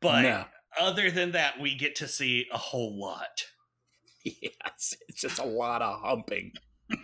[0.00, 0.44] but No.
[0.80, 3.44] other than that, we get to see a whole lot.
[4.24, 6.52] Yes, it's just a lot of humping.
[6.90, 6.96] a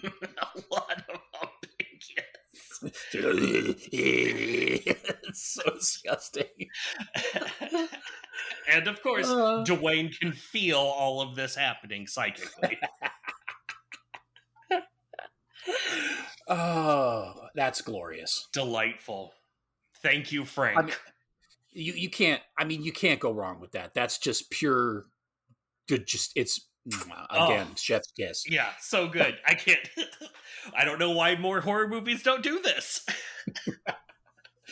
[0.72, 1.98] lot of humping.
[2.16, 2.94] Yes.
[3.92, 6.46] it's so disgusting.
[8.72, 9.62] and of course, Uh.
[9.66, 12.78] Dwayne can feel all of this happening psychically.
[16.48, 18.48] oh, that's glorious.
[18.52, 19.32] Delightful.
[20.02, 20.78] Thank you, Frank.
[20.78, 20.94] I mean-
[21.72, 22.42] You you can't.
[22.58, 23.94] I mean, you can't go wrong with that.
[23.94, 25.06] That's just pure
[25.88, 26.06] good.
[26.06, 26.66] Just it's
[27.30, 27.46] oh.
[27.46, 27.74] again, Oh.
[27.76, 28.44] chef's kiss.
[28.48, 29.38] yeah, so good.
[29.46, 29.78] I can't.
[30.74, 33.06] I don't know why more horror movies don't do this.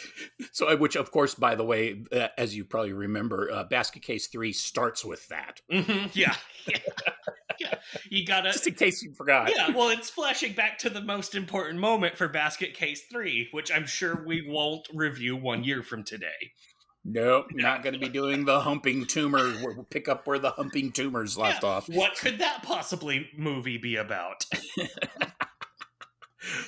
[0.53, 4.27] So, which of course, by the way, uh, as you probably remember, uh, Basket Case
[4.27, 5.61] Three starts with that.
[5.71, 6.35] hmm yeah,
[6.67, 6.79] yeah,
[7.61, 7.75] yeah.
[8.09, 8.53] You gotta.
[8.53, 9.53] Just in case you forgot.
[9.55, 13.71] Yeah, well, it's flashing back to the most important moment for Basket Case 3, which
[13.71, 16.53] I'm sure we won't review one year from today.
[17.05, 19.55] Nope, not going to be doing the humping tumor.
[19.63, 21.89] We'll pick up where the humping tumors left Yeah, off.
[21.89, 24.45] What could that possibly movie be about?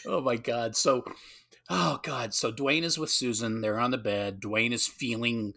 [0.07, 0.77] Oh my god.
[0.77, 1.05] So
[1.70, 2.34] oh god.
[2.34, 3.62] So Dwayne is with Susan.
[3.62, 4.40] They're on the bed.
[4.40, 5.55] Dwayne is feeling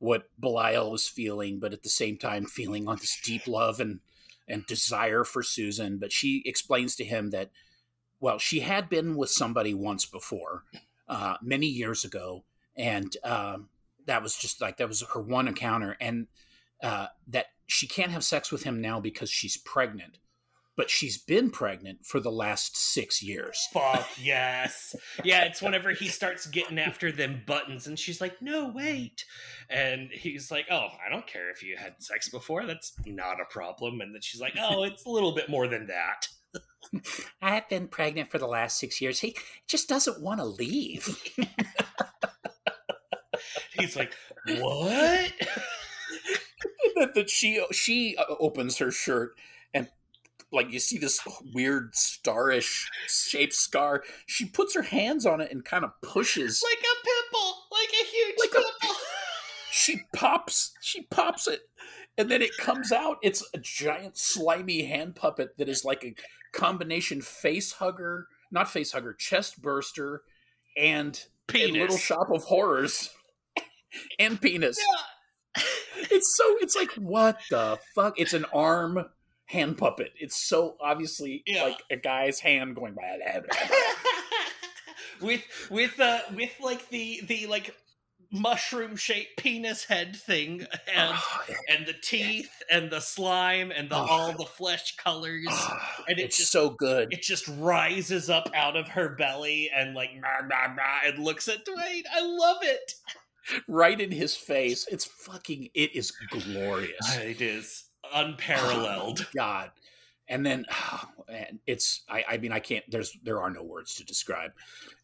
[0.00, 4.00] what Belial is feeling, but at the same time feeling on this deep love and
[4.48, 5.98] and desire for Susan.
[5.98, 7.50] But she explains to him that
[8.20, 10.64] well, she had been with somebody once before,
[11.08, 12.44] uh, many years ago,
[12.76, 13.70] and um,
[14.06, 16.26] that was just like that was her one encounter, and
[16.82, 20.18] uh, that she can't have sex with him now because she's pregnant.
[20.80, 23.68] But she's been pregnant for the last six years.
[23.70, 24.96] Fuck yes.
[25.22, 29.26] Yeah, it's whenever he starts getting after them buttons and she's like, no, wait.
[29.68, 32.64] And he's like, oh, I don't care if you had sex before.
[32.64, 34.00] That's not a problem.
[34.00, 36.28] And then she's like, oh, it's a little bit more than that.
[37.42, 39.20] I've been pregnant for the last six years.
[39.20, 39.36] He
[39.66, 41.14] just doesn't want to leave.
[43.78, 44.14] He's like,
[44.46, 45.30] what?
[47.14, 49.32] that, she she uh, opens her shirt
[50.52, 51.20] like you see this
[51.54, 54.02] weird starish shaped scar.
[54.26, 56.62] She puts her hands on it and kind of pushes.
[56.68, 58.96] like a pimple, like a huge Like a- pimple.
[59.72, 60.72] She pops.
[60.82, 61.60] She pops it,
[62.18, 63.18] and then it comes out.
[63.22, 66.14] It's a giant slimy hand puppet that is like a
[66.52, 70.22] combination face hugger, not face hugger, chest burster,
[70.76, 71.76] and a Penis.
[71.82, 73.10] little shop of horrors,
[74.18, 74.76] and penis.
[75.56, 75.62] Yeah.
[76.10, 79.04] it's so it's like what the fuck it's an arm
[79.50, 81.64] hand puppet it's so obviously Yeah.
[81.64, 83.18] like a guy's hand going by
[85.20, 87.74] with with uh with like the the like
[88.32, 90.60] mushroom shaped penis head thing
[90.94, 94.06] and Oh, and the teeth and the slime and the Oh.
[94.08, 95.48] all the flesh colors
[96.08, 97.12] and it it's just so good.
[97.12, 101.48] it just rises up out of her belly and like rah, rah, rah, and looks
[101.48, 102.02] at Dwayne.
[102.14, 102.92] I love it.
[103.66, 104.86] right in his face.
[104.88, 105.70] It's fucking.
[105.74, 107.16] It is glorious.
[107.16, 109.28] It is unparalleled.
[109.36, 109.70] God.
[110.30, 112.02] And then, oh, man, it's.
[112.08, 112.84] I, I mean, I can't.
[112.88, 113.18] There's.
[113.22, 114.52] There are no words to describe.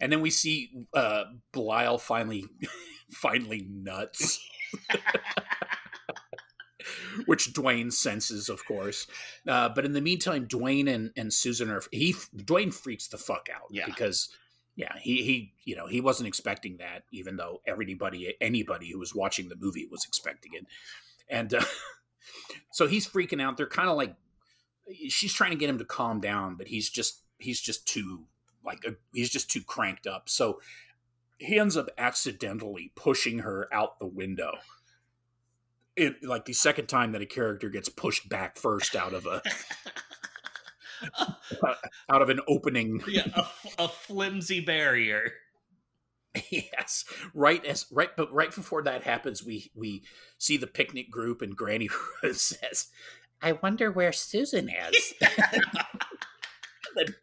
[0.01, 2.47] And then we see uh Belial finally,
[3.11, 4.41] finally nuts,
[7.27, 9.07] which Dwayne senses, of course.
[9.47, 11.83] Uh, but in the meantime, Dwayne and and Susan are.
[11.91, 13.67] He Dwayne freaks the fuck out.
[13.71, 13.87] Yeah.
[13.87, 14.31] Because.
[14.79, 19.15] Yeah, he he you know he wasn't expecting that, even though everybody anybody who was
[19.15, 20.67] watching the movie was expecting it,
[21.31, 21.65] and uh,
[22.73, 23.57] so he's freaking out.
[23.57, 24.15] They're kind of like
[25.09, 28.25] she's trying to get him to calm down, but he's just he's just too
[28.65, 30.29] like uh, he's just too cranked up.
[30.29, 30.61] So
[31.39, 34.53] he ends up accidentally pushing her out the window.
[35.95, 39.43] It like the second time that a character gets pushed back first out of a
[42.11, 43.03] out of an opening.
[43.09, 45.33] yeah, a, a flimsy barrier.
[46.51, 47.05] yes,
[47.35, 50.03] right as right, but right before that happens, we we
[50.39, 51.89] see the picnic group, and Granny
[52.33, 52.89] says,
[53.43, 55.15] "I wonder where Susan is."
[56.97, 57.15] then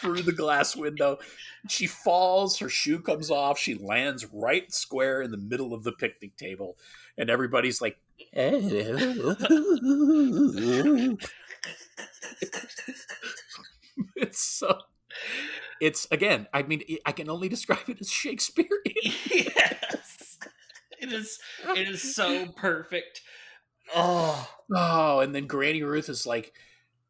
[0.00, 1.18] through the glass window,
[1.68, 2.58] she falls.
[2.58, 3.58] Her shoe comes off.
[3.58, 6.76] She lands right square in the middle of the picnic table,
[7.16, 7.98] and everybody's like.
[14.16, 14.78] it's so
[15.80, 18.70] it's again i mean i can only describe it as shakespearean
[19.04, 20.38] yes,
[21.00, 21.38] it is.
[21.76, 23.22] It is so perfect.
[23.94, 26.52] Oh, oh and then granny ruth is like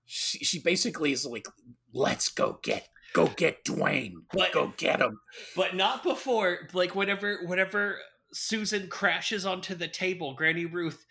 [0.04, 1.46] she, she basically is like
[1.92, 5.18] let's go get go get dwayne But- go get him
[5.56, 6.68] but not before.
[6.72, 7.98] Like whenever, whenever
[8.32, 11.04] Susan crashes onto the table, Granny Ruth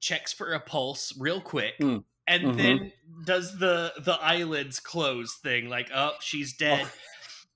[0.00, 1.74] checks for a pulse real quick.
[1.80, 2.04] Mm.
[2.28, 2.56] And Mhm.
[2.56, 2.92] then
[3.24, 6.86] does the the eyelids close thing, like, oh, she's dead.
[6.86, 6.90] Oh.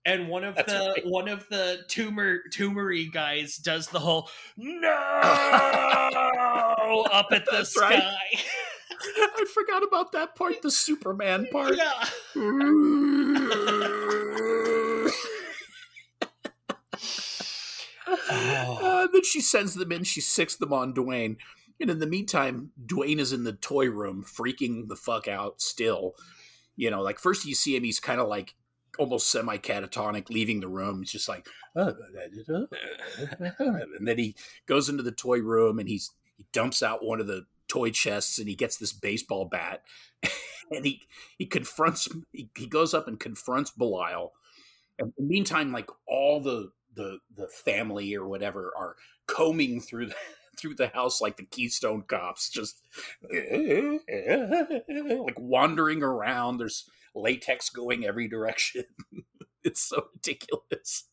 [0.04, 1.06] and one of the right.
[1.06, 4.88] one of the tumor tumory guys does the whole no
[7.12, 7.90] up at the sky.
[7.90, 8.02] right.
[9.16, 12.04] i forgot about that part the superman part yeah.
[18.08, 20.04] Uh, then she sends them in.
[20.04, 21.36] She sicks them on Dwayne.
[21.80, 26.14] And in the meantime, Dwayne is in the toy room, freaking the fuck out still.
[26.76, 28.54] You know, like first you see him, he's kind of like
[28.98, 31.00] almost semi catatonic, leaving the room.
[31.00, 31.96] He's just like, and
[34.00, 34.34] then he
[34.66, 38.38] goes into the toy room and he's he dumps out one of the toy chests
[38.38, 39.82] and he gets this baseball bat
[40.70, 41.00] and he
[41.38, 44.32] he confronts he, he goes up and confronts Belial.
[44.98, 48.96] And in the meantime, like all the the the family or whatever are
[49.26, 50.14] combing through the
[50.58, 52.82] through the house like the Keystone Cops, just
[53.30, 54.00] like
[55.38, 56.58] wandering around.
[56.58, 58.84] There's latex going every direction.
[59.64, 61.04] it's so ridiculous.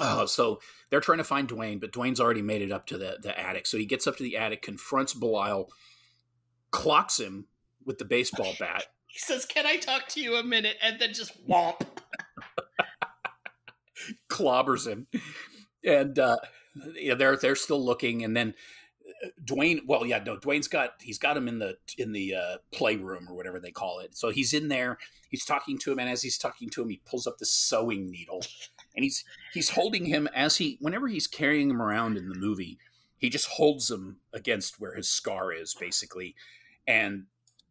[0.00, 0.60] Oh, so
[0.90, 3.66] they're trying to find Dwayne, but Dwayne's already made it up to the, the attic.
[3.66, 5.70] So he gets up to the attic, confronts Belial,
[6.70, 7.46] clocks him
[7.84, 8.84] with the baseball bat.
[9.06, 11.80] He says, "Can I talk to you a minute?" And then just womp.
[14.28, 15.06] clobbers him,
[15.84, 16.36] and uh,
[16.94, 18.54] yeah, they're they're still looking, and then
[19.44, 19.80] Dwayne.
[19.86, 23.34] Well, yeah, no, Dwayne's got he's got him in the in the uh, playroom or
[23.34, 24.16] whatever they call it.
[24.16, 24.98] So he's in there.
[25.30, 28.10] He's talking to him, and as he's talking to him, he pulls up the sewing
[28.10, 28.44] needle,
[28.94, 32.78] and he's he's holding him as he whenever he's carrying him around in the movie,
[33.18, 36.34] he just holds him against where his scar is, basically,
[36.86, 37.24] and.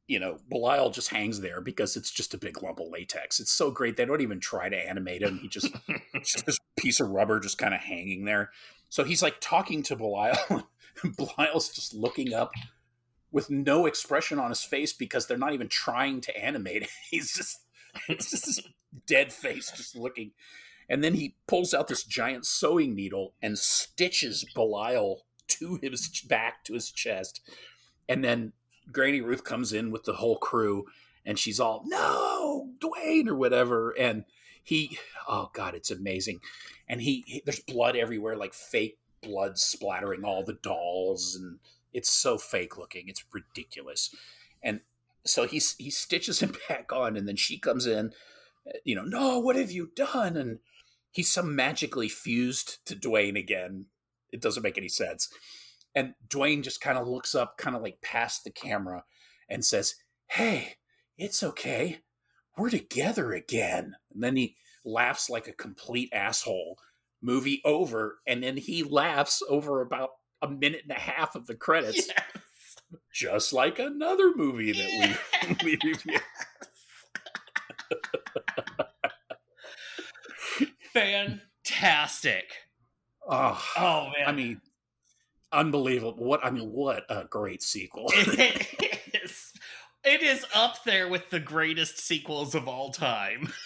[0.08, 3.40] You know, Belial just hangs there because it's just a big lump of latex.
[3.40, 3.98] It's so great.
[3.98, 5.40] They don't even try to animate him.
[5.40, 5.74] He just
[6.24, 8.52] just this piece of rubber just kind of hanging there.
[8.90, 10.38] So he's like talking to Belial.
[11.18, 12.52] Belial's just looking up
[13.32, 16.90] with no expression on his face because they're not even trying to animate it.
[17.12, 17.60] He's just
[18.08, 18.62] it's just this
[19.08, 20.32] dead face just looking.
[20.88, 26.64] And then he pulls out this giant sewing needle and stitches Belial to his back
[26.66, 27.42] to his chest.
[28.08, 28.54] And then
[28.92, 30.86] Granny Ruth comes in with the whole crew
[31.26, 33.92] and she's all, no, Dwayne, or whatever.
[33.92, 34.26] And
[34.64, 36.40] he, oh God, it's amazing.
[36.88, 41.36] And he, he there's blood everywhere, like fake blood splattering all the dolls.
[41.36, 41.60] And
[41.94, 43.08] it's so fake looking.
[43.08, 44.14] It's ridiculous.
[44.62, 44.82] And
[45.26, 47.18] so he, he stitches him back on.
[47.18, 48.12] And then she comes in,
[48.68, 50.38] uh, you know, no, what have you done?
[50.38, 50.60] And
[51.12, 53.88] he's so magically fused to Dwayne again.
[54.32, 55.30] It doesn't make any sense.
[55.96, 59.06] And Dwayne just kind of looks up, kind of like past the camera,
[59.50, 59.96] and says,
[60.28, 60.76] Hey,
[61.18, 62.02] it's okay.
[62.58, 63.96] We're together again.
[64.14, 66.78] And then he laughs like a complete asshole.
[67.26, 70.12] Movie over, and then he laughs over about
[70.42, 72.76] a minute and a half of the credits, Yes.
[73.14, 75.64] just like another movie that Yes.
[75.64, 76.22] we, we reviewed.
[80.94, 82.46] Fantastic.
[83.28, 84.28] Oh, Oh man.
[84.28, 84.62] I mean,
[85.52, 86.24] unbelievable!
[86.24, 88.06] What I mean, what a great sequel!
[88.10, 89.52] it is
[90.04, 93.52] it is up there with the greatest sequels of all time.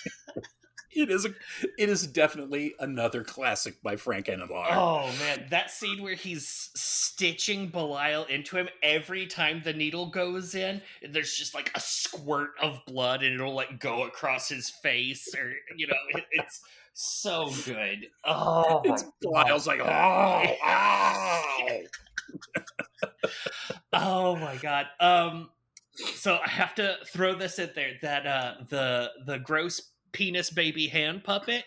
[0.91, 1.29] it is a,
[1.77, 4.71] it is definitely another classic by Frank Henenlotter.
[4.71, 10.55] Oh man, that scene where he's stitching Belial into him every time the needle goes
[10.55, 15.33] in, there's just like a squirt of blood and it'll like go across his face
[15.35, 16.61] or you know, it, it's
[16.93, 18.07] so good.
[18.25, 21.79] Oh my it's Belial's like, oh, oh.
[23.93, 24.87] Oh my god.
[24.99, 25.49] Um
[26.15, 30.87] so I have to throw this in there that uh the the gross penis baby
[30.87, 31.65] hand puppet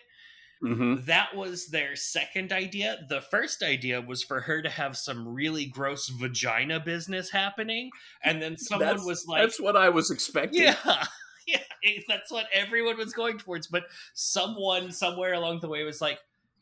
[0.61, 2.97] hmm that was their second idea.
[3.09, 7.89] The first idea was for her to have some really gross vagina business happening
[8.23, 10.61] and then someone That's- was like That's what I was expecting.
[10.63, 10.75] yeah.
[11.45, 11.59] Yeah,
[12.07, 13.83] that's what everyone was going towards, but
[14.13, 16.19] someone somewhere along the way was like,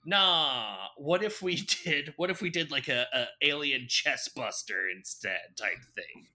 [0.07, 2.15] "Nah, what if we did?
[2.17, 6.25] What if we did like a, a alien chest buster instead, type thing?"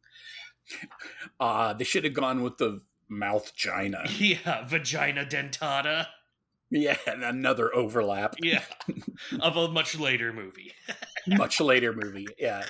[1.40, 4.05] Uh, they should have gone with the mouth gina.
[4.19, 6.07] Yeah, vagina dentata.
[6.70, 8.37] Yeah, and another overlap.
[8.43, 8.65] Yeah,
[9.41, 10.73] of a much later movie.
[11.28, 12.27] Much later movie.
[12.39, 12.65] Yeah.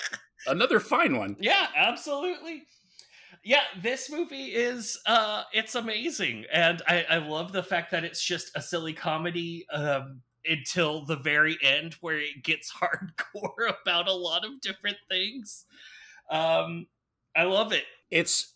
[0.47, 1.37] Another fine one.
[1.39, 2.65] Yeah, absolutely.
[3.45, 6.47] Yeah, this movie is uh it's amazing.
[6.51, 11.17] And I, I love the fact that it's just a silly comedy um until the
[11.17, 15.67] very end where it gets hardcore about a lot of different things.
[16.31, 16.87] Um
[17.37, 17.85] I love it.
[18.11, 18.55] It's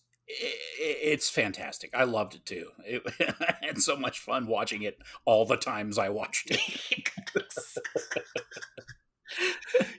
[0.79, 1.91] it's fantastic.
[1.95, 2.71] I loved it too.
[2.85, 3.03] It,
[3.41, 7.11] I had so much fun watching it all the times I watched it.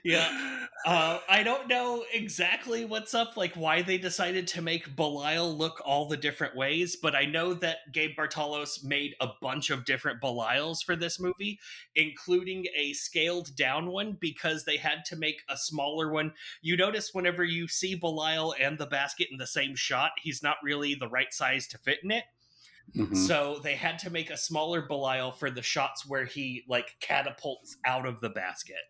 [0.04, 0.66] yeah.
[0.84, 5.80] Uh, I don't know exactly what's up, like why they decided to make Belial look
[5.84, 10.20] all the different ways, but I know that Gabe Bartalos made a bunch of different
[10.20, 11.60] Belials for this movie,
[11.94, 16.32] including a scaled down one because they had to make a smaller one.
[16.62, 20.56] You notice whenever you see Belial and the basket in the same shot, he's not
[20.64, 22.24] really the right size to fit in it.
[22.96, 23.16] Mhm.
[23.16, 27.76] So they had to make a smaller Belial for the shots where he like catapults
[27.84, 28.82] out of the basket.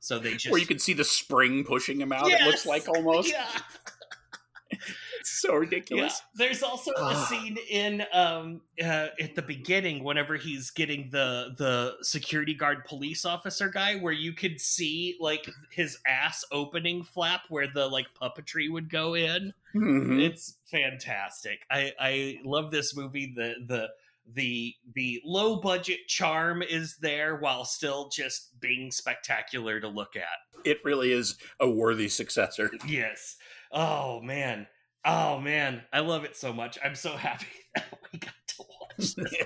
[0.00, 2.88] So they just Where you can see the spring pushing him out, it looks like
[2.94, 3.28] almost.
[3.30, 3.48] yeah.
[5.20, 5.58] It's so Yeah.
[5.58, 6.20] ridiculous.
[6.34, 7.26] There's also a Ah.
[7.28, 13.24] scene in um uh, at the beginning whenever he's getting the the security guard police
[13.24, 18.70] officer guy where you could see like his ass opening flap where the like puppetry
[18.70, 19.52] would go in.
[19.74, 20.20] Mhm.
[20.20, 21.60] It's fantastic.
[21.70, 23.32] I I love this movie.
[23.34, 23.88] The the
[24.34, 30.64] the the low budget charm is there while still just being spectacular to look at.
[30.64, 32.70] It really is a worthy successor.
[32.86, 33.36] Yes.
[33.72, 34.66] Oh man.
[35.04, 35.82] Oh man.
[35.92, 36.78] I love it so much.
[36.84, 39.34] I'm so happy that we got to watch this.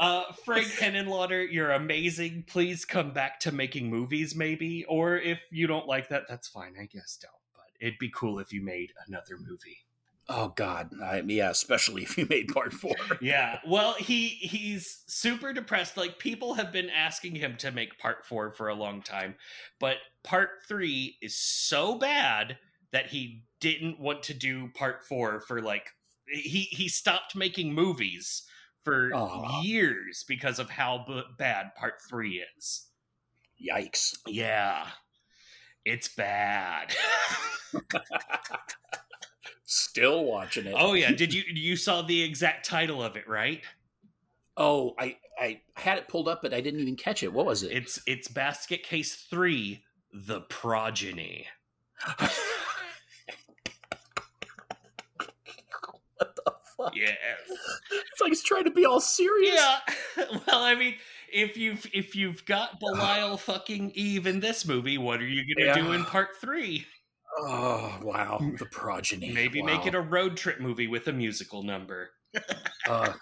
[0.00, 2.42] Uh, Frank Henenlotter, you're amazing.
[2.48, 4.84] Please come back to making movies, maybe.
[4.88, 6.74] Or if you don't like that, that's fine.
[6.80, 7.32] I guess don't.
[7.54, 9.78] But it'd be cool if you made another movie.
[10.28, 12.94] Oh God, I, yeah, especially if you made part four.
[13.20, 13.58] Yeah.
[13.66, 15.96] Well, he he's super depressed.
[15.96, 19.34] Like people have been asking him to make part four for a long time,
[19.78, 22.58] but part three is so bad
[22.92, 25.90] that he didn't want to do part four for like
[26.26, 28.42] he he stopped making movies
[28.84, 29.62] for Aw.
[29.62, 32.86] years because of how b- bad part three is.
[33.62, 34.16] Yikes!
[34.26, 34.86] Yeah.
[35.84, 36.94] It's bad.
[39.64, 40.74] Still watching it.
[40.76, 43.62] oh yeah, did you you saw the exact title of it, right?
[44.56, 47.32] Oh, I I had it pulled up, but I didn't even catch it.
[47.32, 47.72] What was it?
[47.72, 49.82] It's it's Basket Case 3,
[50.12, 51.46] The Progeny.
[56.16, 56.96] what the fuck?
[56.96, 57.16] Yes.
[57.48, 59.54] It's like it's trying to be all serious.
[59.54, 59.78] Yeah.
[60.46, 60.94] well, I mean,
[61.32, 65.74] if you've if you've got Belial fucking Eve in this movie, what are you gonna
[65.74, 66.86] do in part three?
[67.38, 69.32] Oh wow, the progeny.
[69.32, 69.66] Maybe wow.
[69.66, 72.10] make it a road trip movie with a musical number.
[72.86, 73.12] Uh,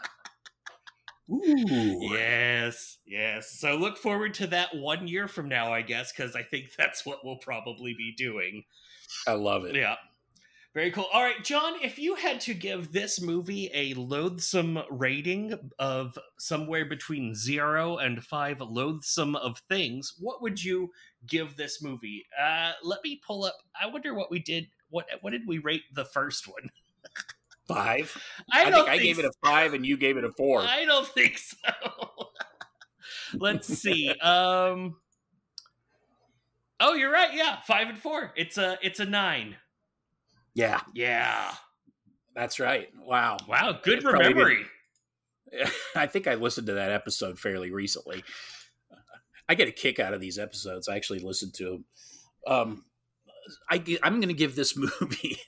[1.30, 1.98] ooh.
[2.12, 3.58] Yes, yes.
[3.58, 7.06] So look forward to that one year from now, I guess, because I think that's
[7.06, 8.64] what we'll probably be doing.
[9.26, 9.76] I love it.
[9.76, 9.96] Yeah.
[10.72, 11.08] Very cool.
[11.12, 16.84] All right, John, if you had to give this movie a loathsome rating of somewhere
[16.84, 20.92] between zero and five loathsome of things, what would you
[21.26, 22.26] give this movie?
[22.40, 23.56] Uh, let me pull up.
[23.80, 24.68] I wonder what we did.
[24.90, 26.70] What what did we rate the first one?
[27.68, 28.20] Five.
[28.52, 30.60] I, I, don't think I gave it a five, and you gave it a four.
[30.60, 31.70] I don't think so.
[33.38, 34.10] Let's see.
[34.10, 34.96] Um.
[36.80, 37.32] Oh, you're right.
[37.32, 38.32] Yeah, five and four.
[38.36, 39.56] It's a it's a nine.
[40.54, 41.52] yeah, Yeah.
[42.34, 42.88] that's right.
[42.98, 43.36] Wow.
[43.46, 43.78] Wow.
[43.82, 44.64] Good memory.
[45.94, 48.24] I think I listened to that episode fairly recently.
[49.50, 50.88] I get a kick out of these episodes.
[50.88, 51.84] I actually listened to them.
[52.46, 52.84] Um,
[53.68, 55.38] I, I'm going to give this movie.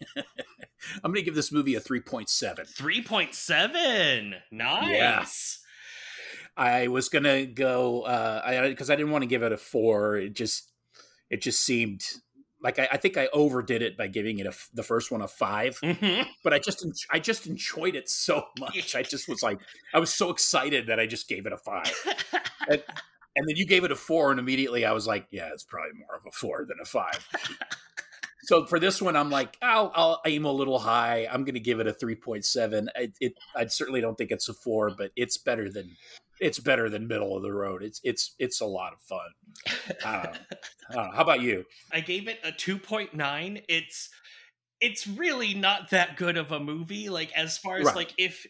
[1.04, 2.66] I'm going to give this movie a 3.7.
[2.66, 4.34] Three point seven.
[4.50, 5.60] Nice.
[6.56, 9.56] I was going to go uh, I because I didn't want to give it a
[9.56, 10.16] four.
[10.16, 10.72] It just
[11.30, 12.02] it just seemed
[12.60, 15.28] like I, I think I overdid it by giving it a the first one a
[15.28, 15.78] five.
[15.80, 16.26] Mhm.
[16.42, 18.96] But I just I just enjoyed it so much.
[18.96, 19.60] I just was like
[19.94, 21.94] I was so excited that I just gave it a five.
[22.68, 22.82] And
[23.48, 26.16] then you gave it a four, and immediately I was like, yeah, it's probably more
[26.16, 27.28] of a four than a five.
[28.44, 31.26] so for this one, I'm like, I'll, I'll aim a little high.
[31.30, 32.88] I'm going to give it a 3.7.
[32.96, 35.96] It, it, I certainly don't think it's a four, but it's better than
[36.40, 37.82] it's better than middle of the road.
[37.84, 39.96] It's it's it's a lot of fun.
[40.04, 40.40] I don't know.
[40.90, 41.12] I don't know.
[41.16, 41.64] How about you?
[41.92, 43.62] I gave it a 2.9.
[43.68, 44.10] It's
[44.80, 47.96] it's really not that good of a movie like as far as Right.
[47.96, 48.44] like if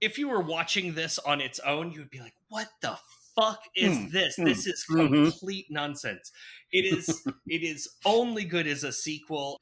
[0.00, 2.96] if you were watching this on its own you would be like what the
[3.36, 4.38] fuck is Hmm, this?
[4.38, 5.32] hmm, This is mhm.
[5.38, 6.30] complete nonsense.
[6.72, 9.58] It is it is only good as a sequel.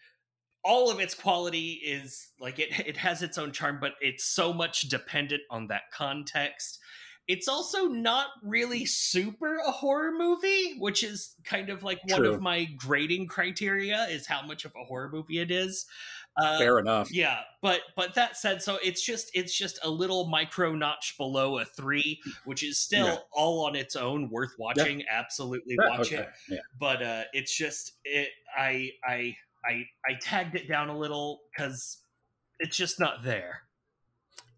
[0.65, 4.53] All of its quality is like it it has its own charm but it's so
[4.53, 6.79] much dependent on that context.
[7.27, 12.39] It's also not really super a horror movie, which is kind of like one of
[12.39, 15.87] my grading criteria is how much of a horror movie it is.
[16.37, 17.13] Uh, Fair enough.
[17.13, 21.59] yeah, but but that said, so it's just it's just a little micro notch below
[21.59, 23.17] a three, which is still Yeah.
[23.33, 25.05] all on its own worth watching.
[25.09, 26.61] Absolutely Yeah, watch okay, it.
[26.79, 31.99] But uh it's just it I I I I tagged it down a little because
[32.59, 33.63] it's just not there.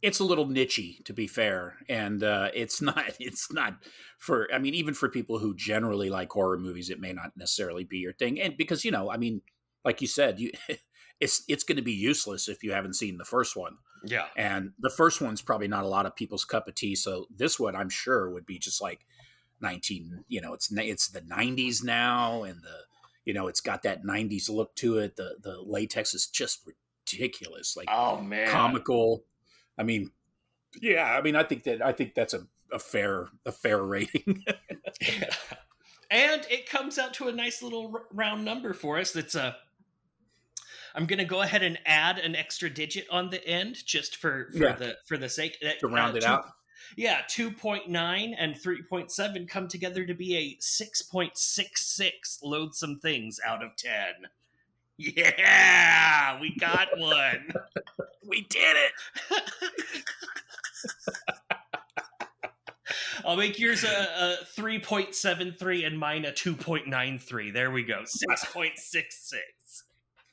[0.02, 3.84] it's a little nichey to be fair and uh, it's not it's not
[4.18, 7.84] for i mean even for people who generally like horror movies it may not necessarily
[7.84, 9.40] be your thing and because you know i mean
[9.84, 10.50] like you said you
[11.20, 14.26] it's it's going to be useless if you haven't seen the first one Yeah.
[14.36, 17.58] and the first one's probably not a lot of people's cup of tea so this
[17.58, 19.06] one i'm sure would be just like
[19.60, 22.78] 19 you know it's it's the 90s now and the
[23.24, 26.66] you know it's got that 90s look to it the the latex is just
[27.06, 28.48] ridiculous like Oh man.
[28.48, 29.24] comical.
[29.78, 30.10] I mean,
[30.80, 34.42] yeah, I mean, I think that I think that's a, a fair a fair rating.
[36.10, 39.12] and it comes out to a nice little round number for us.
[39.12, 39.56] That's a.
[40.96, 44.58] I'm gonna go ahead and add an extra digit on the end just for, for
[44.64, 44.72] Yeah.
[44.76, 46.46] the for the sake that, to round uh, it two- out.
[46.96, 51.36] Yeah, two point nine and three point seven come together to be a six point
[51.36, 54.14] six six loathsome things out of ten.
[54.96, 57.52] Yeah, we got one.
[58.26, 58.92] We did it.
[63.24, 67.52] I'll make yours a, a 3.73 and mine a 2.93.
[67.52, 68.02] There we go.
[68.02, 69.02] 6.66.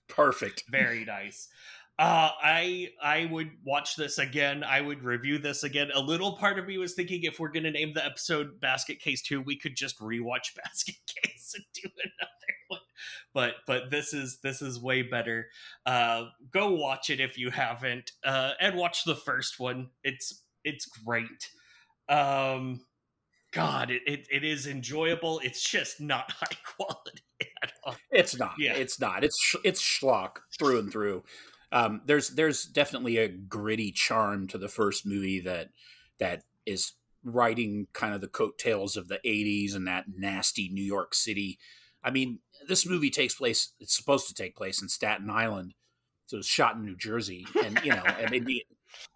[0.07, 0.63] Perfect.
[0.71, 1.47] Very nice.
[1.99, 4.63] Uh, I I would watch this again.
[4.63, 5.91] I would review this again.
[5.93, 8.99] A little part of me was thinking if we're going to name the episode Basket
[8.99, 12.79] Case 2, we could just rewatch Basket Case and do another one.
[13.33, 15.49] But but this is this is way better.
[15.85, 18.11] Uh, go watch it if you haven't.
[18.25, 19.89] Uh, and watch the first one.
[20.03, 21.49] It's it's great.
[22.09, 22.81] Um
[23.51, 25.39] God, it, it, it is enjoyable.
[25.43, 27.21] It's just not high quality
[27.63, 27.95] at all.
[28.11, 28.55] It's not.
[28.59, 28.73] Yeah.
[28.73, 29.23] It's not.
[29.23, 31.23] It's sh- it's schlock through and through.
[31.71, 35.69] Um, there's there's definitely a gritty charm to the first movie that
[36.19, 41.15] that is riding kind of the coattails of the 80s and that nasty New York
[41.15, 41.57] City.
[42.03, 45.73] I mean, this movie takes place it's supposed to take place in Staten Island.
[46.27, 48.65] So it's shot in New Jersey and you know, and maybe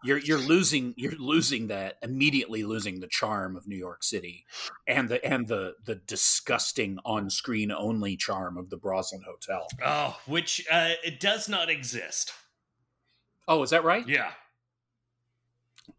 [0.03, 4.45] you're you're losing you're losing that immediately losing the charm of New York City
[4.87, 9.67] and the and the the disgusting on-screen only charm of the Broslin Hotel.
[9.83, 12.33] Oh, which uh, it does not exist.
[13.47, 14.07] Oh, is that right?
[14.07, 14.31] Yeah.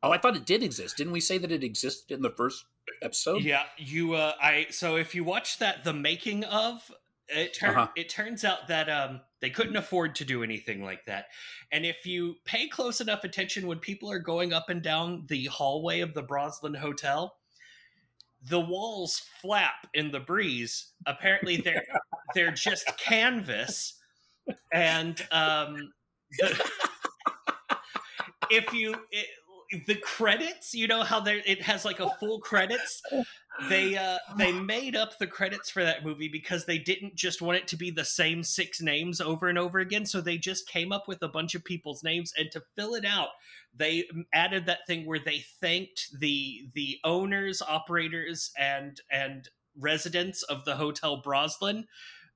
[0.03, 0.97] Oh, I thought it did exist.
[0.97, 2.67] Didn't we say that it existed in the first
[3.03, 3.43] episode?
[3.43, 6.93] Yeah, you uh I so if you watch that the making of
[7.29, 7.89] it turn, Uh-huh.
[7.97, 11.27] it turns out that um they couldn't afford to do anything like that.
[11.71, 15.45] And if you pay close enough attention when people are going up and down the
[15.47, 17.37] hallway of the Broslin Hotel,
[18.49, 20.93] the walls flap in the breeze.
[21.07, 21.85] Apparently they're
[22.35, 23.95] they're just canvas
[24.73, 25.93] and um
[26.39, 26.71] the,
[28.51, 29.27] if you it,
[29.87, 33.03] the credits, you know how there it has like a full credits.
[33.69, 37.59] they uh they made up the credits for that movie because they didn't just want
[37.59, 40.93] it to be the same six names over and over again so they just came
[40.93, 43.31] up with a bunch of people's names and to fill it out
[43.75, 50.65] they added that thing where they thanked the the owners operators and and residents of
[50.65, 51.85] the hotel broslin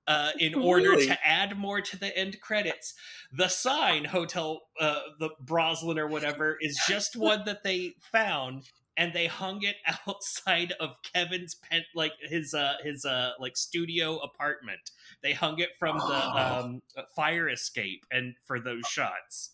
[0.06, 1.06] uh, in order Really?
[1.06, 2.94] to add more to the end credits.
[3.32, 8.64] The sign Hotel uh, the Broslin or whatever is just one that they found
[8.96, 9.76] and they hung it
[10.06, 14.90] outside of Kevin's pen like his uh his uh like studio apartment.
[15.22, 16.60] They hung it from the Oh.
[16.60, 16.82] um
[17.14, 19.52] fire escape and for those shots.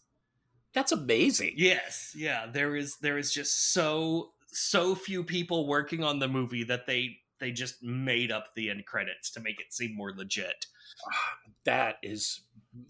[0.74, 1.54] That's amazing.
[1.56, 6.64] Yes, yeah, there is there is just so so few people working on the movie
[6.64, 10.66] that they they just made up the end credits to make it seem more legit.
[11.64, 12.40] That is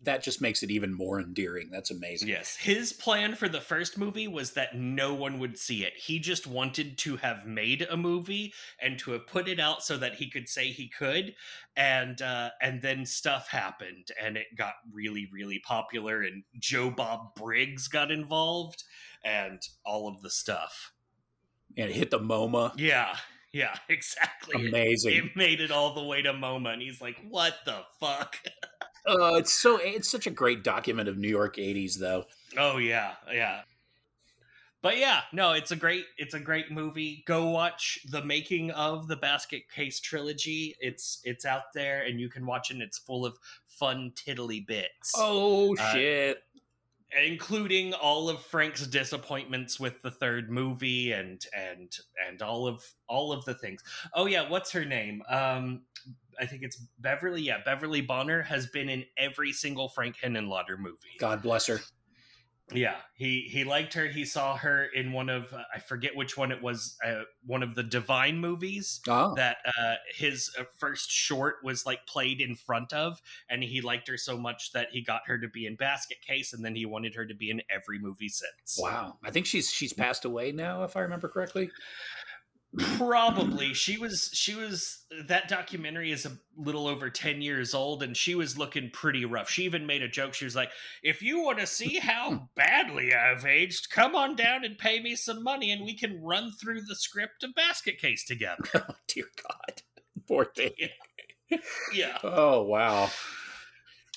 [0.03, 1.71] that just makes it even more endearing.
[1.71, 2.29] That's amazing.
[2.29, 5.95] Yes, his plan for the first movie was that no one would see it.
[5.97, 9.97] He just wanted to have made a movie and to have put it out so
[9.97, 11.35] that he could say he could,
[11.77, 17.35] and uh, and then stuff happened and it got really really popular and Joe Bob
[17.35, 18.85] Briggs got involved
[19.25, 20.93] and all of the stuff.
[21.77, 22.73] And it hit the MoMA.
[22.77, 23.17] Yeah,
[23.59, 24.69] yeah, exactly.
[24.69, 25.15] Amazing.
[25.15, 28.37] It made it all the way to MoMA, and he's like, "What the fuck?"
[29.07, 32.25] Uh, it's so it's such a great document of New York '80s, though.
[32.57, 33.63] Oh yeah, yeah.
[34.81, 37.25] But yeah, no, it's a great it's a great movie.
[37.27, 40.77] Go watch the making of the Basket Case trilogy.
[40.81, 43.37] It's it's out there and you can watch it and it's full of
[43.67, 45.13] fun tiddly bits.
[45.17, 46.45] Oh Uh, shit!
[47.27, 51.97] Including all of Frank's disappointments with the third movie and and
[52.29, 53.83] and all of all of the things.
[54.15, 55.23] Oh yeah, what's her name?
[55.29, 55.83] Um
[56.41, 57.43] I think it's Beverly.
[57.43, 61.17] Yeah, Beverly Bonner has been in every single Frank Henenlotter movie.
[61.19, 61.81] God bless her.
[62.73, 64.07] Yeah, he he liked her.
[64.07, 66.97] He saw her in one of uh, I forget which one it was.
[67.05, 72.07] Uh, one of the Divine movies Oh, that uh, his uh, first short was like
[72.07, 75.49] played in front of, and he liked her so much that he got her to
[75.49, 78.79] be in Basket Case, and then he wanted her to be in every movie since.
[78.79, 79.17] wow!
[79.25, 81.71] I think she's she's passed away now, if I remember correctly.
[82.77, 88.15] Probably she was she was that documentary is a little over 10 years old and
[88.15, 89.49] she was looking pretty rough.
[89.49, 90.35] She even made a joke.
[90.35, 90.71] She was like,
[91.03, 95.17] "If you want to see how badly I've aged, come on down and pay me
[95.17, 99.25] some money and we can run through the script of Basket Case together." Oh, dear
[99.43, 99.83] God,
[100.27, 100.73] poor thing.
[101.95, 102.19] yeah.
[102.23, 103.11] Oh wow.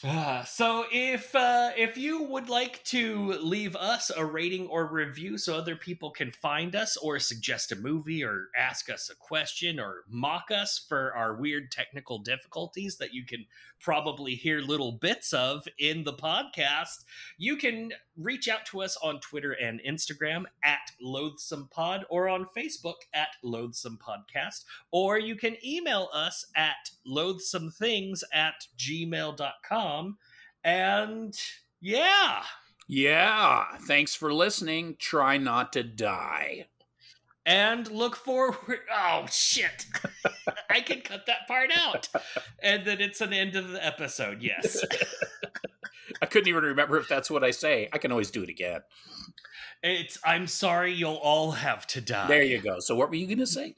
[0.03, 5.37] Ah, so if uh, if you would like to leave us a rating or review
[5.37, 9.79] so other people can find us or suggest a movie or ask us a question
[9.79, 13.45] or mock us for our weird technical difficulties that you can
[13.79, 17.03] probably hear little bits of in the podcast
[17.37, 22.45] you can reach out to us on twitter and instagram at loathsome pod or on
[22.55, 29.90] facebook at loathsome podcast or you can email us at loathsomethings at gmail.com
[30.63, 31.33] and
[31.79, 32.43] yeah
[32.87, 33.65] Yeah.
[33.87, 34.95] Thanks for listening.
[34.99, 36.67] Try not to die.
[37.45, 39.85] and look forward oh shit
[40.69, 42.07] i can cut that part out
[42.61, 44.83] and then it's an end of the episode yes
[46.21, 47.89] I couldn't even remember if that's what I say.
[47.93, 48.81] I can always do it again.
[49.81, 52.79] it's i'm sorry you'll all have to die There you go.
[52.79, 53.73] So what were you going to say?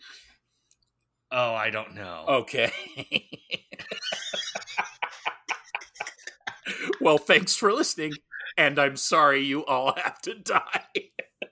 [1.31, 2.71] oh i don't know Okay.
[7.03, 8.13] Well, thanks for listening,
[8.57, 11.11] and I'm sorry you all have to die.